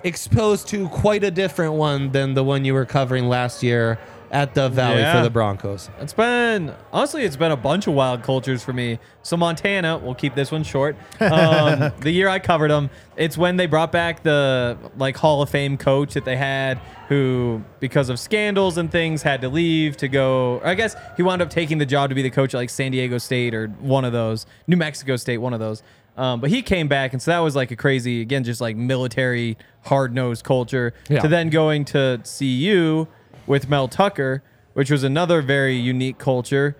exposed 0.03 0.67
to 0.69 0.89
quite 0.89 1.23
a 1.23 1.29
different 1.29 1.73
one 1.73 2.11
than 2.11 2.33
the 2.33 2.43
one 2.43 2.65
you 2.65 2.73
were 2.73 2.85
covering 2.85 3.27
last 3.29 3.61
year 3.61 3.99
at 4.31 4.53
the 4.53 4.69
Valley 4.69 4.99
Yeah. 4.99 5.17
for 5.17 5.23
the 5.23 5.29
Broncos. 5.29 5.89
It's 6.01 6.13
been 6.13 6.73
honestly, 6.91 7.23
it's 7.23 7.35
been 7.37 7.51
a 7.51 7.57
bunch 7.57 7.87
of 7.87 7.93
wild 7.93 8.23
cultures 8.23 8.63
for 8.63 8.73
me. 8.73 8.99
So 9.23 9.37
Montana, 9.37 9.97
we'll 9.97 10.15
keep 10.15 10.35
this 10.35 10.51
one 10.51 10.63
short. 10.63 10.95
Um, 11.19 11.91
the 11.99 12.11
year 12.11 12.27
I 12.29 12.39
covered 12.39 12.69
them, 12.71 12.89
it's 13.15 13.37
when 13.37 13.57
they 13.57 13.65
brought 13.65 13.91
back 13.91 14.23
the 14.23 14.77
like 14.97 15.17
Hall 15.17 15.41
of 15.41 15.49
Fame 15.49 15.77
coach 15.77 16.13
that 16.13 16.25
they 16.25 16.37
had, 16.37 16.79
who 17.09 17.63
because 17.79 18.09
of 18.09 18.19
scandals 18.19 18.77
and 18.77 18.91
things 18.91 19.21
had 19.21 19.41
to 19.41 19.49
leave 19.49 19.97
to 19.97 20.07
go. 20.07 20.61
I 20.63 20.75
guess 20.75 20.95
he 21.15 21.23
wound 21.23 21.41
up 21.41 21.49
taking 21.49 21.77
the 21.77 21.85
job 21.85 22.09
to 22.09 22.15
be 22.15 22.21
the 22.21 22.29
coach 22.29 22.53
at 22.53 22.57
like 22.57 22.69
San 22.69 22.91
Diego 22.91 23.17
State 23.17 23.53
or 23.53 23.67
one 23.79 24.05
of 24.05 24.13
those, 24.13 24.45
New 24.67 24.77
Mexico 24.77 25.15
State, 25.15 25.37
one 25.37 25.53
of 25.53 25.59
those. 25.59 25.83
Um, 26.17 26.41
but 26.41 26.49
he 26.49 26.63
came 26.63 26.87
back, 26.87 27.13
and 27.13 27.21
so 27.21 27.29
that 27.29 27.39
was 27.39 27.55
like 27.55 27.69
a 27.69 27.75
crazy, 27.75 28.21
again, 28.21 28.43
just 28.43 28.59
like 28.59 28.75
military, 28.75 29.55
hard 29.83 30.15
nosed 30.15 30.43
culture. 30.43 30.95
Yeah. 31.09 31.19
To 31.19 31.27
then 31.27 31.51
going 31.51 31.85
to 31.85 32.19
CU 32.39 33.07
with 33.47 33.69
Mel 33.69 33.87
Tucker, 33.87 34.43
which 34.73 34.91
was 34.91 35.03
another 35.03 35.41
very 35.41 35.75
unique 35.75 36.17
culture. 36.19 36.77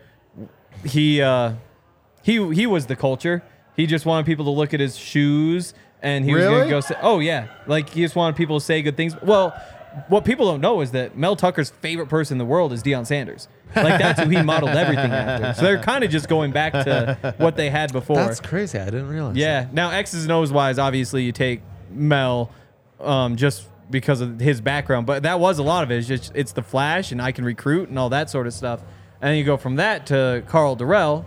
He 0.85 1.21
uh, 1.21 1.53
he 2.23 2.53
he 2.53 2.67
was 2.67 2.85
the 2.85 2.95
culture. 2.95 3.41
He 3.75 3.87
just 3.87 4.05
wanted 4.05 4.25
people 4.25 4.45
to 4.45 4.51
look 4.51 4.73
at 4.73 4.79
his 4.79 4.97
shoes, 4.97 5.73
and 6.01 6.25
he 6.25 6.33
was 6.33 6.43
Really? 6.43 6.57
gonna 6.59 6.69
go 6.69 6.79
say, 6.81 6.95
"Oh 7.01 7.19
yeah," 7.19 7.47
like 7.65 7.89
he 7.89 8.01
just 8.01 8.15
wanted 8.15 8.35
people 8.35 8.59
to 8.59 8.65
say 8.65 8.81
good 8.81 8.95
things. 8.97 9.15
Well, 9.23 9.59
what 10.09 10.25
people 10.25 10.45
don't 10.45 10.61
know 10.61 10.81
is 10.81 10.91
that 10.91 11.17
Mel 11.17 11.35
Tucker's 11.35 11.69
favorite 11.71 12.07
person 12.07 12.35
in 12.35 12.37
the 12.39 12.45
world 12.45 12.71
is 12.73 12.83
Deion 12.83 13.05
Sanders. 13.07 13.47
Like 13.75 13.99
that's 13.99 14.21
who 14.21 14.29
he 14.29 14.41
modeled 14.43 14.71
everything 14.71 15.11
after. 15.11 15.53
So 15.55 15.61
they're 15.63 15.81
kind 15.81 16.03
of 16.03 16.11
just 16.11 16.29
going 16.29 16.51
back 16.51 16.73
to 16.73 17.33
what 17.37 17.55
they 17.55 17.69
had 17.71 17.91
before. 17.91 18.15
That's 18.17 18.39
crazy. 18.39 18.77
I 18.77 18.85
didn't 18.85 19.07
realize. 19.09 19.35
Yeah. 19.35 19.67
Now 19.71 19.89
X's 19.91 20.23
and 20.23 20.31
O's 20.31 20.51
wise, 20.51 20.77
obviously 20.79 21.23
you 21.23 21.31
take 21.31 21.61
Mel, 21.91 22.51
um, 22.99 23.35
just 23.35 23.67
because 23.89 24.21
of 24.21 24.39
his 24.39 24.59
background, 24.61 25.05
but 25.05 25.23
that 25.23 25.39
was 25.39 25.59
a 25.59 25.63
lot 25.63 25.83
of 25.83 25.91
it. 25.91 25.97
It's 25.97 26.07
just 26.07 26.31
it's 26.35 26.51
the 26.51 26.61
flash 26.63 27.11
and 27.11 27.21
I 27.21 27.31
can 27.31 27.45
recruit 27.45 27.89
and 27.89 27.97
all 27.97 28.09
that 28.09 28.29
sort 28.29 28.47
of 28.47 28.53
stuff. 28.53 28.81
And 29.21 29.29
then 29.31 29.37
you 29.37 29.43
go 29.43 29.57
from 29.57 29.77
that 29.77 30.07
to 30.07 30.43
Karl 30.47 30.75
Dorrell, 30.77 31.25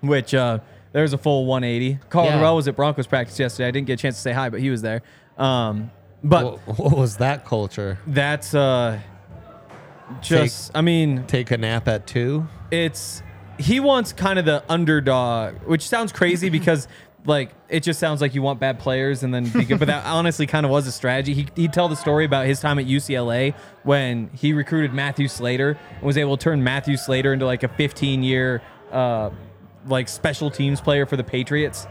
which 0.00 0.34
uh, 0.34 0.58
there's 0.92 1.12
a 1.12 1.18
full 1.18 1.46
180. 1.46 1.98
Karl 2.10 2.26
Yeah. 2.26 2.38
Dorrell 2.40 2.56
was 2.56 2.68
at 2.68 2.76
Broncos 2.76 3.06
practice 3.06 3.38
yesterday. 3.38 3.68
I 3.68 3.70
didn't 3.70 3.86
get 3.86 3.94
a 3.94 4.02
chance 4.02 4.16
to 4.16 4.22
say 4.22 4.32
hi, 4.32 4.50
but 4.50 4.60
he 4.60 4.70
was 4.70 4.82
there. 4.82 5.02
Um, 5.36 5.90
but 6.22 6.44
What, 6.66 6.78
what 6.78 6.96
was 6.98 7.16
that 7.18 7.44
culture? 7.44 7.98
that's 8.06 8.54
uh, 8.54 8.98
just 10.20 10.70
I 10.74 10.80
mean 10.80 11.24
Take 11.26 11.50
a 11.50 11.58
nap 11.58 11.88
at 11.88 12.06
two. 12.06 12.46
it's 12.70 13.22
he 13.58 13.80
wants 13.80 14.12
kind 14.12 14.38
of 14.38 14.44
the 14.44 14.62
underdog, 14.68 15.56
which 15.66 15.88
sounds 15.88 16.12
crazy 16.12 16.48
because 16.58 16.86
like 17.24 17.50
it 17.68 17.82
just 17.82 18.00
sounds 18.00 18.20
like 18.20 18.34
you 18.34 18.42
want 18.42 18.60
bad 18.60 18.78
players 18.78 19.22
and 19.22 19.34
then 19.34 19.48
be 19.48 19.64
good. 19.64 19.78
but 19.78 19.88
that 19.88 20.06
honestly 20.06 20.46
kind 20.46 20.64
of 20.64 20.70
was 20.70 20.86
a 20.86 20.92
strategy. 20.92 21.34
He, 21.34 21.46
he'd 21.56 21.72
tell 21.72 21.88
the 21.88 21.96
story 21.96 22.24
about 22.24 22.46
his 22.46 22.60
time 22.60 22.78
at 22.78 22.86
UCLA 22.86 23.54
when 23.82 24.30
he 24.34 24.52
recruited 24.52 24.94
Matthew 24.94 25.28
Slater 25.28 25.78
and 25.94 26.02
was 26.02 26.16
able 26.16 26.36
to 26.36 26.42
turn 26.42 26.62
Matthew 26.64 26.96
Slater 26.96 27.32
into 27.32 27.46
like 27.46 27.62
a 27.62 27.68
15 27.68 28.22
year 28.22 28.62
uh, 28.90 29.30
like 29.86 30.08
special 30.08 30.50
teams 30.50 30.80
player 30.80 31.06
for 31.06 31.16
the 31.16 31.24
Patriots. 31.24 31.86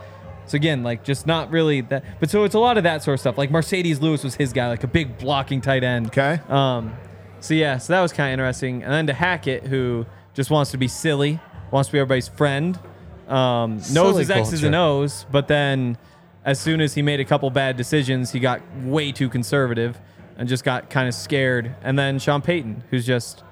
So 0.45 0.55
again, 0.55 0.81
like 0.81 1.03
just 1.03 1.27
not 1.27 1.51
really 1.51 1.81
that, 1.81 2.03
but 2.19 2.29
so 2.29 2.43
it's 2.45 2.55
a 2.55 2.59
lot 2.59 2.77
of 2.77 2.83
that 2.83 3.03
sort 3.03 3.15
of 3.15 3.19
stuff. 3.19 3.37
Like 3.37 3.49
Marcedes 3.49 3.99
Lewis 4.01 4.23
was 4.23 4.35
his 4.35 4.53
guy, 4.53 4.69
like 4.69 4.83
a 4.83 4.87
big 4.87 5.17
blocking 5.17 5.61
tight 5.61 5.83
end. 5.83 6.07
Okay. 6.07 6.39
Um, 6.47 6.95
so 7.41 7.53
yeah, 7.53 7.77
so 7.77 7.93
that 7.93 8.01
was 8.01 8.13
kind 8.13 8.29
of 8.29 8.33
interesting. 8.33 8.81
And 8.83 8.91
then 8.91 9.07
to 9.07 9.13
Hackett, 9.13 9.67
who 9.67 10.05
just 10.33 10.49
wants 10.49 10.71
to 10.71 10.77
be 10.77 10.87
silly, 10.87 11.39
wants 11.71 11.89
to 11.89 11.93
be 11.93 11.99
everybody's 11.99 12.29
friend, 12.29 12.79
um, 13.27 13.81
knows 13.91 14.17
his 14.17 14.29
X's 14.29 14.63
and. 14.63 14.75
O's, 14.75 15.25
but 15.31 15.47
then 15.47 15.97
as 16.45 16.59
soon 16.59 16.79
as 16.81 16.93
he 16.93 17.01
made 17.01 17.19
a 17.19 17.25
couple 17.25 17.49
bad 17.49 17.75
decisions, 17.77 18.31
he 18.31 18.39
got 18.39 18.61
way 18.83 19.11
too 19.11 19.29
conservative 19.29 19.99
and 20.37 20.47
just 20.47 20.63
got 20.63 20.89
kind 20.89 21.07
of 21.07 21.13
scared. 21.13 21.75
And 21.81 21.97
then 21.99 22.19
Sean 22.19 22.41
Payton, 22.41 22.83
who's 22.89 23.05
just 23.05 23.43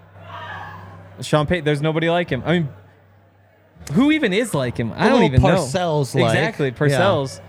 Sean 1.22 1.46
Payton. 1.48 1.66
There's 1.66 1.82
nobody 1.82 2.10
like 2.10 2.30
him. 2.30 2.42
I 2.46 2.52
mean, 2.60 2.70
who 3.94 4.12
even 4.12 4.34
is 4.34 4.54
like 4.54 4.78
him? 4.78 4.94
I 4.96 5.10
don't 5.10 5.24
even 5.24 5.42
know. 5.42 5.56
Parcells-like. 5.58 6.26
Exactly, 6.26 6.68
Yeah. 6.68 6.74
Parcells. 6.74 7.42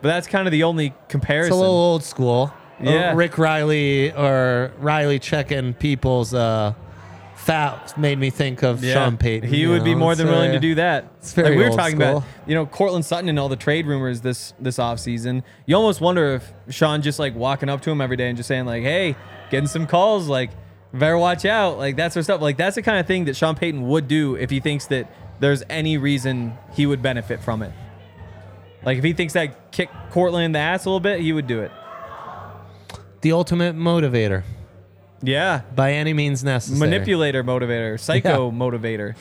But 0.00 0.08
that's 0.08 0.26
kind 0.28 0.46
of 0.46 0.52
the 0.52 0.62
only 0.62 0.86
It's 0.88 0.94
comparison. 1.08 1.52
a 1.52 1.56
little 1.56 1.74
old 1.74 2.02
school. 2.04 2.52
Yeah. 2.80 3.10
Uh, 3.10 3.14
Rick 3.16 3.38
Riley 3.38 4.12
or 4.12 4.70
Riley 4.78 5.18
checking 5.18 5.74
people's 5.74 6.32
uh, 6.32 6.74
fat 7.48 7.96
made 7.98 8.18
me 8.18 8.28
think 8.28 8.62
of 8.62 8.84
Yeah. 8.84 8.92
Sean 8.92 9.16
Payton. 9.16 9.48
He 9.48 9.66
would 9.66 9.82
be 9.82 9.94
more 9.94 10.14
than 10.14 10.26
willing 10.26 10.50
to 10.50 10.58
uh, 10.58 10.60
do 10.60 10.74
that. 10.74 11.06
it's 11.18 11.32
very 11.32 11.50
like 11.50 11.58
we 11.58 11.64
were 11.64 11.70
talking 11.74 11.96
school. 11.96 12.18
about, 12.18 12.24
you 12.46 12.54
know, 12.54 12.66
Courtland 12.66 13.06
Sutton 13.06 13.28
and 13.28 13.38
all 13.38 13.48
the 13.48 13.56
trade 13.56 13.86
rumors 13.86 14.20
this 14.20 14.52
this 14.60 14.76
offseason. 14.76 15.42
You 15.64 15.76
almost 15.76 16.00
wonder 16.02 16.34
if 16.34 16.52
Sean 16.68 17.00
just 17.00 17.18
like 17.18 17.34
walking 17.34 17.68
up 17.70 17.80
to 17.82 17.90
him 17.90 18.00
every 18.02 18.16
day 18.16 18.28
and 18.28 18.36
just 18.36 18.48
saying 18.48 18.66
like, 18.66 18.82
"Hey, 18.82 19.16
getting 19.50 19.66
some 19.66 19.86
calls, 19.86 20.28
like 20.28 20.50
better 20.92 21.16
watch 21.16 21.46
out," 21.46 21.78
like 21.78 21.96
that 21.96 22.12
sort 22.12 22.20
of 22.20 22.24
stuff. 22.24 22.40
Like 22.42 22.58
that's 22.58 22.76
the 22.76 22.82
kind 22.82 22.98
of 22.98 23.06
thing 23.06 23.24
that 23.24 23.34
Sean 23.34 23.54
Payton 23.54 23.88
would 23.88 24.08
do 24.08 24.34
if 24.34 24.50
he 24.50 24.60
thinks 24.60 24.86
that 24.88 25.10
there's 25.40 25.62
any 25.70 25.96
reason 25.96 26.52
he 26.74 26.84
would 26.84 27.00
benefit 27.00 27.40
from 27.40 27.62
it. 27.62 27.72
Like 28.84 28.98
if 28.98 29.04
he 29.04 29.14
thinks 29.14 29.32
that 29.32 29.72
kick 29.72 29.88
Courtland 30.10 30.44
in 30.44 30.52
the 30.52 30.58
ass 30.58 30.84
a 30.84 30.88
little 30.90 31.00
bit, 31.00 31.20
he 31.20 31.32
would 31.32 31.46
do 31.46 31.60
it. 31.60 31.72
The 33.22 33.32
ultimate 33.32 33.74
motivator 33.74 34.44
Yeah. 35.22 35.62
by 35.74 35.92
any 35.94 36.12
means 36.12 36.44
necessary. 36.44 36.78
Manipulator 36.78 37.42
motivator, 37.44 37.98
psycho 37.98 38.50
motivator. 38.50 39.16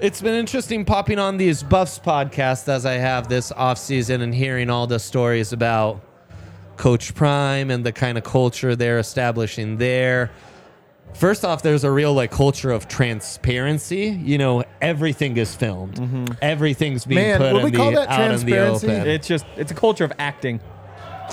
It's 0.00 0.22
been 0.22 0.34
interesting 0.34 0.84
popping 0.86 1.18
on 1.18 1.36
these 1.36 1.62
Buffs 1.62 1.98
podcasts 1.98 2.68
as 2.68 2.86
I 2.86 2.94
have 2.94 3.28
this 3.28 3.52
off 3.52 3.76
season 3.78 4.22
and 4.22 4.34
hearing 4.34 4.70
all 4.70 4.86
the 4.86 4.98
stories 4.98 5.52
about 5.52 6.00
Coach 6.78 7.14
Prime 7.14 7.70
and 7.70 7.84
the 7.84 7.92
kind 7.92 8.16
of 8.16 8.24
culture 8.24 8.74
they're 8.74 8.98
establishing 8.98 9.76
there. 9.76 10.30
First 11.12 11.44
off, 11.44 11.62
there's 11.62 11.84
a 11.84 11.90
real 11.90 12.14
like 12.14 12.30
culture 12.30 12.70
of 12.70 12.88
transparency. 12.88 14.06
You 14.06 14.38
know, 14.38 14.64
everything 14.80 15.36
is 15.36 15.54
filmed. 15.54 15.96
Mm-hmm. 15.96 16.24
Everything's 16.40 17.04
being 17.04 17.20
Man, 17.20 17.38
put 17.38 17.52
would 17.52 17.58
in 17.58 17.64
we 17.64 17.70
call 17.72 17.90
that 17.92 18.08
out 18.08 18.20
in 18.20 18.30
the 18.30 18.36
transparency? 18.52 18.86
open. 18.86 19.08
It's 19.08 19.26
just 19.28 19.44
it's 19.56 19.70
a 19.70 19.74
culture 19.74 20.04
of 20.04 20.12
acting. 20.18 20.60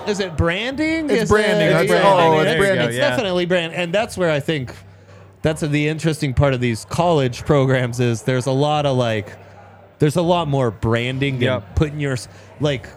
Is 0.06 0.20
it 0.20 0.38
branding? 0.38 1.10
It's 1.10 1.24
Is 1.24 1.30
branding. 1.30 1.68
It, 1.68 1.72
That's- 1.72 1.90
yeah, 1.90 2.02
oh, 2.06 2.40
it's 2.40 2.52
it's, 2.52 2.60
branding. 2.60 2.88
It's 2.88 2.98
Yeah. 2.98 3.10
definitely 3.10 3.46
brand, 3.46 3.74
and 3.74 3.94
that's 3.94 4.18
where 4.18 4.32
I 4.32 4.40
think 4.40 4.74
that's 5.42 5.62
the 5.62 5.88
interesting 5.88 6.34
part 6.34 6.54
of 6.54 6.60
these 6.62 6.86
college 6.86 7.46
programs 7.46 8.00
is 8.00 8.24
there's 8.24 8.46
a 8.46 8.52
lot 8.52 8.86
of 8.86 8.98
like 8.98 9.36
there's 10.00 10.16
a 10.16 10.22
lot 10.22 10.48
more 10.48 10.70
branding 10.72 11.42
Yep. 11.42 11.64
and 11.66 11.76
putting 11.76 12.00
your 12.00 12.18
like 12.60 12.88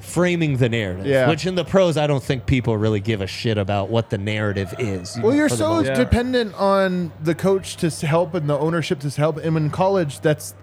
framing 0.00 0.56
the 0.58 0.68
narrative. 0.68 1.06
Yeah. 1.06 1.28
Which 1.28 1.46
in 1.46 1.54
the 1.54 1.64
pros, 1.64 1.96
I 1.96 2.06
don't 2.06 2.22
think 2.22 2.44
people 2.44 2.76
really 2.76 3.00
give 3.00 3.20
a 3.22 3.26
shit 3.26 3.56
about 3.56 3.88
what 3.88 4.10
the 4.10 4.18
narrative 4.18 4.74
is. 4.78 5.18
Well, 5.22 5.34
you're 5.34 5.48
for 5.48 5.54
the 5.54 5.58
so 5.58 5.68
most- 5.70 5.86
Yeah. 5.86 5.94
dependent 5.94 6.54
on 6.56 7.10
the 7.22 7.34
coach 7.34 7.76
to 7.78 7.86
s- 7.86 8.02
help 8.02 8.34
and 8.34 8.48
the 8.50 8.58
ownership 8.58 8.98
to 9.00 9.08
help. 9.10 9.38
And 9.38 9.56
in 9.56 9.70
college, 9.70 10.20
that's 10.20 10.54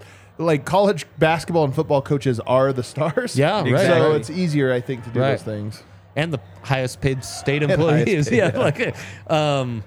like 0.42 0.64
college 0.64 1.06
basketball 1.18 1.64
and 1.64 1.74
football 1.74 2.02
coaches 2.02 2.40
are 2.40 2.72
the 2.72 2.82
stars. 2.82 3.38
Yeah, 3.38 3.62
right. 3.70 3.86
So 3.86 4.12
it's 4.12 4.30
easier, 4.30 4.72
I 4.72 4.80
think, 4.80 5.04
to 5.04 5.10
do 5.10 5.20
Right. 5.20 5.30
those 5.32 5.42
things. 5.42 5.82
and 6.16 6.32
the 6.32 6.40
highest 6.62 7.00
paid 7.00 7.24
state 7.24 7.62
employees. 7.68 8.28
paid, 8.28 8.36
yeah, 8.36 8.50
yeah. 8.52 8.58
like, 8.58 8.96
um, 9.30 9.82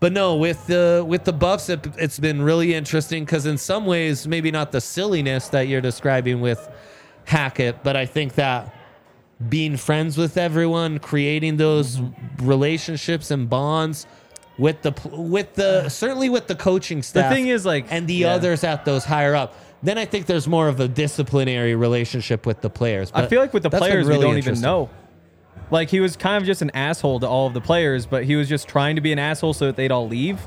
but 0.00 0.12
no, 0.12 0.36
with 0.36 0.66
the 0.66 1.04
with 1.06 1.24
the 1.24 1.32
Buffs, 1.32 1.68
it, 1.68 1.86
it's 1.96 2.18
been 2.18 2.42
really 2.42 2.74
interesting 2.74 3.24
because 3.24 3.46
in 3.46 3.56
some 3.56 3.86
ways, 3.86 4.26
maybe 4.26 4.50
not 4.50 4.72
the 4.72 4.80
silliness 4.80 5.48
that 5.48 5.68
you're 5.68 5.80
describing 5.80 6.40
with 6.40 6.68
Hackett, 7.24 7.82
but 7.84 7.96
I 7.96 8.04
think 8.06 8.34
that 8.34 8.74
being 9.48 9.76
friends 9.76 10.18
with 10.18 10.36
everyone, 10.36 10.98
creating 10.98 11.56
those 11.56 11.96
Mm-hmm. 11.98 12.46
relationships 12.48 13.30
and 13.30 13.48
bonds 13.48 14.06
with 14.58 14.82
the 14.82 14.92
with 15.12 15.54
the 15.54 15.88
certainly 15.88 16.28
with 16.28 16.46
the 16.48 16.54
coaching 16.54 17.02
staff. 17.02 17.30
The 17.30 17.34
thing 17.36 17.46
is, 17.48 17.64
like, 17.64 17.86
and 17.90 18.06
the 18.06 18.14
yeah. 18.14 18.34
others 18.34 18.64
at 18.64 18.84
those 18.84 19.04
higher 19.04 19.34
up. 19.34 19.54
Then 19.82 19.98
I 19.98 20.04
think 20.04 20.26
there's 20.26 20.46
more 20.46 20.68
of 20.68 20.78
a 20.80 20.86
disciplinary 20.88 21.74
relationship 21.74 22.46
with 22.46 22.60
the 22.60 22.70
players. 22.70 23.10
I 23.14 23.26
feel 23.26 23.40
like 23.40 23.52
with 23.52 23.64
the 23.64 23.70
players, 23.70 24.08
we 24.08 24.18
don't 24.18 24.38
even 24.38 24.60
know. 24.60 24.90
Like 25.70 25.90
he 25.90 26.00
was 26.00 26.16
kind 26.16 26.36
of 26.36 26.44
just 26.44 26.62
an 26.62 26.70
asshole 26.74 27.20
to 27.20 27.28
all 27.28 27.46
of 27.46 27.54
the 27.54 27.60
players, 27.60 28.06
but 28.06 28.24
he 28.24 28.36
was 28.36 28.48
just 28.48 28.68
trying 28.68 28.96
to 28.96 29.02
be 29.02 29.12
an 29.12 29.18
asshole 29.18 29.54
so 29.54 29.66
that 29.66 29.76
they'd 29.76 29.90
all 29.90 30.06
leave. 30.06 30.40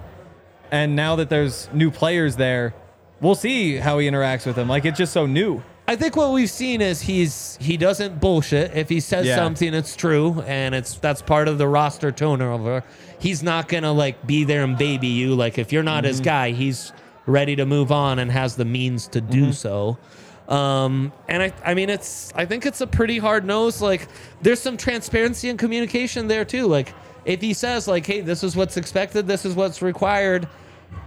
And 0.72 0.96
now 0.96 1.16
that 1.18 1.30
there's 1.30 1.70
new 1.74 1.92
players 1.92 2.36
there, 2.36 2.74
we'll 3.22 3.36
see 3.36 3.76
how 3.78 3.98
he 4.00 4.08
interacts 4.08 4.46
with 4.46 4.56
them. 4.56 4.68
Like 4.70 4.86
it's 4.86 4.98
just 4.98 5.14
so 5.14 5.26
new. 5.26 5.62
I 5.88 5.96
think 5.96 6.16
what 6.16 6.32
we've 6.32 6.50
seen 6.50 6.82
is 6.82 7.02
he's 7.02 7.58
he 7.62 7.78
doesn't 7.78 8.20
bullshit. 8.20 8.76
If 8.76 8.90
he 8.90 9.00
says 9.00 9.26
Yeah. 9.28 9.36
something, 9.36 9.74
it's 9.74 9.96
true, 9.96 10.42
and 10.48 10.74
it's 10.74 10.96
that's 10.96 11.22
part 11.22 11.48
of 11.48 11.58
the 11.60 11.68
roster 11.68 12.12
turnover. 12.12 12.84
He's 13.20 13.44
not 13.44 13.68
gonna 13.68 13.92
like 13.94 14.26
be 14.26 14.44
there 14.46 14.64
and 14.64 14.78
baby 14.78 15.08
you. 15.08 15.36
Like 15.36 15.58
if 15.60 15.72
you're 15.72 15.84
not 15.84 16.04
his 16.04 16.18
Mm-hmm. 16.18 16.24
guy, 16.26 16.52
he's 16.52 16.92
ready 17.26 17.56
to 17.56 17.66
move 17.66 17.92
on 17.92 18.20
and 18.20 18.32
has 18.32 18.56
the 18.56 18.66
means 18.66 19.08
to 19.10 19.22
do 19.22 19.44
Mm-hmm. 19.44 19.52
so. 19.52 19.98
Um, 20.48 21.12
and 21.28 21.42
I, 21.42 21.54
I 21.64 21.74
mean, 21.74 21.90
it's 21.90 22.32
I 22.36 22.46
think 22.46 22.66
it's 22.68 22.82
a 22.82 22.88
pretty 22.88 23.18
hard 23.18 23.46
nose. 23.46 23.82
Like 23.82 24.08
there's 24.44 24.60
some 24.60 24.78
transparency 24.78 25.50
and 25.50 25.58
communication 25.58 26.28
there 26.28 26.46
too. 26.46 26.68
Like 26.68 26.94
if 27.26 27.42
he 27.42 27.54
says 27.54 27.88
like, 27.88 28.06
hey, 28.06 28.22
this 28.22 28.44
is 28.44 28.56
what's 28.56 28.78
expected, 28.78 29.26
this 29.26 29.44
is 29.46 29.56
what's 29.56 29.82
required. 29.82 30.48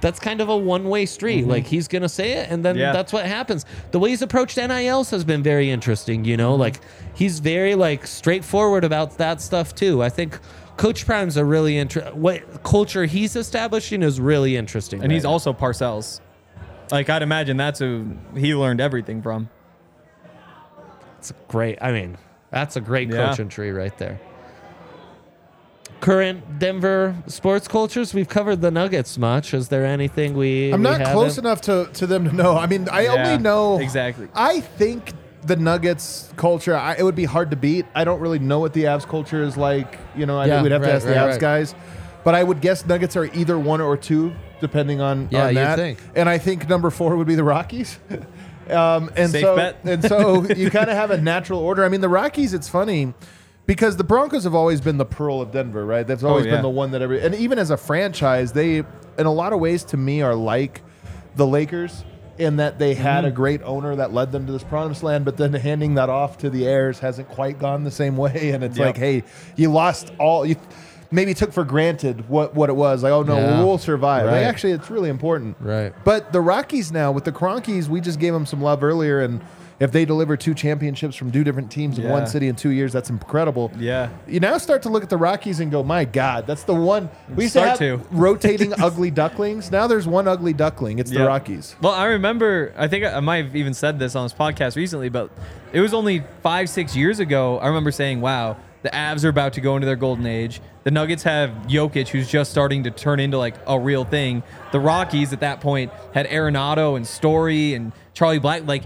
That's 0.01 0.19
kind 0.21 0.41
of 0.41 0.49
a 0.49 0.57
one-way 0.57 1.07
street. 1.07 1.47
Like 1.47 1.67
he's 1.67 1.87
gonna 1.89 2.09
say 2.09 2.33
it, 2.33 2.51
and 2.51 2.65
then 2.65 2.75
Mm-hmm. 2.75 2.81
Yeah. 2.81 2.93
that's 2.93 3.13
what 3.13 3.27
happens. 3.27 3.65
The 3.93 4.01
way 4.01 4.11
he's 4.11 4.23
approached 4.23 4.57
NILs 4.57 5.11
has 5.11 5.25
been 5.25 5.43
very 5.45 5.71
interesting. 5.71 6.25
You 6.25 6.37
know, 6.37 6.57
like 6.57 6.81
he's 7.15 7.39
very 7.39 7.77
like 7.77 8.09
straightforward 8.09 8.83
about 8.83 9.19
that 9.19 9.41
stuff 9.41 9.73
too. 9.75 10.03
I 10.03 10.09
think 10.09 10.39
Coach 10.79 11.05
Prime's 11.05 11.37
a 11.37 11.45
really 11.45 11.77
interesting. 11.77 12.19
what 12.23 12.63
culture 12.63 13.05
he's 13.05 13.37
establishing 13.37 14.03
is 14.03 14.19
really 14.21 14.57
interesting. 14.57 15.03
And 15.03 15.13
he's 15.13 15.25
right 15.25 15.29
now. 15.29 15.33
also 15.35 15.53
Parcells. 15.53 16.21
Like 16.91 17.11
I'd 17.11 17.23
imagine 17.23 17.59
that's 17.59 17.81
who 17.81 18.17
he 18.35 18.55
learned 18.55 18.81
everything 18.81 19.21
from. 19.21 19.51
It's 21.19 21.33
great. 21.49 21.79
I 21.83 21.93
mean, 21.93 22.17
that's 22.51 22.77
a 22.77 22.81
great 22.81 23.11
Yeah. 23.11 23.29
coaching 23.29 23.49
tree 23.51 23.71
right 23.73 23.97
there. 23.99 24.19
Current 26.01 26.61
Denver 26.61 27.17
sports 27.27 27.67
cultures. 27.67 28.15
We've 28.15 28.29
covered 28.29 28.61
the 28.61 28.71
Nuggets 28.71 29.19
much. 29.19 29.53
Is 29.53 29.69
there 29.69 29.85
anything 29.85 30.35
we? 30.37 30.71
I'm 30.73 30.81
we 30.81 30.89
not 30.91 31.03
close 31.13 31.39
enough 31.39 31.61
to, 31.63 31.91
to 31.95 32.07
them 32.07 32.25
to 32.25 32.33
know. 32.35 32.57
I 32.57 32.67
mean, 32.67 32.89
I 32.89 33.03
Yeah, 33.03 33.11
only 33.31 33.43
know 33.43 33.79
exactly. 33.81 34.29
I 34.33 34.61
think 34.61 35.13
the 35.45 35.57
Nuggets 35.57 36.33
culture. 36.37 36.77
I, 36.77 36.97
it 36.97 37.03
would 37.03 37.15
be 37.15 37.25
hard 37.25 37.51
to 37.51 37.57
beat. 37.57 37.87
I 37.95 38.05
don't 38.05 38.21
really 38.21 38.39
know 38.39 38.59
what 38.61 38.73
the 38.73 38.85
Avs 38.85 39.07
culture 39.07 39.43
is 39.43 39.57
like. 39.57 39.99
You 40.17 40.27
know, 40.27 40.39
I 40.39 40.47
Yeah, 40.47 40.55
think 40.57 40.63
we'd 40.65 40.73
have 40.73 40.81
right, 40.83 40.89
to 40.89 40.95
ask 40.95 41.07
the 41.07 41.13
right, 41.13 41.19
Avs 41.21 41.31
right. 41.33 41.41
guys. 41.41 41.75
But 42.25 42.35
I 42.35 42.43
would 42.43 42.61
guess 42.61 42.85
Nuggets 42.85 43.17
are 43.17 43.25
either 43.27 43.59
one 43.59 43.81
or 43.81 43.97
two, 43.97 44.33
depending 44.61 45.01
on, 45.01 45.29
Yeah, 45.31 45.43
on 45.45 45.49
you'd 45.51 45.57
that. 45.57 45.77
think. 45.77 45.99
And 46.15 46.29
I 46.29 46.39
think 46.39 46.69
number 46.69 46.91
four 46.91 47.17
would 47.17 47.27
be 47.27 47.37
the 47.37 47.45
Rockies. 47.45 47.99
um, 48.71 49.11
and 49.17 49.31
Safe 49.31 49.43
so 49.43 49.57
bet. 49.57 49.79
and 49.85 50.05
so 50.05 50.45
you 50.57 50.71
kind 50.71 50.91
of 50.91 50.97
have 50.97 51.11
a 51.11 51.19
natural 51.21 51.61
order. 51.61 51.85
I 51.85 51.89
mean, 51.89 52.01
the 52.01 52.09
Rockies. 52.09 52.53
It's 52.55 52.69
funny. 52.69 53.15
Because 53.67 53.99
the 53.99 54.05
Broncos 54.05 54.45
have 54.45 54.55
always 54.55 54.81
been 54.81 54.97
the 54.97 55.05
pearl 55.05 55.43
of 55.43 55.53
Denver, 55.53 55.85
right? 55.85 56.07
They've 56.07 56.25
always 56.25 56.47
Oh, 56.47 56.49
yeah. 56.49 56.55
been 56.55 56.63
the 56.63 56.71
one 56.71 56.91
that 56.93 57.03
every 57.03 57.21
and 57.21 57.35
even 57.35 57.59
as 57.59 57.71
a 57.71 57.77
franchise, 57.77 58.53
they 58.53 58.79
in 58.79 59.27
a 59.27 59.31
lot 59.33 59.53
of 59.53 59.61
ways 59.61 59.85
to 59.85 59.97
me 59.99 60.23
are 60.23 60.35
like 60.35 60.81
the 61.37 61.47
Lakers 61.47 62.03
in 62.39 62.57
that 62.57 62.79
they 62.79 62.95
had 62.95 63.19
Mm-hmm. 63.19 63.27
a 63.27 63.31
great 63.33 63.63
owner 63.65 63.97
that 63.97 64.13
led 64.13 64.33
them 64.33 64.47
to 64.47 64.53
this 64.53 64.63
promised 64.65 65.03
land, 65.03 65.25
but 65.25 65.37
then 65.37 65.53
handing 65.53 65.95
that 65.95 66.09
off 66.09 66.39
to 66.39 66.51
the 66.51 66.67
heirs 66.67 66.99
hasn't 67.01 67.29
quite 67.29 67.59
gone 67.59 67.85
the 67.85 67.91
same 67.91 68.17
way. 68.17 68.51
And 68.51 68.63
it's 68.65 68.77
Yep. 68.79 68.87
like, 68.87 68.97
hey, 68.97 69.25
you 69.57 69.71
lost 69.71 70.13
all 70.19 70.45
you 70.47 70.57
maybe 71.11 71.33
took 71.33 71.53
for 71.53 71.65
granted 71.65 72.29
what, 72.29 72.55
what 72.55 72.69
it 72.69 72.77
was. 72.77 73.03
Like, 73.03 73.13
oh 73.13 73.23
no, 73.23 73.37
Yeah. 73.39 73.65
we'll 73.65 73.79
survive. 73.79 74.27
Like, 74.27 74.45
actually, 74.45 74.73
it's 74.75 74.91
really 74.91 75.09
important. 75.09 75.57
Right. 75.59 75.93
But 76.05 76.33
the 76.33 76.41
Rockies 76.41 76.93
now 76.93 77.13
with 77.13 77.25
the 77.25 77.33
Kroenkes, 77.33 77.89
we 77.89 78.01
just 78.01 78.19
gave 78.21 78.33
them 78.35 78.45
some 78.47 78.61
love 78.61 78.83
earlier, 78.85 79.21
and 79.21 79.41
if 79.81 79.93
they 79.93 80.05
deliver 80.05 80.37
two 80.37 80.55
championships 80.55 81.15
from 81.17 81.31
two 81.31 81.45
different 81.45 81.71
teams 81.71 81.99
in 81.99 82.05
Yeah. 82.05 82.11
one 82.13 82.27
city 82.27 82.49
in 82.49 82.57
two 82.57 82.71
years, 82.71 82.93
that's 82.93 83.11
incredible. 83.11 83.71
Yeah. 83.79 84.09
You 84.27 84.41
now 84.41 84.59
start 84.59 84.83
to 84.83 84.89
look 84.89 85.03
at 85.03 85.11
the 85.11 85.17
Rockies 85.17 85.61
and 85.61 85.71
go, 85.71 85.83
my 85.83 86.05
God, 86.05 86.47
that's 86.47 86.65
the 86.65 86.75
one. 86.75 87.09
We 87.35 87.45
used 87.45 87.53
to 87.55 87.61
Start 87.61 87.79
have 87.79 88.01
to. 88.01 88.01
rotating 88.11 88.73
ugly 88.81 89.11
ducklings. 89.11 89.71
Now 89.71 89.87
there's 89.87 90.07
one 90.09 90.27
ugly 90.27 90.53
duckling. 90.53 90.99
It's 90.99 91.11
the 91.11 91.25
Rockies. 91.25 91.77
Well, 91.81 91.93
I 91.93 92.07
remember, 92.07 92.73
I 92.77 92.89
think 92.89 93.05
I 93.05 93.21
might 93.21 93.45
have 93.45 93.55
even 93.57 93.75
said 93.75 93.99
this 93.99 94.17
on 94.17 94.25
this 94.25 94.35
podcast 94.35 94.77
recently, 94.77 95.09
but 95.09 95.31
it 95.73 95.81
was 95.81 95.95
only 95.95 96.25
five, 96.43 96.69
six 96.69 96.97
years 96.97 97.21
ago. 97.21 97.59
I 97.59 97.69
remember 97.69 97.91
saying, 97.93 98.21
wow, 98.21 98.57
the 98.83 98.91
Avs 98.91 99.25
are 99.25 99.29
about 99.29 99.53
to 99.55 99.61
go 99.61 99.77
into 99.77 99.87
their 99.87 99.97
golden 99.97 100.27
age. 100.27 100.61
The 100.85 100.91
Nuggets 100.93 101.25
have 101.25 101.51
Jokic, 101.67 102.09
who's 102.09 102.29
just 102.29 102.51
starting 102.51 102.85
to 102.85 102.91
turn 102.91 103.21
into 103.21 103.37
like 103.37 103.55
a 103.67 103.79
real 103.79 104.05
thing. 104.05 104.43
The 104.73 104.81
Rockies 104.81 105.33
at 105.33 105.41
that 105.41 105.61
point 105.61 105.93
had 106.15 106.27
Arenado 106.29 106.97
and 106.97 107.07
Story 107.07 107.75
and 107.75 107.93
Charlie 108.15 108.39
Black. 108.39 108.67
Like, 108.67 108.85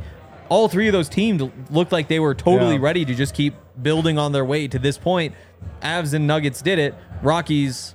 all 0.52 0.68
three 0.68 0.86
of 0.86 0.92
those 0.92 1.08
teams 1.08 1.42
looked 1.70 1.92
like 1.92 2.08
they 2.08 2.20
were 2.20 2.34
totally 2.34 2.74
Yeah. 2.74 2.82
ready 2.82 3.04
to 3.06 3.14
just 3.14 3.34
keep 3.34 3.54
building 3.80 4.18
on 4.18 4.32
their 4.32 4.44
way 4.44 4.68
to 4.68 4.78
this 4.78 4.98
point. 4.98 5.34
Avs 5.82 6.12
and 6.12 6.26
Nuggets 6.26 6.60
did 6.60 6.78
it. 6.78 6.94
Rockies, 7.22 7.94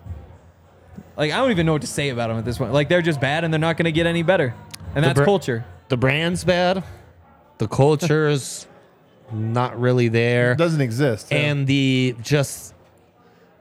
like, 1.17 1.31
I 1.31 1.37
don't 1.37 1.51
even 1.51 1.65
know 1.65 1.73
what 1.73 1.81
to 1.81 1.87
say 1.87 2.09
about 2.09 2.29
them 2.29 2.37
at 2.37 2.45
this 2.45 2.57
point. 2.57 2.73
Like, 2.73 2.89
they're 2.89 3.01
just 3.03 3.19
bad 3.21 3.43
and 3.43 3.53
they're 3.53 3.59
not 3.59 3.77
going 3.77 3.85
to 3.85 3.91
get 3.91 4.05
any 4.07 4.23
better. 4.23 4.55
And 4.95 5.03
The 5.03 5.09
that's 5.09 5.19
br- 5.19 5.25
culture. 5.25 5.65
The 5.89 5.97
brand's 5.97 6.43
bad. 6.43 6.83
The 7.59 7.67
culture's 7.67 8.67
not 9.31 9.79
really 9.79 10.07
there. 10.07 10.55
Doesn't 10.55 10.81
exist. 10.81 11.27
yeah. 11.31 11.37
and 11.37 11.67
the 11.67 12.15
just 12.21 12.73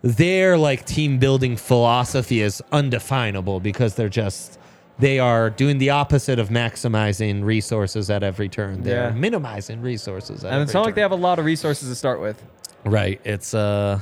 their 0.03 0.57
like 0.57 0.85
team 0.87 1.19
building 1.19 1.57
philosophy 1.57 2.41
is 2.41 2.63
undefinable 2.73 3.61
because 3.61 3.95
they're 3.97 4.09
just 4.09 4.56
they 4.99 5.19
are 5.19 5.51
doing 5.51 5.79
the 5.79 5.91
opposite 5.91 6.39
of 6.39 6.49
maximizing 6.49 7.45
resources 7.45 8.09
at 8.11 8.23
every 8.23 8.49
turn. 8.49 8.83
They're 8.83 9.09
Yeah. 9.11 9.15
minimizing 9.15 9.83
resources 9.83 10.45
at 10.45 10.53
And 10.53 10.63
it's 10.63 10.73
not 10.73 10.85
like 10.87 10.95
they 10.95 11.03
have 11.03 11.13
a 11.13 11.17
lot 11.17 11.39
of 11.39 11.45
resources 11.45 11.89
to 11.89 11.95
start 11.95 12.21
with. 12.21 12.43
right. 12.85 13.21
It's 13.25 13.53
uh 13.55 14.01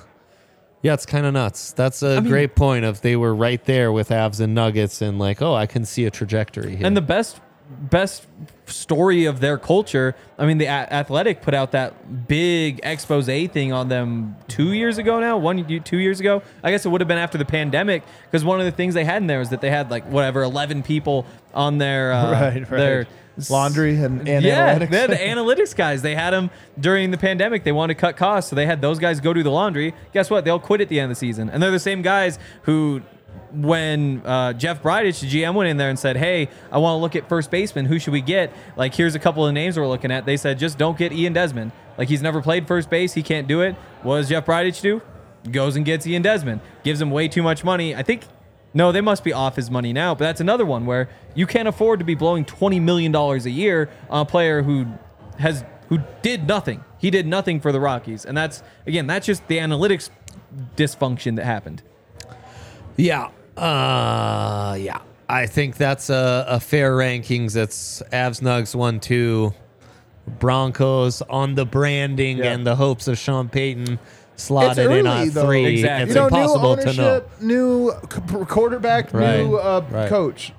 yeah, 0.82 0.92
it's 0.92 1.06
kind 1.06 1.24
of 1.24 1.32
nuts. 1.32 1.72
That's 1.72 2.02
a 2.02 2.20
great 2.20 2.54
point 2.54 2.84
of 2.84 3.00
they 3.00 3.16
were 3.16 3.34
right 3.34 3.64
there 3.64 3.90
with 3.90 4.10
Avs 4.10 4.38
and 4.38 4.54
Nuggets 4.54 5.00
and 5.00 5.18
like, 5.18 5.40
oh, 5.40 5.54
I 5.54 5.64
can 5.66 5.86
see 5.86 6.04
a 6.04 6.10
trajectory 6.10 6.76
here. 6.76 6.86
And 6.86 6.94
the 6.96 7.00
best 7.00 7.40
best 7.90 8.26
story 8.66 9.24
of 9.24 9.40
their 9.40 9.58
culture, 9.58 10.14
I 10.38 10.46
mean, 10.46 10.58
the 10.58 10.68
Athletic 10.68 11.42
put 11.42 11.54
out 11.54 11.72
that 11.72 12.26
big 12.28 12.80
expose 12.82 13.26
thing 13.26 13.72
on 13.72 13.88
them 13.88 14.36
two 14.48 14.72
years 14.72 14.98
ago 14.98 15.20
now, 15.20 15.36
one, 15.38 15.82
two 15.82 15.98
years 15.98 16.20
ago. 16.20 16.42
I 16.62 16.70
guess 16.70 16.84
it 16.84 16.88
would 16.88 17.00
have 17.00 17.08
been 17.08 17.18
after 17.18 17.38
the 17.38 17.44
pandemic 17.44 18.02
because 18.24 18.44
one 18.44 18.60
of 18.60 18.66
the 18.66 18.72
things 18.72 18.94
they 18.94 19.04
had 19.04 19.22
in 19.22 19.26
there 19.26 19.38
was 19.38 19.50
that 19.50 19.60
they 19.60 19.70
had 19.70 19.90
like 19.90 20.04
whatever, 20.06 20.42
11 20.42 20.82
people 20.82 21.26
on 21.52 21.78
their, 21.78 22.12
uh, 22.12 22.30
Right, 22.44 22.54
right. 22.70 22.70
their 22.70 23.06
Laundry 23.50 23.96
and, 24.00 24.28
and 24.28 24.44
yeah, 24.44 24.78
analytics. 24.78 24.90
they 24.90 24.98
had 25.00 25.10
the 25.10 25.16
analytics 25.16 25.74
guys. 25.74 26.02
They 26.02 26.14
had 26.14 26.30
them 26.30 26.50
during 26.78 27.10
the 27.10 27.18
pandemic. 27.18 27.64
They 27.64 27.72
wanted 27.72 27.94
to 27.94 28.00
cut 28.00 28.16
costs, 28.16 28.50
so 28.50 28.54
they 28.56 28.64
had 28.66 28.80
those 28.80 29.00
guys 29.00 29.18
go 29.20 29.32
do 29.32 29.42
the 29.42 29.50
laundry. 29.50 29.92
Guess 30.12 30.30
what? 30.30 30.44
They'll 30.44 30.60
quit 30.60 30.80
at 30.80 30.88
the 30.88 31.00
end 31.00 31.10
of 31.10 31.16
the 31.16 31.18
season, 31.18 31.50
and 31.50 31.60
they're 31.60 31.72
the 31.72 31.80
same 31.80 32.00
guys 32.02 32.38
who, 32.62 33.02
when 33.54 34.22
uh, 34.24 34.52
Jeff 34.52 34.82
Bridich, 34.82 35.20
the 35.20 35.42
GM, 35.42 35.54
went 35.54 35.68
in 35.70 35.76
there 35.76 35.88
and 35.90 35.98
said, 35.98 36.16
"Hey, 36.16 36.48
I 36.72 36.78
want 36.78 36.96
to 36.98 37.00
look 37.00 37.16
at 37.16 37.28
first 37.28 37.50
baseman. 37.50 37.86
Who 37.86 37.98
should 37.98 38.12
we 38.12 38.20
get? 38.20 38.52
Like, 38.76 38.94
here's 38.94 39.14
a 39.14 39.18
couple 39.18 39.46
of 39.46 39.52
names 39.52 39.78
we're 39.78 39.86
looking 39.88 40.10
at." 40.10 40.26
They 40.26 40.36
said, 40.36 40.58
"Just 40.58 40.78
don't 40.78 40.98
get 40.98 41.12
Ian 41.12 41.32
Desmond. 41.32 41.72
Like, 41.96 42.08
he's 42.08 42.22
never 42.22 42.42
played 42.42 42.66
first 42.66 42.90
base. 42.90 43.14
He 43.14 43.22
can't 43.22 43.46
do 43.46 43.60
it." 43.60 43.74
What 44.02 44.16
does 44.18 44.28
Jeff 44.28 44.46
Bridich 44.46 44.80
do? 44.80 45.00
Goes 45.50 45.76
and 45.76 45.84
gets 45.84 46.06
Ian 46.06 46.22
Desmond. 46.22 46.60
Gives 46.82 47.00
him 47.00 47.10
way 47.10 47.28
too 47.28 47.42
much 47.42 47.64
money. 47.64 47.94
I 47.94 48.02
think 48.02 48.22
No, 48.76 48.90
they 48.90 49.00
must 49.00 49.22
be 49.22 49.32
off 49.32 49.54
his 49.56 49.70
money 49.70 49.92
now. 49.92 50.14
But 50.14 50.24
that's 50.24 50.40
another 50.40 50.66
one 50.66 50.84
where 50.84 51.08
you 51.34 51.46
can't 51.46 51.68
afford 51.68 52.00
to 52.00 52.04
be 52.04 52.14
blowing 52.16 52.44
twenty 52.44 52.80
million 52.80 53.12
dollars 53.12 53.46
a 53.46 53.50
year 53.50 53.88
on 54.10 54.22
a 54.22 54.24
player 54.24 54.62
who 54.62 54.86
has 55.38 55.64
who 55.88 55.98
did 56.22 56.48
nothing. 56.48 56.82
He 56.98 57.10
did 57.10 57.26
nothing 57.26 57.60
for 57.60 57.70
the 57.70 57.78
Rockies, 57.78 58.24
and 58.24 58.36
that's 58.36 58.62
again 58.86 59.06
that's 59.06 59.26
just 59.26 59.46
the 59.48 59.58
analytics 59.58 60.10
dysfunction 60.76 61.36
that 61.36 61.44
happened. 61.44 61.82
Yeah. 62.96 63.30
Uh, 63.56 64.76
yeah. 64.80 65.00
I 65.28 65.46
think 65.46 65.76
that's 65.76 66.10
a, 66.10 66.44
a 66.48 66.60
fair 66.60 66.96
rankings. 66.96 67.56
It's 67.56 68.02
Avs 68.12 68.40
Nugs 68.42 68.74
one 68.74 69.00
two, 69.00 69.54
Broncos 70.38 71.22
on 71.22 71.54
the 71.54 71.64
branding 71.64 72.38
Yeah. 72.38 72.52
and 72.52 72.66
the 72.66 72.76
hopes 72.76 73.08
of 73.08 73.18
Sean 73.18 73.48
Payton 73.48 73.98
It's 74.34 74.42
slotted 74.44 74.78
in 74.86 74.92
early, 74.92 75.08
on 75.08 75.30
though. 75.30 75.46
three. 75.46 75.66
Exactly. 75.66 76.02
It's 76.04 76.14
you 76.14 76.20
know, 76.20 76.26
impossible 76.26 76.76
new 76.76 76.82
to 76.82 76.92
know. 76.92 77.08
ownership, 77.10 77.30
new 77.40 77.92
c- 78.12 78.44
quarterback, 78.46 79.12
Right. 79.14 79.38
new 79.38 79.56
uh, 79.56 79.84
Right. 79.90 80.08
coach. 80.08 80.52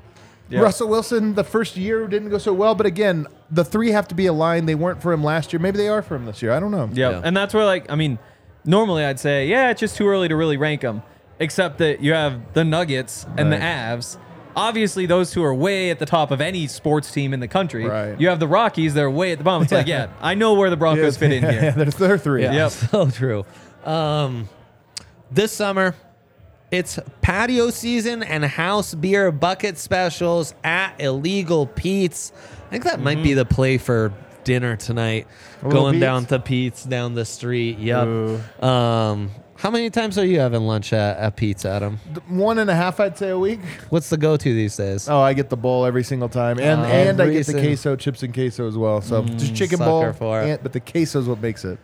Yeah. 0.49 0.59
Russell 0.61 0.87
Wilson, 0.89 1.33
the 1.33 1.43
first 1.43 1.75
year 1.75 2.07
didn't 2.07 2.29
go 2.29 2.37
so 2.37 2.53
well, 2.53 2.75
but 2.75 2.85
again, 2.85 3.25
the 3.49 3.63
three 3.65 3.91
have 3.91 4.07
to 4.09 4.15
be 4.15 4.27
aligned. 4.27 4.69
They 4.69 4.75
weren't 4.75 5.01
for 5.01 5.11
him 5.11 5.23
last 5.23 5.51
year. 5.51 5.59
Maybe 5.59 5.77
they 5.77 5.87
are 5.87 6.01
for 6.03 6.15
him 6.15 6.25
this 6.27 6.41
year. 6.43 6.51
I 6.51 6.59
don't 6.59 6.71
know. 6.71 6.89
Yep. 6.93 6.97
Yeah. 7.13 7.21
And 7.23 7.35
that's 7.35 7.53
where, 7.53 7.65
like, 7.65 7.89
I 7.91 7.95
mean, 7.95 8.19
normally 8.63 9.03
I'd 9.03 9.19
say, 9.19 9.47
yeah, 9.47 9.71
it's 9.71 9.79
just 9.79 9.95
too 9.97 10.07
early 10.07 10.27
to 10.27 10.35
really 10.35 10.57
rank 10.57 10.81
them. 10.81 11.01
Except 11.39 11.79
that 11.79 12.01
you 12.01 12.13
have 12.13 12.53
the 12.53 12.63
Nuggets 12.63 13.25
and 13.37 13.51
the. 13.51 13.57
Avs. 13.57 14.17
Obviously, 14.57 15.05
those 15.05 15.33
who 15.33 15.43
are 15.43 15.53
way 15.53 15.89
at 15.89 15.99
the 15.99 16.05
top 16.05 16.31
of 16.31 16.39
any 16.39 16.67
sports 16.67 17.11
team 17.11 17.33
in 17.33 17.41
the 17.41 17.47
country. 17.49 17.85
Right. 17.85 18.17
You 18.19 18.29
have 18.29 18.39
the 18.39 18.47
Rockies; 18.47 18.93
they're 18.93 19.11
way 19.11 19.33
at 19.33 19.37
the 19.37 19.43
bottom. 19.43 19.63
It's 19.63 19.71
like, 19.73 19.85
yeah, 19.85 20.07
I 20.21 20.33
know 20.35 20.53
where 20.53 20.69
the 20.69 20.77
Broncos 20.77 21.17
fit 21.17 21.33
in 21.33 21.43
Yeah, 21.43 21.51
here. 21.51 21.71
they're, 21.73 21.85
they're 21.85 22.17
three. 22.17 22.43
Yeah, 22.43 22.53
Yep. 22.53 22.71
so 22.91 23.09
true. 23.09 23.45
Um, 23.83 24.47
this 25.29 25.51
summer, 25.51 25.93
it's 26.71 26.97
patio 27.21 27.69
season 27.69 28.23
and 28.23 28.45
house 28.45 28.93
beer 28.95 29.29
bucket 29.29 29.77
specials 29.77 30.55
at 30.63 30.95
Illegal 31.01 31.67
Pete's. 31.67 32.31
I 32.67 32.69
think 32.69 32.85
that 32.85 33.01
might 33.01 33.21
be 33.21 33.33
the 33.33 33.43
play 33.45 33.77
for 33.77 34.13
dinner 34.45 34.77
tonight. 34.77 35.27
Little 35.63 35.71
Going 35.81 35.93
Pete's? 35.95 36.01
down 36.01 36.25
to 36.27 36.39
Pete's 36.39 36.83
down 36.85 37.13
the 37.13 37.25
street. 37.25 37.77
Yep. 37.79 38.07
Ooh. 38.07 38.39
Um, 38.65 39.31
how 39.65 39.71
many 39.71 39.89
times 39.89 40.19
are 40.19 40.25
you 40.25 40.39
having 40.39 40.61
lunch 40.61 40.93
at, 40.93 41.17
at 41.17 41.35
Pete's, 41.35 41.65
Adam? 41.65 41.97
One 42.27 42.59
and 42.59 42.69
a 42.69 42.75
half, 42.75 42.99
I'd 42.99 43.17
say, 43.17 43.29
a 43.29 43.39
week. 43.39 43.61
What's 43.89 44.11
the 44.11 44.17
go-to 44.17 44.53
these 44.53 44.77
days? 44.77 45.09
Oh, 45.09 45.19
I 45.19 45.33
get 45.33 45.49
the 45.49 45.57
bowl 45.57 45.87
every 45.87 46.03
single 46.03 46.29
time, 46.29 46.59
and 46.59 46.81
Uh, 46.81 46.85
and 46.85 47.19
I 47.19 47.23
every 47.23 47.33
get 47.33 47.47
the 47.47 47.53
sing- 47.53 47.63
queso 47.63 47.95
chips 47.95 48.21
and 48.21 48.31
queso 48.31 48.67
as 48.67 48.77
well. 48.77 49.01
So 49.01 49.23
just 49.23 49.55
chicken 49.55 49.79
sucker 49.79 49.89
bowl, 49.89 50.13
for 50.13 50.43
it. 50.43 50.49
and, 50.49 50.61
but 50.61 50.71
the 50.71 50.79
queso 50.79 51.17
is 51.19 51.25
what 51.27 51.41
makes 51.41 51.65
it. 51.65 51.79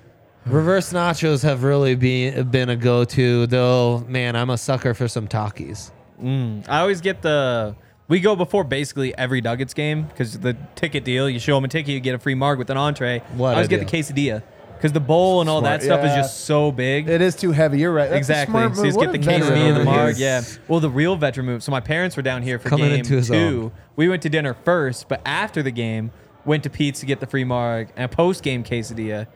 Reverse 0.46 0.94
nachos 0.94 1.42
have 1.42 1.64
really 1.64 1.96
been 1.96 2.50
been 2.50 2.70
a 2.70 2.76
go-to, 2.76 3.48
though. 3.48 4.06
Man, 4.08 4.36
I'm 4.36 4.52
a 4.52 4.60
sucker 4.60 4.94
for 4.94 5.08
some 5.08 5.28
Takis. 5.28 5.90
Mm. 6.22 6.70
I 6.70 6.82
always 6.82 7.02
get 7.02 7.24
the. 7.24 7.76
We 8.08 8.20
go 8.20 8.36
before 8.36 8.64
basically 8.64 9.18
every 9.18 9.42
Nuggets 9.42 9.74
game 9.74 10.04
because 10.04 10.38
the 10.38 10.56
ticket 10.76 11.04
deal. 11.04 11.28
You 11.28 11.40
show 11.40 11.56
them 11.56 11.64
a 11.64 11.68
ticket, 11.68 11.96
you 11.96 12.00
get 12.00 12.14
a 12.14 12.20
free 12.20 12.36
marg 12.36 12.60
with 12.60 12.70
an 12.70 12.78
entree. 12.78 13.24
What 13.36 13.48
I 13.48 13.52
always 13.54 13.66
a 13.66 13.70
get 13.72 13.80
the 13.80 13.86
quesadilla 13.98 14.44
because 14.82 14.94
the 14.94 15.00
bowl 15.00 15.42
and 15.42 15.50
all 15.50 15.60
Smart. 15.60 15.82
that 15.82 15.86
stuff 15.86 16.00
is 16.04 16.08
Yeah. 16.12 16.16
just 16.22 16.46
so 16.46 16.72
big. 16.72 17.08
It 17.08 17.22
is 17.22 17.36
too 17.36 17.52
heavy. 17.52 17.78
You're 17.80 17.94
right. 17.94 18.06
That's 18.10 18.16
a 18.30 18.34
exactly. 18.34 18.52
smart 18.54 18.76
So 18.76 18.82
move. 18.84 18.94
get 18.94 19.00
the 19.12 19.18
What 19.20 19.28
a 19.42 19.44
veteran 19.46 19.74
the 19.76 19.84
marg. 19.86 20.18
Yeah. 20.18 20.42
Well, 20.68 20.80
the 20.80 20.90
real 20.90 21.16
veteran 21.16 21.46
move. 21.46 21.62
So 21.64 21.72
my 21.72 21.80
parents 21.82 22.18
were 22.18 22.24
down 22.24 22.42
here 22.42 22.58
for 22.58 22.70
Coming 22.70 22.90
game 22.90 23.00
into 23.00 23.16
his 23.16 23.28
two. 23.28 23.36
own. 23.36 23.72
We 23.96 24.10
went 24.10 24.24
to 24.24 24.30
dinner 24.30 24.56
first, 24.66 25.08
but 25.08 25.22
after 25.26 25.62
the 25.62 25.72
game, 25.72 26.10
went 26.46 26.64
to 26.64 26.70
Pete's 26.72 27.00
to 27.02 27.06
get 27.06 27.20
the 27.20 27.28
free 27.28 27.44
marg 27.44 27.90
and 27.96 28.06
a 28.06 28.08
post 28.16 28.42
game 28.44 28.64
quesadilla. 28.64 29.28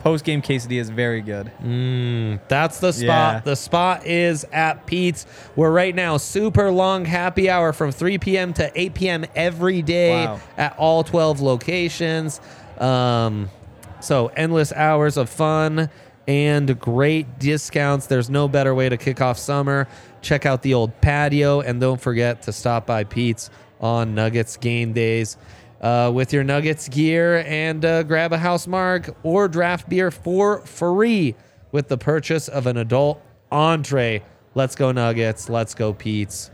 Post 0.00 0.24
game 0.24 0.40
quesadilla 0.40 0.80
is 0.80 0.88
very 0.90 1.20
good. 1.20 1.52
Mm, 1.62 2.40
that's 2.48 2.80
the 2.80 2.90
spot. 2.90 3.34
Yeah. 3.34 3.40
The 3.44 3.54
spot 3.54 4.06
is 4.06 4.44
at 4.50 4.86
Pete's. 4.86 5.26
We're 5.56 5.70
right 5.70 5.94
now 5.94 6.16
super 6.16 6.70
long 6.72 7.04
happy 7.04 7.50
hour 7.50 7.72
from 7.74 7.92
3 7.92 8.16
p.m. 8.18 8.52
to 8.54 8.72
8 8.74 8.94
p.m. 8.94 9.24
every 9.36 9.82
day 9.82 10.24
Wow. 10.26 10.40
at 10.56 10.74
all 10.78 11.04
12 11.04 11.40
locations. 11.42 12.40
Um, 12.78 13.50
so 14.00 14.28
endless 14.28 14.72
hours 14.72 15.16
of 15.16 15.28
fun 15.28 15.90
and 16.26 16.78
great 16.78 17.38
discounts. 17.38 18.06
There's 18.06 18.30
no 18.30 18.48
better 18.48 18.74
way 18.74 18.88
to 18.88 18.96
kick 18.96 19.20
off 19.20 19.38
summer. 19.38 19.88
Check 20.22 20.46
out 20.46 20.62
the 20.62 20.74
old 20.74 21.00
patio 21.00 21.60
and 21.60 21.80
don't 21.80 22.00
forget 22.00 22.42
to 22.42 22.52
stop 22.52 22.86
by 22.86 23.04
Pete's 23.04 23.50
on 23.80 24.14
Nuggets 24.14 24.56
game 24.56 24.92
days. 24.92 25.36
Uh, 25.80 26.10
with 26.14 26.32
your 26.32 26.44
Nuggets 26.44 26.88
gear 26.88 27.42
and 27.46 27.84
uh, 27.86 28.02
grab 28.02 28.34
a 28.34 28.38
house 28.38 28.66
mark 28.66 29.16
or 29.22 29.48
draft 29.48 29.88
beer 29.88 30.10
for 30.10 30.60
free 30.66 31.34
with 31.72 31.88
the 31.88 31.96
purchase 31.96 32.48
of 32.48 32.66
an 32.66 32.76
adult 32.76 33.22
entree. 33.50 34.22
Let's 34.54 34.74
go 34.74 34.92
Nuggets. 34.92 35.48
Let's 35.48 35.74
go 35.74 35.94
Pete's. 35.94 36.50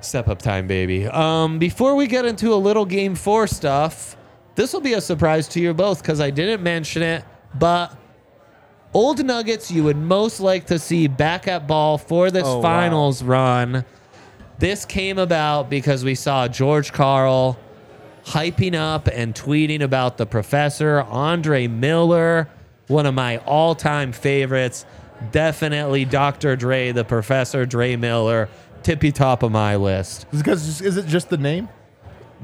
Step 0.00 0.28
up 0.28 0.40
time, 0.40 0.68
baby. 0.68 1.06
Um, 1.06 1.58
before 1.58 1.96
we 1.96 2.06
get 2.06 2.24
into 2.24 2.54
a 2.54 2.56
little 2.56 2.84
game 2.84 3.16
four 3.16 3.48
stuff, 3.48 4.16
this 4.58 4.72
will 4.72 4.80
be 4.80 4.94
a 4.94 5.00
surprise 5.00 5.46
to 5.46 5.60
you 5.60 5.72
both 5.72 6.02
because 6.02 6.20
I 6.20 6.30
didn't 6.30 6.64
mention 6.64 7.00
it, 7.00 7.24
but 7.60 7.96
old 8.92 9.24
Nuggets 9.24 9.70
you 9.70 9.84
would 9.84 9.96
most 9.96 10.40
like 10.40 10.66
to 10.66 10.80
see 10.80 11.06
back 11.06 11.46
at 11.46 11.68
ball 11.68 11.96
for 11.96 12.32
this 12.32 12.42
Oh, 12.44 12.56
wow. 12.56 12.62
finals 12.62 13.22
run. 13.22 13.84
This 14.58 14.84
came 14.84 15.16
about 15.16 15.70
because 15.70 16.02
we 16.02 16.16
saw 16.16 16.48
George 16.48 16.92
Karl 16.92 17.56
hyping 18.24 18.74
up 18.74 19.06
and 19.06 19.32
tweeting 19.32 19.80
about 19.80 20.16
the 20.16 20.26
professor, 20.26 21.02
Andre 21.02 21.68
Miller, 21.68 22.48
one 22.88 23.06
of 23.06 23.14
my 23.14 23.36
all 23.38 23.76
time 23.76 24.10
favorites. 24.10 24.84
Definitely 25.30 26.04
Dr. 26.04 26.56
Dre, 26.56 26.90
the 26.90 27.04
professor, 27.04 27.64
Dre 27.64 27.94
Miller, 27.94 28.48
tippy 28.82 29.12
top 29.12 29.44
of 29.44 29.52
my 29.52 29.76
list. 29.76 30.26
Is, 30.32 30.40
it 30.40 30.84
is 30.84 30.96
it 30.96 31.06
just 31.06 31.28
the 31.28 31.38
name? 31.38 31.68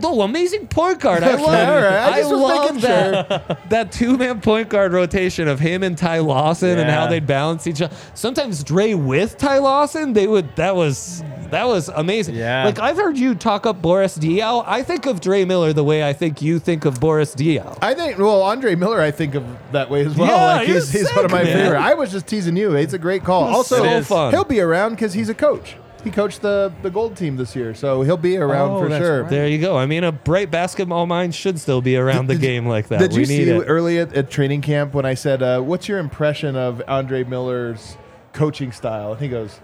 Oh, 0.03 0.23
amazing 0.23 0.67
point 0.67 1.01
guard. 1.01 1.23
I 1.23 1.35
love, 1.37 1.41
all 1.43 1.47
right. 1.77 1.85
I 1.87 2.09
I 2.15 2.19
just 2.21 2.31
was 2.33 2.41
love 2.41 2.75
making 2.75 2.81
that, 2.83 3.61
that 3.71 3.93
two 3.93 4.17
man 4.17 4.41
point 4.41 4.69
guard 4.69 4.93
rotation 4.93 5.47
of 5.47 5.61
him 5.61 5.83
and 5.83 5.97
Ty 5.97 6.19
Lawson 6.19 6.79
and 6.79 6.91
how 6.91 7.05
Yeah. 7.05 7.11
they'd 7.11 7.27
balance 7.27 7.67
each 7.67 7.81
other. 7.81 7.95
Sometimes 8.15 8.65
Dre 8.65 8.95
with 8.95 9.39
Ty 9.39 9.59
Lawson, 9.59 10.13
they 10.13 10.27
would 10.27 10.55
that 10.57 10.75
was 10.75 11.23
that 11.51 11.67
was 11.67 11.89
amazing. 11.91 12.35
Yeah. 12.35 12.65
Like 12.65 12.81
I've 12.81 12.97
heard 12.97 13.17
you 13.17 13.35
talk 13.37 13.67
up 13.67 13.81
Boris 13.81 14.19
Diaw. 14.19 14.65
I 14.67 14.83
think 14.83 15.07
of 15.07 15.21
Dre 15.21 15.45
Miller 15.45 15.73
the 15.73 15.85
way 15.85 16.03
I 16.03 16.13
think 16.13 16.43
you 16.43 16.59
think 16.59 16.85
of 16.85 16.99
Boris 16.99 17.35
Diaw. 17.35 17.79
I 17.81 17.95
think. 17.95 18.19
Well, 18.19 18.43
Andre 18.43 18.75
Miller, 18.75 19.01
I 19.01 19.13
think 19.13 19.37
of 19.37 19.45
that 19.73 19.91
way 19.91 20.05
as 20.05 20.17
well. 20.17 20.29
Yeah, 20.29 20.57
like 20.57 20.67
he's, 20.69 20.91
he's 20.91 21.03
he's 21.03 21.15
one 21.17 21.25
of 21.27 21.31
my 21.31 21.45
man. 21.45 21.57
favorite. 21.57 21.79
I 21.81 21.95
was 21.95 22.11
just 22.11 22.27
teasing 22.27 22.57
you. 22.57 22.75
It's 22.75 22.95
a 22.95 22.99
great 22.99 23.23
call. 23.23 23.45
Also, 23.45 23.77
so 23.77 24.03
fun. 24.03 24.33
he'll 24.33 24.43
be 24.45 24.59
around 24.61 24.91
because 24.91 25.13
he's 25.13 25.29
a 25.29 25.35
coach. 25.35 25.77
He 26.05 26.11
coached 26.11 26.43
the 26.43 26.71
the 26.83 26.91
gold 26.91 27.17
team 27.17 27.37
this 27.37 27.57
year, 27.57 27.75
so 27.75 28.03
he'll 28.03 28.17
be 28.19 28.37
around 28.37 28.71
Oh, 28.73 28.81
for 28.81 28.89
that's 28.91 29.03
sure. 29.05 29.23
right. 29.23 29.31
There 29.31 29.49
you 29.49 29.59
go. 29.59 29.77
I 29.79 29.87
mean, 29.87 30.05
a 30.05 30.13
bright 30.13 30.51
basketball 30.51 31.07
mind 31.07 31.35
should 31.35 31.59
still 31.59 31.81
be 31.81 31.97
around 31.97 32.27
the 32.29 32.37
game 32.37 32.67
like 32.67 32.89
that. 32.89 33.01
Did 33.01 33.13
we 33.15 33.21
you 33.23 33.27
need 33.27 33.45
see 33.47 33.51
it. 33.51 33.65
early 33.67 33.99
at, 33.99 34.13
at 34.15 34.31
training 34.31 34.61
camp 34.61 34.93
when 34.95 35.05
I 35.07 35.15
said, 35.15 35.43
uh, 35.43 35.61
"What's 35.63 35.89
your 35.89 35.99
impression 35.99 36.57
of 36.57 36.83
Andre 36.87 37.25
Miller's 37.25 37.97
coaching 38.35 38.71
style?" 38.71 39.13
And 39.13 39.21
he 39.23 39.29
goes, 39.29 39.61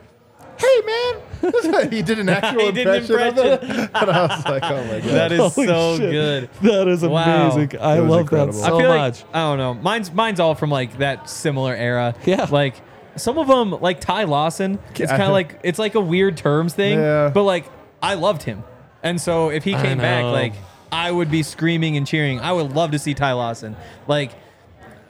"Hey, 0.56 0.80
man." 0.86 1.14
he 1.90 2.02
did 2.02 2.18
an 2.18 2.28
actual 2.30 2.66
He 2.66 2.72
did 2.72 2.86
an 2.86 2.94
impression, 3.02 3.38
of 3.38 3.62
it, 3.62 3.62
and 3.94 4.10
I 4.10 4.26
was 4.26 4.44
like, 4.46 4.62
"Oh 4.64 4.84
my 4.84 5.00
god!" 5.00 5.10
That 5.10 5.32
is 5.32 5.54
Holy 5.54 5.66
so 5.66 5.96
shit. 5.98 6.10
good. 6.10 6.50
That 6.62 6.88
is 6.88 7.02
Wow. 7.02 7.50
amazing. 7.50 7.80
I 7.80 7.96
It 7.98 8.00
was 8.00 8.10
love 8.10 8.20
incredible. 8.20 8.52
that 8.60 8.64
I 8.64 8.68
so 8.68 8.76
I 8.76 8.80
feel 8.80 8.88
much. 8.88 9.20
like 9.24 9.34
I 9.34 9.38
don't 9.40 9.58
know. 9.58 9.74
Mine's 9.74 10.12
mine's 10.12 10.40
all 10.40 10.54
from 10.54 10.70
like 10.70 10.98
that 10.98 11.28
similar 11.30 11.74
era. 11.74 12.14
Yeah. 12.26 12.46
Like 12.50 12.74
some 13.16 13.38
of 13.38 13.48
them, 13.48 13.70
like 13.80 14.00
Ty 14.00 14.24
Lawson, 14.24 14.78
it's 14.94 15.10
kind 15.10 15.22
of 15.22 15.32
like 15.32 15.58
it's 15.62 15.78
like 15.78 15.94
a 15.94 16.00
weird 16.00 16.36
terms 16.36 16.74
thing. 16.74 16.98
Yeah. 16.98 17.30
But 17.32 17.42
like 17.44 17.66
I 18.02 18.14
loved 18.14 18.42
him, 18.42 18.64
and 19.02 19.20
so 19.20 19.50
if 19.50 19.64
he 19.64 19.72
came 19.72 19.98
back, 19.98 20.22
know. 20.22 20.32
like 20.32 20.54
I 20.92 21.10
would 21.10 21.30
be 21.30 21.42
screaming 21.42 21.96
and 21.96 22.06
cheering. 22.06 22.40
I 22.40 22.52
would 22.52 22.72
love 22.72 22.92
to 22.92 22.98
see 22.98 23.14
Ty 23.14 23.32
Lawson, 23.32 23.76
like 24.06 24.32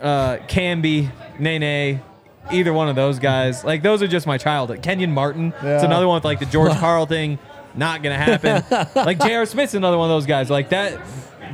uh, 0.00 0.36
Camby, 0.48 1.10
Nene. 1.38 2.02
Either 2.50 2.72
one 2.72 2.88
of 2.88 2.96
those 2.96 3.20
guys, 3.20 3.62
like 3.62 3.82
those 3.82 4.02
are 4.02 4.08
just 4.08 4.26
my 4.26 4.36
childhood. 4.36 4.82
Kenyon 4.82 5.12
Martin, 5.12 5.52
it's 5.56 5.62
Yeah. 5.62 5.84
another 5.84 6.08
one 6.08 6.16
with 6.16 6.24
like 6.24 6.40
the 6.40 6.46
George 6.46 6.72
Karl 6.78 7.06
thing, 7.06 7.38
not 7.76 8.02
gonna 8.02 8.16
happen. 8.16 8.64
like 8.96 9.20
J.R. 9.20 9.46
Smith's 9.46 9.74
another 9.74 9.96
one 9.96 10.10
of 10.10 10.14
those 10.16 10.26
guys. 10.26 10.50
Like 10.50 10.70
that, 10.70 10.98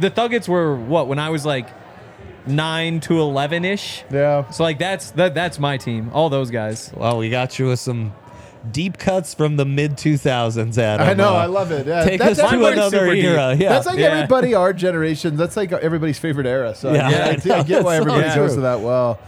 the 0.00 0.10
Thuggets 0.10 0.48
were 0.48 0.74
what 0.74 1.06
when 1.06 1.18
I 1.18 1.28
was 1.28 1.44
like 1.44 1.68
nine 2.46 3.00
to 3.00 3.20
eleven 3.20 3.64
ish. 3.64 4.04
yeah. 4.10 4.48
So 4.50 4.62
like 4.62 4.78
that's 4.78 5.10
that 5.12 5.34
that's 5.34 5.58
my 5.58 5.76
team. 5.76 6.10
All 6.12 6.28
those 6.30 6.50
guys. 6.50 6.92
Well, 6.94 7.18
we 7.18 7.30
got 7.30 7.58
you 7.58 7.66
with 7.68 7.80
some 7.80 8.12
deep 8.72 8.98
cuts 8.98 9.32
from 9.32 9.56
the 9.56 9.64
mid 9.64 9.92
2000s, 9.92 10.76
Adam. 10.76 11.06
I 11.08 11.14
know, 11.14 11.28
Uh, 11.34 11.38
I 11.38 11.46
love 11.46 11.70
it. 11.70 11.86
Yeah, 11.86 12.04
Take 12.04 12.18
that's 12.20 12.40
us 12.40 12.50
to 12.50 12.64
another 12.66 13.12
era. 13.12 13.54
Yeah. 13.54 13.68
That's 13.68 13.86
like 13.86 13.98
Yeah. 13.98 14.06
everybody 14.08 14.54
our 14.54 14.72
generation. 14.72 15.36
That's 15.36 15.56
like 15.56 15.72
everybody's 15.72 16.18
favorite 16.18 16.46
era. 16.48 16.74
So 16.74 16.92
Yeah. 16.92 17.08
yeah, 17.10 17.16
I, 17.26 17.38
Yeah, 17.44 17.58
I 17.58 17.62
get 17.62 17.84
why 17.84 17.96
it's 17.96 18.04
so 18.04 18.10
everybody 18.12 18.34
goes 18.34 18.54
to 18.54 18.62
that 18.62 18.80
well. 18.80 19.20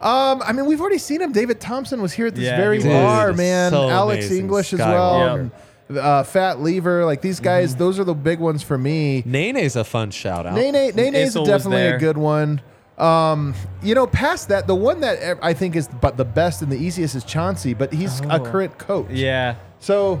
Um, 0.00 0.42
I 0.44 0.52
mean, 0.52 0.66
we've 0.66 0.80
already 0.80 0.98
seen 0.98 1.20
him. 1.20 1.32
David 1.32 1.60
Thompson 1.60 2.00
was 2.02 2.12
here 2.12 2.26
at 2.26 2.34
this 2.34 2.44
Yeah, 2.44 2.56
very 2.58 2.80
he 2.82 2.88
bar, 2.88 3.32
man. 3.32 3.70
so 3.72 3.88
Alex 3.90 4.26
amazing. 4.26 4.44
English 4.44 4.72
as 4.74 4.78
well. 4.78 5.14
Skywalker. 5.14 5.50
Uh, 5.88 6.22
Fat 6.24 6.60
Lever, 6.60 7.04
like 7.04 7.20
these 7.20 7.38
guys, 7.38 7.70
Mm-hmm. 7.70 7.78
those 7.78 7.98
are 8.00 8.04
the 8.04 8.14
big 8.14 8.40
ones 8.40 8.62
for 8.62 8.76
me. 8.76 9.22
Nene's 9.24 9.76
a 9.76 9.84
fun 9.84 10.10
shout 10.10 10.44
out. 10.46 10.54
Nene, 10.54 10.94
Nene's 10.96 11.34
Issel 11.34 11.40
was 11.42 11.48
definitely 11.48 11.82
a 11.86 11.90
there. 11.90 11.98
good 11.98 12.18
one. 12.18 12.60
Um, 12.98 13.54
you 13.82 13.94
know, 13.94 14.06
past 14.06 14.48
that, 14.48 14.66
the 14.66 14.74
one 14.74 15.00
that 15.02 15.38
I 15.42 15.52
think 15.52 15.76
is 15.76 15.86
but 16.00 16.16
the 16.16 16.24
best 16.24 16.62
and 16.62 16.72
the 16.72 16.76
easiest 16.78 17.14
is 17.14 17.24
Chauncey, 17.24 17.72
but 17.74 17.92
he's 17.92 18.20
a 18.22 18.40
Oh. 18.40 18.44
current 18.44 18.78
coach. 18.78 19.10
Yeah. 19.10 19.56
So, 19.78 20.20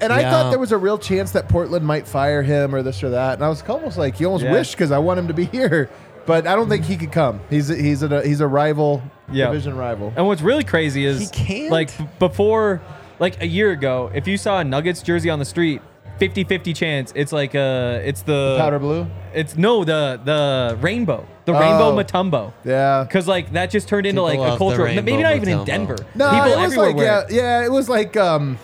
and 0.00 0.12
I 0.12 0.20
Yeah. 0.20 0.30
thought 0.30 0.50
there 0.50 0.58
was 0.58 0.72
a 0.72 0.78
real 0.78 0.96
chance 0.98 1.32
that 1.32 1.48
Portland 1.48 1.84
might 1.84 2.06
fire 2.06 2.42
him 2.42 2.74
or 2.74 2.82
this 2.82 3.02
or 3.02 3.10
that. 3.10 3.34
And 3.34 3.44
I 3.44 3.48
was 3.48 3.62
almost 3.68 3.98
like, 3.98 4.18
you 4.20 4.26
almost 4.26 4.44
Yeah. 4.44 4.52
wish 4.52 4.70
because 4.70 4.92
I 4.92 4.98
want 4.98 5.18
him 5.18 5.28
to 5.28 5.34
be 5.34 5.44
here, 5.52 5.90
but 6.24 6.46
I 6.46 6.54
don't 6.54 6.68
think 6.68 6.84
he 6.84 6.96
could 6.96 7.12
come. 7.12 7.40
He's 7.50 7.68
a, 7.70 7.74
he's 7.74 8.02
a 8.02 8.22
he's 8.26 8.40
a 8.40 8.46
rival, 8.46 9.02
Yeah. 9.30 9.46
division 9.48 9.76
rival. 9.76 10.12
And 10.16 10.26
what's 10.26 10.42
really 10.42 10.64
crazy 10.64 11.04
is 11.04 11.18
He 11.20 11.26
can't? 11.26 11.70
like 11.72 11.96
b- 11.98 12.06
before 12.20 12.80
like 13.22 13.40
a 13.40 13.46
year 13.46 13.70
ago, 13.70 14.10
if 14.14 14.26
you 14.28 14.36
saw 14.36 14.58
a 14.58 14.64
Nuggets 14.64 15.00
jersey 15.02 15.30
on 15.30 15.38
the 15.38 15.44
street, 15.44 15.80
50-50 16.20 16.76
chance 16.76 17.12
it's 17.16 17.32
like 17.32 17.54
uh 17.54 17.98
it's 18.04 18.22
the 18.22 18.56
Powder 18.58 18.78
blue. 18.78 19.06
It's 19.32 19.56
no 19.56 19.82
the 19.84 20.20
the 20.24 20.76
rainbow. 20.80 21.26
The 21.46 21.52
rainbow 21.54 21.88
Oh. 21.90 21.96
Mutombo. 21.96 22.52
Yeah. 22.64 23.06
Cause 23.10 23.26
like 23.26 23.52
that 23.54 23.70
just 23.70 23.88
turned 23.88 24.06
into 24.06 24.20
People 24.20 24.24
like 24.28 24.38
love 24.38 24.48
a 24.48 24.52
the 24.52 24.58
culture. 24.58 24.84
rainbow 24.84 25.02
Maybe 25.02 25.22
not 25.22 25.34
even 25.36 25.48
in 25.48 25.58
Mutombo. 25.60 25.66
Denver. 25.66 25.96
No, 26.14 26.30
People 26.30 26.46
it 26.52 26.56
was 26.56 26.64
everywhere 26.64 26.86
like 26.88 26.96
wear 26.96 27.06
yeah, 27.06 27.20
it. 27.22 27.32
yeah, 27.32 27.64
it 27.64 27.72
was 27.72 27.88
like 27.88 28.16
um 28.16 28.58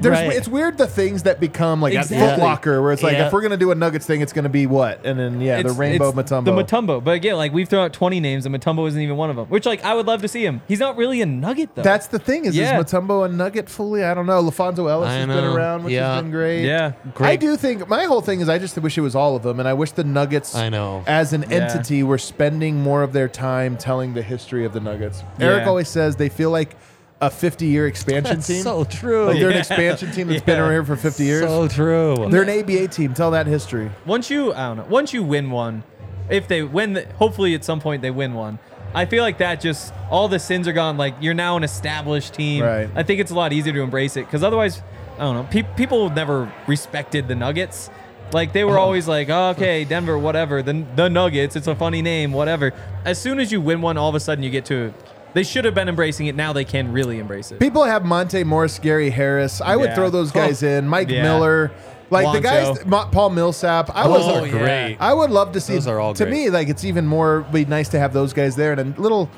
there's 0.00 0.18
Right. 0.18 0.32
it's 0.32 0.48
weird 0.48 0.78
the 0.78 0.86
things 0.86 1.24
that 1.24 1.40
become 1.40 1.80
like 1.82 1.92
Exactly. 1.94 2.16
at 2.16 2.34
Foot 2.36 2.42
Locker 2.42 2.80
where 2.82 2.92
it's 2.92 3.02
like 3.02 3.14
Yeah. 3.14 3.26
if 3.26 3.32
we're 3.32 3.42
gonna 3.42 3.56
do 3.56 3.70
a 3.70 3.74
Nuggets 3.74 4.06
thing, 4.06 4.20
it's 4.20 4.32
gonna 4.32 4.48
be 4.48 4.66
what? 4.66 5.04
And 5.04 5.18
then 5.18 5.40
yeah, 5.40 5.62
the 5.62 5.72
rainbow 5.72 6.12
Mutombo. 6.12 6.44
The 6.44 6.52
Mutombo. 6.52 7.02
But 7.04 7.12
again, 7.12 7.36
like 7.36 7.52
we've 7.52 7.68
thrown 7.68 7.84
out 7.84 7.92
20 7.92 8.20
names 8.20 8.46
and 8.46 8.54
Mutombo 8.54 8.86
isn't 8.88 9.00
even 9.00 9.16
one 9.16 9.30
of 9.30 9.36
them. 9.36 9.46
Which 9.46 9.66
like 9.66 9.84
I 9.84 9.94
would 9.94 10.06
love 10.06 10.22
to 10.22 10.28
see 10.28 10.44
him. 10.44 10.62
He's 10.68 10.80
not 10.80 10.96
really 10.96 11.20
a 11.20 11.26
nugget 11.26 11.70
though. 11.74 11.82
That's 11.82 12.06
the 12.06 12.18
thing 12.18 12.44
is 12.44 12.56
Yeah. 12.56 12.78
is 12.78 12.84
Mutombo 12.84 13.24
a 13.24 13.28
nugget 13.28 13.68
fully? 13.68 14.04
I 14.04 14.14
don't 14.14 14.26
know. 14.26 14.42
LaPhonso 14.42 14.88
Ellis 14.90 15.08
I 15.08 15.14
has 15.14 15.26
been 15.26 15.44
around, 15.44 15.84
which 15.84 15.94
Yeah. 15.94 16.14
has 16.14 16.22
been 16.22 16.30
great. 16.30 16.64
Yeah. 16.64 16.92
great. 17.14 17.28
I 17.30 17.36
do 17.36 17.56
think 17.56 17.88
my 17.88 18.04
whole 18.04 18.20
thing 18.20 18.40
is 18.40 18.48
I 18.48 18.58
just 18.58 18.78
wish 18.78 18.96
it 18.96 19.02
was 19.02 19.14
all 19.14 19.36
of 19.36 19.42
them, 19.42 19.58
and 19.60 19.68
I 19.68 19.72
wish 19.74 19.92
the 19.92 20.04
Nuggets, 20.04 20.54
I 20.54 20.68
know. 20.68 21.02
as 21.06 21.32
an 21.32 21.44
Yeah. 21.48 21.56
entity, 21.58 22.02
were 22.02 22.18
spending 22.18 22.82
more 22.82 23.02
of 23.02 23.12
their 23.12 23.28
time 23.28 23.76
telling 23.76 24.14
the 24.14 24.22
history 24.22 24.64
of 24.64 24.72
the 24.72 24.80
Nuggets. 24.80 25.22
Eric 25.38 25.66
always 25.66 25.88
says 25.88 26.16
they 26.16 26.28
feel 26.28 26.50
like 26.50 26.76
a 27.20 27.28
50-year 27.28 27.86
expansion 27.86 28.36
That's 28.36 28.46
team. 28.46 28.62
so 28.62 28.84
true. 28.84 29.26
like 29.26 29.38
they're 29.38 29.50
an 29.50 29.56
expansion 29.58 30.10
team 30.12 30.28
that's 30.28 30.42
been 30.42 30.56
Yeah. 30.56 30.62
around 30.62 30.72
here 30.72 30.84
for 30.84 30.96
50 30.96 31.24
years. 31.24 31.42
So 31.42 31.68
true. 31.68 32.28
they're 32.30 32.42
an 32.42 32.60
ABA 32.60 32.88
team. 32.88 33.12
Tell 33.14 33.30
that 33.32 33.46
history. 33.46 33.90
once 34.06 34.30
you 34.30 34.52
I 34.54 34.68
don't 34.68 34.78
know. 34.78 34.86
Once 34.88 35.12
you 35.12 35.22
win 35.22 35.50
one, 35.50 35.82
if 36.30 36.48
they 36.48 36.62
win, 36.62 36.94
the, 36.94 37.06
hopefully 37.16 37.54
at 37.54 37.64
some 37.64 37.80
point 37.80 38.02
they 38.02 38.10
win 38.10 38.34
one. 38.34 38.58
I 38.94 39.04
feel 39.04 39.22
like 39.22 39.38
that 39.38 39.60
just 39.60 39.92
all 40.10 40.28
the 40.28 40.38
sins 40.38 40.66
are 40.66 40.72
gone. 40.72 40.96
Like 40.96 41.14
you're 41.20 41.34
now 41.34 41.56
an 41.56 41.64
established 41.64 42.34
team. 42.34 42.64
Right. 42.64 42.88
I 42.94 43.02
think 43.02 43.20
it's 43.20 43.30
a 43.30 43.34
lot 43.34 43.52
easier 43.52 43.72
to 43.72 43.80
embrace 43.80 44.16
it 44.16 44.24
because 44.26 44.42
otherwise, 44.42 44.82
I 45.16 45.22
don't 45.22 45.36
know. 45.36 45.46
Pe- 45.50 45.74
people 45.76 46.10
never 46.10 46.52
respected 46.66 47.28
the 47.28 47.34
Nuggets. 47.34 47.90
Like 48.32 48.52
they 48.52 48.64
were 48.64 48.72
uh-huh. 48.72 48.80
always 48.80 49.06
like, 49.08 49.28
oh, 49.28 49.50
okay, 49.50 49.84
Denver, 49.88 50.18
whatever. 50.18 50.62
The 50.62 50.84
the 50.96 51.08
Nuggets, 51.08 51.54
it's 51.54 51.66
a 51.66 51.74
funny 51.74 52.02
name, 52.02 52.32
whatever. 52.32 52.72
As 53.04 53.20
soon 53.20 53.38
as 53.38 53.52
you 53.52 53.60
win 53.60 53.80
one, 53.82 53.96
all 53.96 54.08
of 54.08 54.14
a 54.14 54.20
sudden 54.20 54.42
you 54.42 54.50
get 54.50 54.64
to. 54.66 54.94
They 55.32 55.42
should 55.44 55.64
have 55.64 55.74
been 55.74 55.88
embracing 55.88 56.26
it. 56.26 56.34
Now 56.34 56.52
they 56.52 56.64
can 56.64 56.92
really 56.92 57.18
embrace 57.18 57.52
it. 57.52 57.60
People 57.60 57.84
have 57.84 58.04
Monte 58.04 58.42
Morris, 58.44 58.78
Gary 58.78 59.10
Harris. 59.10 59.60
I 59.60 59.76
would 59.76 59.90
Yeah. 59.90 59.94
throw 59.94 60.10
those 60.10 60.32
guys 60.32 60.62
in. 60.62 60.88
Mike 60.88 61.08
Yeah. 61.10 61.22
Miller. 61.22 61.70
Like 62.10 62.32
the 62.32 62.40
guys, 62.40 62.84
Ma- 62.86 63.06
Paul 63.06 63.30
Millsap. 63.30 63.90
I 63.94 64.08
Those 64.08 64.26
was 64.26 64.48
are 64.52 64.58
great. 64.58 64.96
I 64.98 65.14
would 65.14 65.30
love 65.30 65.52
to 65.52 65.60
see. 65.60 65.74
Those 65.74 65.86
are 65.86 66.00
all 66.00 66.12
to 66.14 66.24
great. 66.24 66.32
me, 66.32 66.50
like 66.50 66.68
it's 66.68 66.84
even 66.84 67.06
more 67.06 67.46
be 67.52 67.64
nice 67.64 67.88
to 67.90 68.00
have 68.00 68.12
those 68.12 68.32
guys 68.32 68.56
there. 68.56 68.72
And 68.72 68.98
a 68.98 69.00
little, 69.00 69.30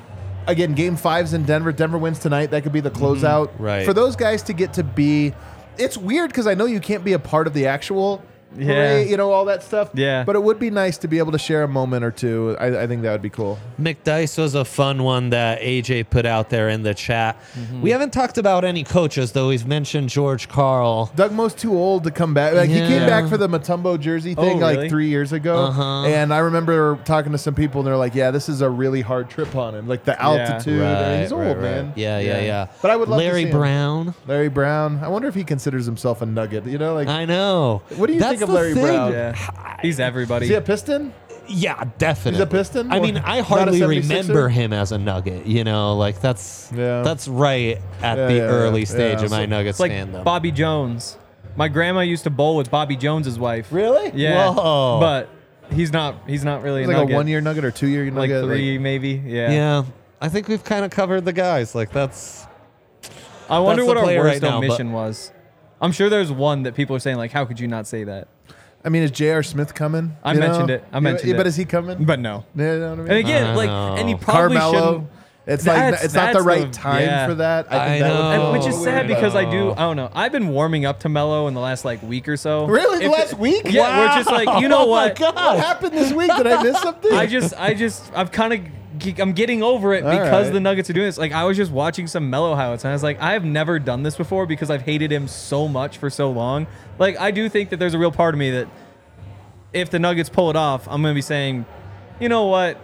again, 0.47 0.73
game 0.73 0.97
fives 0.97 1.35
in 1.35 1.43
Denver. 1.45 1.71
Denver 1.73 1.99
wins 1.99 2.19
tonight. 2.19 2.51
That 2.51 2.63
could 2.63 2.73
be 2.73 2.81
the 2.81 2.91
closeout. 2.91 3.49
Mm-hmm. 3.49 3.63
Right. 3.63 3.85
For 3.85 3.93
those 3.93 4.17
guys 4.17 4.43
to 4.45 4.55
get 4.55 4.73
to 4.75 4.83
be, 4.85 5.35
it's 5.77 5.99
weird 5.99 6.31
because 6.31 6.47
I 6.47 6.55
know 6.55 6.65
you 6.65 6.81
can't 6.81 7.05
be 7.05 7.13
a 7.13 7.19
part 7.19 7.47
of 7.47 7.53
the 7.53 7.67
actual. 7.67 8.23
Yeah. 8.57 8.67
parade, 8.67 9.11
you 9.11 9.17
know 9.17 9.31
all 9.33 9.45
that 9.47 9.63
stuff. 9.63 9.91
Yeah. 9.95 10.25
but 10.25 10.37
it 10.37 10.43
would 10.43 10.59
be 10.59 10.71
nice 10.71 10.99
to 10.99 11.09
be 11.09 11.19
able 11.19 11.33
to 11.33 11.39
share 11.39 11.63
a 11.63 11.69
moment 11.69 12.05
or 12.05 12.11
two. 12.11 12.57
I, 12.61 12.83
I 12.83 12.87
think 12.87 13.03
that 13.03 13.13
would 13.13 13.23
be 13.23 13.31
cool. 13.31 13.59
McDyess 13.81 14.39
was 14.39 14.55
a 14.55 14.65
fun 14.65 15.03
one 15.03 15.31
that 15.31 15.61
AJ 15.61 16.11
put 16.11 16.27
out 16.27 16.51
there 16.51 16.69
in 16.69 16.83
the 16.83 16.95
chat. 16.95 17.37
Mm-hmm. 17.55 17.83
We 17.83 17.91
haven't 17.91 18.13
talked 18.13 18.39
about 18.39 18.65
any 18.65 18.85
coaches 18.85 19.33
though. 19.33 19.49
We've 19.49 19.67
mentioned 19.67 20.09
George 20.11 20.49
Karl. 20.49 21.11
Doug 21.17 21.33
Moe's 21.33 21.55
too 21.55 21.73
old 21.77 22.05
to 22.05 22.11
come 22.11 22.35
back. 22.35 22.55
Like 22.55 22.69
he 22.71 22.77
came 22.79 23.07
back 23.09 23.29
for 23.29 23.37
the 23.37 23.49
Mutombo 23.49 23.99
jersey 23.99 24.35
Oh, 24.37 24.43
thing 24.43 24.61
like 24.61 24.89
three 24.91 25.09
years 25.09 25.33
ago, 25.33 25.57
Uh-huh. 25.57 26.05
and 26.07 26.33
I 26.33 26.39
remember 26.39 26.99
talking 27.05 27.33
to 27.33 27.39
some 27.39 27.55
people, 27.55 27.81
and 27.81 27.87
they're 27.87 27.97
like, 27.97 28.15
"Yeah, 28.15 28.31
this 28.31 28.49
is 28.49 28.61
a 28.61 28.69
really 28.71 29.01
hard 29.01 29.29
trip 29.31 29.55
on 29.57 29.75
him. 29.75 29.89
Like 29.89 30.05
the 30.05 30.21
altitude. 30.21 30.81
and 30.83 31.23
he's 31.23 31.33
old, 31.33 31.59
man. 31.59 31.93
Yeah, 31.97 32.19
yeah, 32.19 32.41
yeah. 32.41 32.67
But 32.81 32.91
I 32.91 32.97
would 32.97 33.09
love 33.09 33.21
to 33.21 33.25
Larry 33.27 33.43
see 33.45 33.49
him. 33.51 33.57
Brown. 33.59 34.15
Larry 34.27 34.49
Brown. 34.49 35.01
I 35.03 35.09
wonder 35.09 35.29
if 35.29 35.35
he 35.35 35.45
considers 35.45 35.87
himself 35.87 36.23
a 36.23 36.27
Nugget. 36.27 36.67
You 36.67 36.79
know, 36.79 36.95
like 36.95 37.09
I 37.09 37.25
know. 37.25 37.83
What 37.97 38.07
do 38.07 38.13
you 38.15 38.21
That's 38.21 38.33
think 38.39 38.42
of 38.43 38.51
Larry 38.51 38.75
thing. 38.75 38.83
Brown? 38.85 39.13
yeah, 39.13 39.79
he's 39.83 39.99
everybody. 40.01 40.45
is 40.47 40.51
he 40.51 40.55
a 40.57 40.61
Piston? 40.61 41.13
Yeah, 41.49 41.85
definitely. 41.99 42.39
He's 42.39 42.41
a 42.41 42.47
Piston? 42.47 42.93
I 42.93 43.01
mean, 43.01 43.19
I 43.19 43.41
hardly 43.41 43.81
76er? 43.81 43.89
remember 44.09 44.49
him 44.49 44.73
as 44.73 44.93
a 44.93 44.99
Nugget. 44.99 45.45
You 45.47 45.65
know, 45.65 45.97
like 45.97 46.21
that's 46.21 46.71
Yeah. 46.75 47.03
that's 47.03 47.27
right 47.29 47.81
at 48.01 48.17
Yeah, 48.17 48.27
the 48.27 48.35
yeah, 48.35 48.41
early 48.43 48.81
yeah. 48.81 48.87
stage 48.87 49.19
Yeah, 49.19 49.25
of 49.25 49.31
my 49.31 49.43
so- 49.43 49.47
Nuggets 49.47 49.71
It's 49.77 49.81
like 49.81 49.93
fandom. 49.93 50.23
Bobby 50.25 50.53
Jones. 50.53 51.19
My 51.57 51.69
grandma 51.69 52.01
used 52.01 52.25
to 52.25 52.31
bowl 52.31 52.57
with 52.57 52.71
Bobby 52.71 52.97
Jones's 52.97 53.39
wife. 53.39 53.69
Really? 53.73 54.13
Yeah. 54.15 54.51
Whoa. 54.55 54.99
But 55.01 55.29
he's 55.75 55.93
not. 55.93 56.15
He's 56.27 56.45
not 56.45 56.63
really 56.63 56.81
He's 56.83 56.89
a 56.89 56.93
like 56.93 56.99
nugget. 57.01 57.13
a 57.13 57.17
one-year 57.17 57.41
Nugget 57.41 57.65
or 57.65 57.71
two-year 57.73 58.05
like 58.13 58.31
Nugget. 58.31 58.45
three, 58.45 58.79
maybe. 58.79 59.21
Yeah. 59.27 59.51
yeah, 59.51 59.83
I 60.21 60.29
think 60.29 60.47
we've 60.49 60.65
kind 60.65 60.85
of 60.85 60.91
covered 60.93 61.25
the 61.25 61.33
guys. 61.33 61.75
Like 61.75 61.91
that's 61.93 62.47
I 63.51 63.59
wonder 63.59 63.83
That's 63.83 63.89
what 63.89 63.97
our 63.99 64.05
player 64.05 64.21
worst 64.21 64.35
right 64.35 64.43
now, 64.43 64.61
but- 64.61 64.67
omission 64.69 64.93
was. 64.93 65.33
I'm 65.81 65.91
sure 65.93 66.09
there's 66.09 66.31
one 66.31 66.63
that 66.63 66.77
people 66.77 66.95
are 66.95 67.01
saying 67.01 67.17
like, 67.17 67.33
how 67.33 67.45
could 67.45 67.59
you 67.59 67.67
not 67.67 67.89
say 67.89 68.05
that? 68.05 68.29
I 68.85 68.89
mean, 68.89 69.03
is 69.05 69.11
J.R. 69.13 69.43
Smith 69.43 69.75
coming? 69.75 70.17
I 70.25 70.33
You 70.35 70.41
mentioned 70.41 70.69
know? 70.69 70.75
it. 70.75 70.85
I 70.93 70.97
Yeah, 70.97 71.01
mentioned 71.01 71.31
yeah, 71.31 71.37
But 71.37 71.47
is 71.47 71.57
he 71.57 71.65
coming? 71.65 72.05
But 72.05 72.19
no. 72.19 72.45
Yeah, 72.57 72.73
you 72.75 72.79
know 72.81 72.91
what 72.91 72.93
I 72.99 73.03
mean? 73.03 73.09
And 73.11 73.19
again, 73.19 73.47
I 73.47 73.55
like, 73.55 73.67
know. 73.69 73.95
and 73.97 74.09
he 74.09 74.15
probably 74.17 74.57
Carmelo. 74.59 74.83
shouldn't. 74.93 75.11
It's 75.45 75.67
like 75.67 75.95
it's 76.03 76.15
not 76.15 76.33
the 76.33 76.41
right 76.43 76.67
the- 76.67 76.71
time 76.71 77.03
yeah. 77.03 77.27
for 77.27 77.35
that. 77.35 77.73
I, 77.73 77.85
I 77.85 77.89
think 77.89 78.03
that 78.05 78.13
would 78.13 78.19
know. 78.19 78.31
be 78.31 78.45
And 78.45 78.53
which 78.53 78.69
is 78.69 78.81
sad 78.81 79.09
because 79.09 79.35
I 79.35 79.51
do. 79.51 79.73
I 79.73 79.77
don't 79.77 79.97
know. 79.97 80.09
I've 80.13 80.31
been 80.31 80.49
warming 80.49 80.85
up 80.87 81.01
to 81.01 81.09
Melo 81.09 81.49
in 81.49 81.55
the 81.55 81.61
last 81.61 81.85
like 81.85 82.01
week 82.03 82.29
or 82.29 82.37
so. 82.37 82.67
Really? 82.67 82.99
The 83.01 83.05
If 83.07 83.11
last 83.13 83.39
week? 83.39 83.63
Yeah, 83.67 83.99
we're 83.99 84.23
just 84.23 84.31
like, 84.31 84.63
you 84.63 84.69
know 84.69 84.83
Oh 84.87 84.91
my 84.91 85.09
what? 85.09 85.19
God. 85.19 85.35
What 85.35 85.59
happened 85.59 85.93
this 85.95 86.13
week? 86.13 86.31
Did 86.37 86.47
I 86.47 86.63
miss 86.63 86.81
something? 86.81 87.13
I 87.13 87.27
just, 87.27 87.55
I 87.59 87.75
just, 87.75 88.13
I've 88.15 88.31
kind 88.31 88.53
of, 88.53 89.19
I'm 89.21 89.33
getting 89.33 89.65
over 89.65 89.95
it 89.95 90.05
All 90.05 90.11
because 90.11 90.47
right. 90.47 90.53
the 90.53 90.61
Nuggets 90.61 90.89
are 90.91 90.93
doing 90.93 91.07
this. 91.07 91.19
Like, 91.19 91.33
I 91.33 91.43
was 91.45 91.57
just 91.57 91.73
watching 91.73 92.07
some 92.07 92.31
Melo 92.31 92.55
highlights, 92.55 92.85
and 92.85 92.91
I 92.91 92.95
was 92.95 93.03
like, 93.03 93.21
I 93.21 93.33
have 93.33 93.45
never 93.45 93.81
done 93.81 94.05
this 94.05 94.15
before 94.17 94.47
because 94.47 94.71
I've 94.71 94.83
hated 94.83 95.11
him 95.11 95.27
so 95.27 95.67
much 95.67 95.99
for 95.99 96.09
so 96.09 96.31
long. 96.31 96.69
Like, 97.01 97.19
I 97.19 97.33
do 97.33 97.49
think 97.49 97.71
that 97.71 97.79
there's 97.79 97.95
a 97.95 97.99
real 97.99 98.13
part 98.13 98.33
of 98.35 98.39
me 98.39 98.51
that 98.53 98.69
if 99.73 99.91
the 99.91 99.99
Nuggets 99.99 100.29
pull 100.29 100.51
it 100.51 100.57
off, 100.57 100.87
I'm 100.87 101.03
gonna 101.03 101.15
be 101.15 101.21
saying, 101.23 101.65
you 102.21 102.29
know 102.29 102.47
what? 102.47 102.79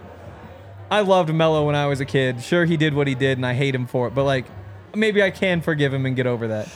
I 0.91 1.01
loved 1.01 1.33
Melo 1.33 1.65
when 1.65 1.75
I 1.75 1.87
was 1.87 1.99
a 1.99 2.05
kid. 2.05 2.41
Sure, 2.41 2.65
he 2.65 2.77
did 2.77 2.93
what 2.93 3.07
he 3.07 3.15
did, 3.15 3.37
and 3.37 3.45
I 3.45 3.53
hate 3.53 3.75
him 3.75 3.85
for 3.85 4.07
it. 4.07 4.15
But 4.15 4.23
like, 4.23 4.45
maybe 4.95 5.21
I 5.21 5.29
can 5.29 5.61
forgive 5.61 5.93
him 5.93 6.05
and 6.05 6.15
get 6.15 6.27
over 6.27 6.47
that. 6.49 6.67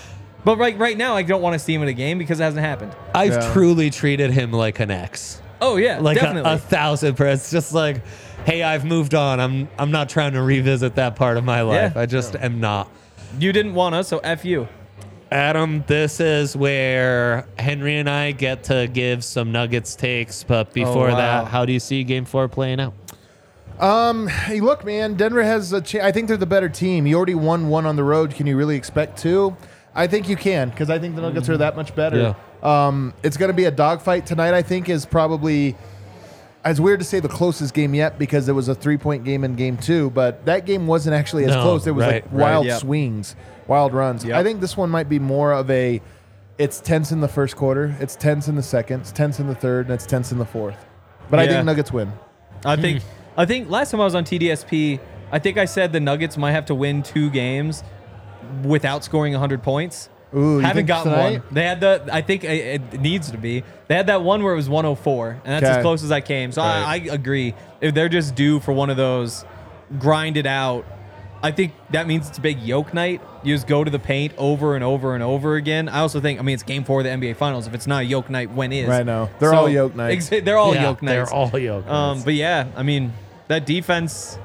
But 0.45 0.57
right, 0.57 0.77
right 0.77 0.97
now, 0.97 1.15
I 1.15 1.23
don't 1.23 1.41
want 1.41 1.53
to 1.53 1.59
see 1.59 1.73
him 1.73 1.81
in 1.81 1.87
a 1.87 1.93
game 1.93 2.17
because 2.17 2.39
it 2.39 2.43
hasn't 2.43 2.65
happened. 2.65 2.95
I've 3.15 3.31
Yeah. 3.33 3.53
truly 3.53 3.89
treated 3.89 4.31
him 4.31 4.51
like 4.51 4.79
an 4.79 4.91
ex. 4.91 5.41
Oh 5.61 5.77
yeah, 5.77 5.99
like 5.99 6.17
a, 6.17 6.21
definitely. 6.21 6.51
a 6.51 6.57
thousand 6.57 7.15
percent. 7.15 7.39
It's 7.39 7.49
just 7.49 7.73
like, 7.73 8.01
hey, 8.45 8.61
I've 8.63 8.83
moved 8.83 9.15
on. 9.15 9.39
I'm 9.39 9.69
I'm 9.79 9.91
not 9.91 10.09
trying 10.09 10.33
to 10.33 10.41
revisit 10.41 10.95
that 10.95 11.15
part 11.15 11.37
of 11.37 11.45
my 11.45 11.61
life. 11.61 11.93
Yeah. 11.95 12.01
I 12.01 12.05
just 12.05 12.35
am 12.35 12.59
not. 12.59 12.89
you 13.39 13.53
didn't 13.53 13.73
want 13.73 13.95
us, 13.95 14.09
so 14.09 14.19
f 14.19 14.43
you. 14.43 14.67
Adam, 15.31 15.83
this 15.87 16.19
is 16.19 16.55
where 16.55 17.47
Henry 17.57 17.97
and 17.97 18.07
I 18.09 18.33
get 18.33 18.65
to 18.65 18.87
give 18.91 19.23
some 19.23 19.51
Nuggets 19.51 19.95
takes. 19.95 20.43
But 20.43 20.73
before 20.73 21.09
oh, 21.09 21.13
wow. 21.13 21.43
that, 21.43 21.47
how 21.47 21.65
do 21.65 21.71
you 21.71 21.79
see 21.79 22.03
Game 22.03 22.25
Four 22.25 22.47
playing 22.49 22.79
out? 22.81 22.93
Hey, 23.79 24.59
look, 24.59 24.85
man. 24.85 25.15
Denver 25.15 25.43
has 25.43 25.73
a. 25.73 25.81
Cha- 25.81 26.03
I 26.05 26.11
think 26.11 26.27
they're 26.27 26.37
the 26.37 26.45
better 26.45 26.69
team. 26.69 27.05
You 27.07 27.15
already 27.17 27.35
won 27.35 27.69
one 27.69 27.85
on 27.85 27.95
the 27.95 28.03
road. 28.03 28.33
Can 28.35 28.47
you 28.47 28.57
really 28.57 28.75
expect 28.75 29.17
two? 29.17 29.55
I 29.95 30.07
think 30.07 30.27
you 30.27 30.35
can 30.35 30.69
because 30.69 30.89
I 30.89 30.97
think 30.99 31.15
the 31.15 31.21
Nuggets 31.21 31.49
are 31.49 31.57
that 31.57 31.75
much 31.75 31.95
better. 31.95 32.35
Um, 32.63 33.13
it's 33.23 33.37
going 33.37 33.49
to 33.49 33.53
be 33.55 33.65
a 33.65 33.71
dogfight 33.71 34.25
tonight. 34.25 34.53
I 34.53 34.61
think 34.61 34.89
is 34.89 35.05
probably. 35.05 35.75
It's 36.65 36.79
weird 36.79 36.99
to 37.01 37.05
say 37.05 37.19
the 37.19 37.27
closest 37.27 37.73
game 37.73 37.93
yet 37.93 38.17
because 38.17 38.47
it 38.47 38.53
was 38.53 38.69
a 38.69 38.75
three-point 38.75 39.25
game 39.25 39.43
in 39.43 39.55
Game 39.55 39.75
Two, 39.75 40.09
but 40.11 40.45
that 40.45 40.65
game 40.65 40.87
wasn't 40.87 41.13
actually 41.13 41.43
as 41.43 41.49
No, 41.51 41.61
close. 41.61 41.85
It 41.85 41.91
was 41.91 42.05
right, 42.05 42.23
like 42.23 42.25
right. 42.31 42.41
wild 42.41 42.65
Yep. 42.67 42.79
swings, 42.79 43.35
wild 43.67 43.93
runs. 43.93 44.23
Yep. 44.23 44.37
I 44.37 44.43
think 44.43 44.61
this 44.61 44.77
one 44.77 44.89
might 44.89 45.09
be 45.09 45.19
more 45.19 45.51
of 45.51 45.69
a. 45.69 46.01
It's 46.57 46.79
tense 46.79 47.11
in 47.11 47.19
the 47.19 47.27
first 47.27 47.57
quarter. 47.57 47.95
It's 47.99 48.15
tense 48.15 48.47
in 48.47 48.55
the 48.55 48.63
second. 48.63 49.01
It's 49.01 49.11
tense 49.11 49.39
in 49.41 49.47
the 49.47 49.55
third, 49.55 49.87
and 49.87 49.93
it's 49.93 50.05
tense 50.05 50.31
in 50.31 50.37
the 50.37 50.45
fourth. 50.45 50.77
But 51.29 51.39
I 51.39 51.47
think 51.47 51.65
Nuggets 51.65 51.91
win. 51.91 52.13
I 52.63 52.77
think 52.77 53.03
I 53.37 53.45
think 53.45 53.69
last 53.69 53.91
time 53.91 54.01
I 54.01 54.05
was 54.05 54.15
on 54.15 54.23
TDSP, 54.25 54.99
I 55.31 55.39
think 55.39 55.57
I 55.57 55.65
said 55.65 55.91
the 55.93 55.99
Nuggets 55.99 56.37
might 56.37 56.51
have 56.51 56.65
to 56.67 56.75
win 56.75 57.01
two 57.03 57.29
games 57.29 57.83
without 58.63 59.03
scoring 59.03 59.33
100 59.33 59.63
points. 59.63 60.09
Ooh, 60.35 60.57
Haven't 60.59 60.75
think 60.77 60.87
gotten 60.87 61.11
tonight? 61.11 61.31
one. 61.31 61.43
They 61.51 61.63
had 61.63 61.79
the. 61.79 62.07
I 62.11 62.21
think 62.21 62.43
it, 62.43 62.81
it 62.93 62.99
needs 63.01 63.29
to 63.31 63.37
be. 63.37 63.63
They 63.87 63.95
had 63.95 64.07
that 64.07 64.23
one 64.23 64.41
where 64.41 64.53
it 64.53 64.55
was 64.55 64.67
104, 64.67 65.29
and 65.29 65.39
that's 65.45 65.63
Okay. 65.63 65.77
as 65.77 65.83
close 65.83 66.03
as 66.03 66.11
I 66.11 66.21
came. 66.21 66.51
So 66.51 66.61
I, 66.63 66.93
I 66.93 66.95
agree. 67.11 67.53
If 67.81 67.93
they're 67.93 68.09
just 68.09 68.33
due 68.33 68.59
for 68.59 68.71
one 68.73 68.89
of 68.89 68.97
those, 68.97 69.45
grind 69.99 70.37
it 70.37 70.47
out. 70.47 70.85
I 71.43 71.51
think 71.51 71.73
that 71.91 72.07
means 72.07 72.29
it's 72.29 72.37
a 72.39 72.41
big 72.41 72.59
yoke 72.61 72.93
night. 72.95 73.21
You 73.43 73.53
just 73.53 73.67
go 73.67 73.83
to 73.83 73.91
the 73.91 73.99
paint 73.99 74.33
over 74.37 74.73
and 74.75 74.83
over 74.83 75.13
and 75.13 75.21
over 75.21 75.55
again. 75.55 75.87
I 75.87 75.99
also 75.99 76.19
think. 76.19 76.39
I 76.39 76.41
mean, 76.41 76.55
it's 76.55 76.63
game 76.63 76.83
four 76.83 77.01
of 77.01 77.03
the 77.03 77.11
NBA 77.11 77.35
Finals. 77.35 77.67
If 77.67 77.75
it's 77.75 77.85
not 77.85 78.01
a 78.01 78.05
yoke 78.05 78.29
night, 78.31 78.49
when 78.51 78.71
is? 78.73 78.87
Right 78.89 79.05
now. 79.05 79.29
They're 79.39 79.53
all 79.53 79.69
yoke 79.69 79.93
nights. 79.95 80.29
Exa- 80.29 80.43
they're 80.43 80.57
all 80.57 80.73
Yeah, 80.73 80.83
yoke 80.83 81.03
nights. 81.03 81.29
They're 81.29 81.37
all 81.37 81.59
yoke. 81.59 81.85
Um, 81.87 82.23
but 82.23 82.33
yeah, 82.33 82.67
I 82.75 82.81
mean 82.81 83.13
that 83.53 83.65
defense, 83.67 84.39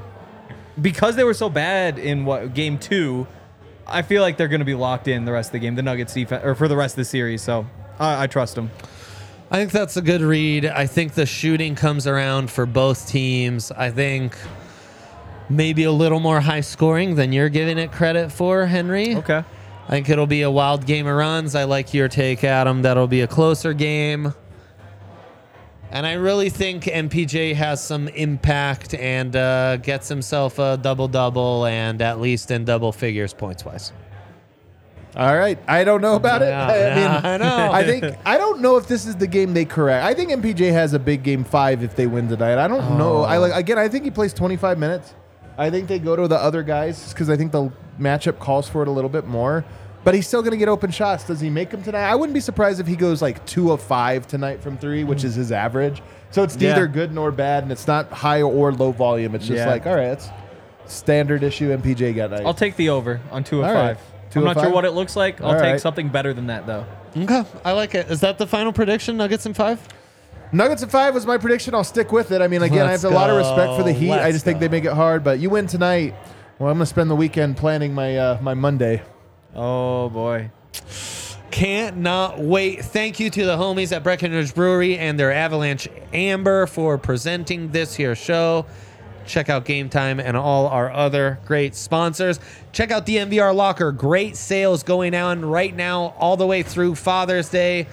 because 0.80 1.16
they 1.16 1.24
were 1.24 1.34
so 1.34 1.48
bad 1.48 1.98
in 1.98 2.26
what 2.26 2.52
game 2.54 2.78
two, 2.78 3.26
I 3.86 4.02
feel 4.02 4.20
like 4.20 4.36
they're 4.36 4.48
going 4.48 4.60
to 4.60 4.66
be 4.66 4.74
locked 4.74 5.08
in 5.08 5.24
the 5.24 5.32
rest 5.32 5.48
of 5.48 5.52
the 5.52 5.58
game, 5.60 5.74
the 5.74 5.82
Nuggets 5.82 6.12
defense, 6.12 6.44
or 6.44 6.54
for 6.54 6.68
the 6.68 6.76
rest 6.76 6.92
of 6.92 6.98
the 6.98 7.04
series. 7.06 7.42
So 7.42 7.66
I, 7.98 8.24
I 8.24 8.26
trust 8.26 8.54
them. 8.54 8.70
I 9.50 9.56
think 9.56 9.72
that's 9.72 9.96
a 9.96 10.02
good 10.02 10.20
read. 10.20 10.66
I 10.66 10.86
think 10.86 11.14
the 11.14 11.24
shooting 11.24 11.74
comes 11.74 12.06
around 12.06 12.50
for 12.50 12.66
both 12.66 13.08
teams. 13.08 13.72
I 13.72 13.90
think 13.90 14.36
maybe 15.48 15.84
a 15.84 15.92
little 15.92 16.20
more 16.20 16.40
high 16.40 16.60
scoring 16.60 17.14
than 17.14 17.32
you're 17.32 17.48
giving 17.48 17.78
it 17.78 17.90
credit 17.90 18.30
for, 18.30 18.66
Henry. 18.66 19.16
Okay. 19.16 19.42
I 19.86 19.90
think 19.90 20.10
it'll 20.10 20.26
be 20.26 20.42
a 20.42 20.50
wild 20.50 20.84
game 20.84 21.06
of 21.06 21.16
runs. 21.16 21.54
I 21.54 21.64
like 21.64 21.94
your 21.94 22.08
take, 22.08 22.44
Adam. 22.44 22.82
That'll 22.82 23.06
be 23.06 23.22
a 23.22 23.26
closer 23.26 23.72
game. 23.72 24.34
And 25.90 26.06
I 26.06 26.14
really 26.14 26.50
think 26.50 26.84
MPJ 26.84 27.54
has 27.54 27.82
some 27.82 28.08
impact 28.08 28.92
and 28.94 29.34
uh, 29.34 29.78
gets 29.78 30.08
himself 30.08 30.58
a 30.58 30.76
double 30.76 31.08
double 31.08 31.64
and 31.64 32.02
at 32.02 32.20
least 32.20 32.50
in 32.50 32.64
double 32.64 32.92
figures 32.92 33.32
points 33.32 33.64
wise. 33.64 33.92
All 35.16 35.36
right, 35.36 35.58
I 35.66 35.84
don't 35.84 36.02
know 36.02 36.14
about 36.14 36.42
it. 36.42 36.48
Yeah, 36.48 36.66
I 36.70 36.78
yeah, 36.78 36.94
mean, 36.94 37.26
I 37.26 37.36
know. 37.38 37.72
I 37.72 37.84
think 37.84 38.16
I 38.26 38.36
don't 38.36 38.60
know 38.60 38.76
if 38.76 38.86
this 38.86 39.06
is 39.06 39.16
the 39.16 39.26
game 39.26 39.54
they 39.54 39.64
correct. 39.64 40.04
I 40.04 40.12
think 40.12 40.30
MPJ 40.30 40.70
has 40.72 40.92
a 40.92 40.98
big 40.98 41.22
game 41.22 41.42
five 41.42 41.82
if 41.82 41.96
they 41.96 42.06
win 42.06 42.28
tonight. 42.28 42.58
I 42.58 42.68
don't 42.68 42.98
know. 42.98 43.22
I 43.22 43.38
like 43.38 43.54
again. 43.54 43.78
I 43.78 43.88
think 43.88 44.04
he 44.04 44.10
plays 44.10 44.34
25 44.34 44.78
minutes. 44.78 45.14
I 45.56 45.70
think 45.70 45.88
they 45.88 45.98
go 45.98 46.14
to 46.14 46.28
the 46.28 46.36
other 46.36 46.62
guys 46.62 47.12
because 47.12 47.30
I 47.30 47.36
think 47.36 47.50
the 47.50 47.72
matchup 47.98 48.38
calls 48.38 48.68
for 48.68 48.82
it 48.82 48.88
a 48.88 48.92
little 48.92 49.10
bit 49.10 49.26
more. 49.26 49.64
But 50.08 50.14
he's 50.14 50.26
still 50.26 50.40
going 50.40 50.52
to 50.52 50.56
get 50.56 50.70
open 50.70 50.90
shots. 50.90 51.24
Does 51.24 51.38
he 51.38 51.50
make 51.50 51.68
them 51.68 51.82
tonight? 51.82 52.08
I 52.08 52.14
wouldn't 52.14 52.32
be 52.32 52.40
surprised 52.40 52.80
if 52.80 52.86
he 52.86 52.96
goes 52.96 53.20
like 53.20 53.44
two 53.44 53.72
of 53.72 53.82
five 53.82 54.26
tonight 54.26 54.62
from 54.62 54.78
three, 54.78 55.04
which 55.04 55.22
is 55.22 55.34
his 55.34 55.52
average. 55.52 56.00
So 56.30 56.42
it's 56.42 56.56
Yeah. 56.56 56.70
neither 56.70 56.86
good 56.86 57.12
nor 57.12 57.30
bad, 57.30 57.62
and 57.62 57.70
it's 57.70 57.86
not 57.86 58.10
high 58.10 58.40
or 58.40 58.72
low 58.72 58.90
volume. 58.90 59.34
It's 59.34 59.46
just 59.46 59.58
Yeah. 59.58 59.68
like, 59.68 59.86
all 59.86 59.94
right, 59.94 60.06
it's 60.12 60.30
standard 60.86 61.42
issue 61.42 61.70
MPJ 61.72 62.14
got 62.14 62.30
night. 62.30 62.40
I'll 62.46 62.54
take 62.54 62.76
the 62.76 62.88
over 62.88 63.20
on 63.30 63.44
two 63.44 63.58
of 63.60 63.66
All 63.66 63.74
right. 63.74 63.98
five. 63.98 63.98
Two 64.30 64.40
I'm 64.40 64.46
of 64.46 64.56
not 64.56 64.62
sure 64.64 64.72
what 64.72 64.86
it 64.86 64.92
looks 64.92 65.14
like. 65.14 65.42
I'll 65.42 65.48
All 65.48 65.52
take 65.60 65.72
right. 65.72 65.78
something 65.82 66.08
better 66.08 66.32
than 66.32 66.46
that, 66.46 66.66
though. 66.66 66.86
Okay, 67.14 67.44
I 67.62 67.72
like 67.72 67.94
it. 67.94 68.10
Is 68.10 68.20
that 68.20 68.38
the 68.38 68.46
final 68.46 68.72
prediction? 68.72 69.18
Nuggets 69.18 69.44
in 69.44 69.52
five? 69.52 69.78
Nuggets 70.52 70.82
at 70.82 70.90
five 70.90 71.12
was 71.12 71.26
my 71.26 71.36
prediction. 71.36 71.74
I'll 71.74 71.84
stick 71.84 72.12
with 72.12 72.32
it. 72.32 72.40
I 72.40 72.48
mean, 72.48 72.62
again, 72.62 72.86
Let's 72.86 73.04
I 73.04 73.08
have 73.08 73.14
a 73.14 73.14
lot 73.14 73.28
of 73.28 73.36
respect 73.36 73.76
for 73.76 73.82
the. 73.82 73.92
Heat. 73.92 74.10
I 74.10 74.22
Let's 74.22 74.36
just 74.36 74.46
think 74.46 74.58
they 74.58 74.68
make 74.68 74.86
it 74.86 74.94
hard. 74.94 75.22
But 75.22 75.38
you 75.38 75.50
win 75.50 75.66
tonight. 75.66 76.14
Well, 76.58 76.70
I'm 76.70 76.76
gonna 76.78 76.86
spend 76.86 77.10
the 77.10 77.14
weekend 77.14 77.58
planning 77.58 77.92
my 77.92 78.16
uh, 78.16 78.38
my 78.40 78.54
Monday. 78.54 79.02
Oh 79.54 80.08
boy. 80.08 80.50
Can't 81.50 81.96
not 81.96 82.38
wait. 82.38 82.84
Thank 82.84 83.18
you 83.18 83.30
to 83.30 83.44
the 83.44 83.56
homies 83.56 83.90
at 83.94 84.04
Breckenridge 84.04 84.54
Brewery 84.54 84.96
and 84.96 85.18
their 85.18 85.32
Avalanche 85.32 85.88
Amber 86.12 86.66
for 86.66 86.98
presenting 86.98 87.72
this 87.72 87.94
here 87.96 88.14
show. 88.14 88.66
Check 89.26 89.48
out 89.48 89.64
Game 89.64 89.88
Time 89.88 90.20
and 90.20 90.36
all 90.36 90.68
our 90.68 90.90
other 90.90 91.38
great 91.44 91.74
sponsors. 91.74 92.38
Check 92.72 92.90
out 92.90 93.06
the 93.06 93.16
DNVR 93.16 93.54
Locker. 93.54 93.92
Great 93.92 94.36
sales 94.36 94.82
going 94.82 95.14
on 95.14 95.44
right 95.44 95.74
now, 95.74 96.14
all 96.18 96.36
the 96.36 96.46
way 96.46 96.62
through 96.62 96.94
Father's 96.94 97.48
Day. 97.48 97.86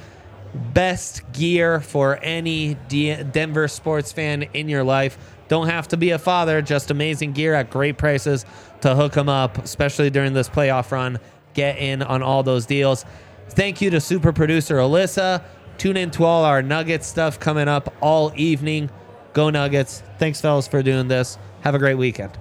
Best 0.73 1.23
gear 1.33 1.81
for 1.81 2.17
any 2.17 2.75
D- 2.87 3.15
Denver 3.23 3.67
sports 3.67 4.11
fan 4.11 4.43
in 4.53 4.69
your 4.69 4.83
life. 4.83 5.17
Don't 5.47 5.67
have 5.67 5.87
to 5.89 5.97
be 5.97 6.11
a 6.11 6.19
father, 6.19 6.61
just 6.61 6.89
amazing 6.91 7.33
gear 7.33 7.53
at 7.53 7.69
great 7.69 7.97
prices 7.97 8.45
to 8.81 8.95
hook 8.95 9.13
them 9.13 9.29
up, 9.29 9.57
especially 9.57 10.09
during 10.09 10.33
this 10.33 10.49
playoff 10.49 10.91
run. 10.91 11.19
Get 11.55 11.79
in 11.79 12.03
on 12.03 12.21
all 12.21 12.43
those 12.43 12.67
deals. 12.67 13.03
Thank 13.49 13.81
you 13.81 13.89
to 13.89 13.99
super 13.99 14.31
producer 14.31 14.75
Alyssa. 14.75 15.43
Tune 15.79 15.97
in 15.97 16.11
to 16.11 16.23
all 16.23 16.45
our 16.45 16.61
Nuggets 16.61 17.07
stuff 17.07 17.39
coming 17.39 17.67
up 17.67 17.93
all 18.01 18.31
evening. 18.35 18.89
Go 19.33 19.49
Nuggets. 19.49 20.03
Thanks, 20.19 20.39
fellas, 20.39 20.67
for 20.67 20.83
doing 20.83 21.07
this. 21.07 21.37
Have 21.61 21.73
a 21.73 21.79
great 21.79 21.95
weekend. 21.95 22.37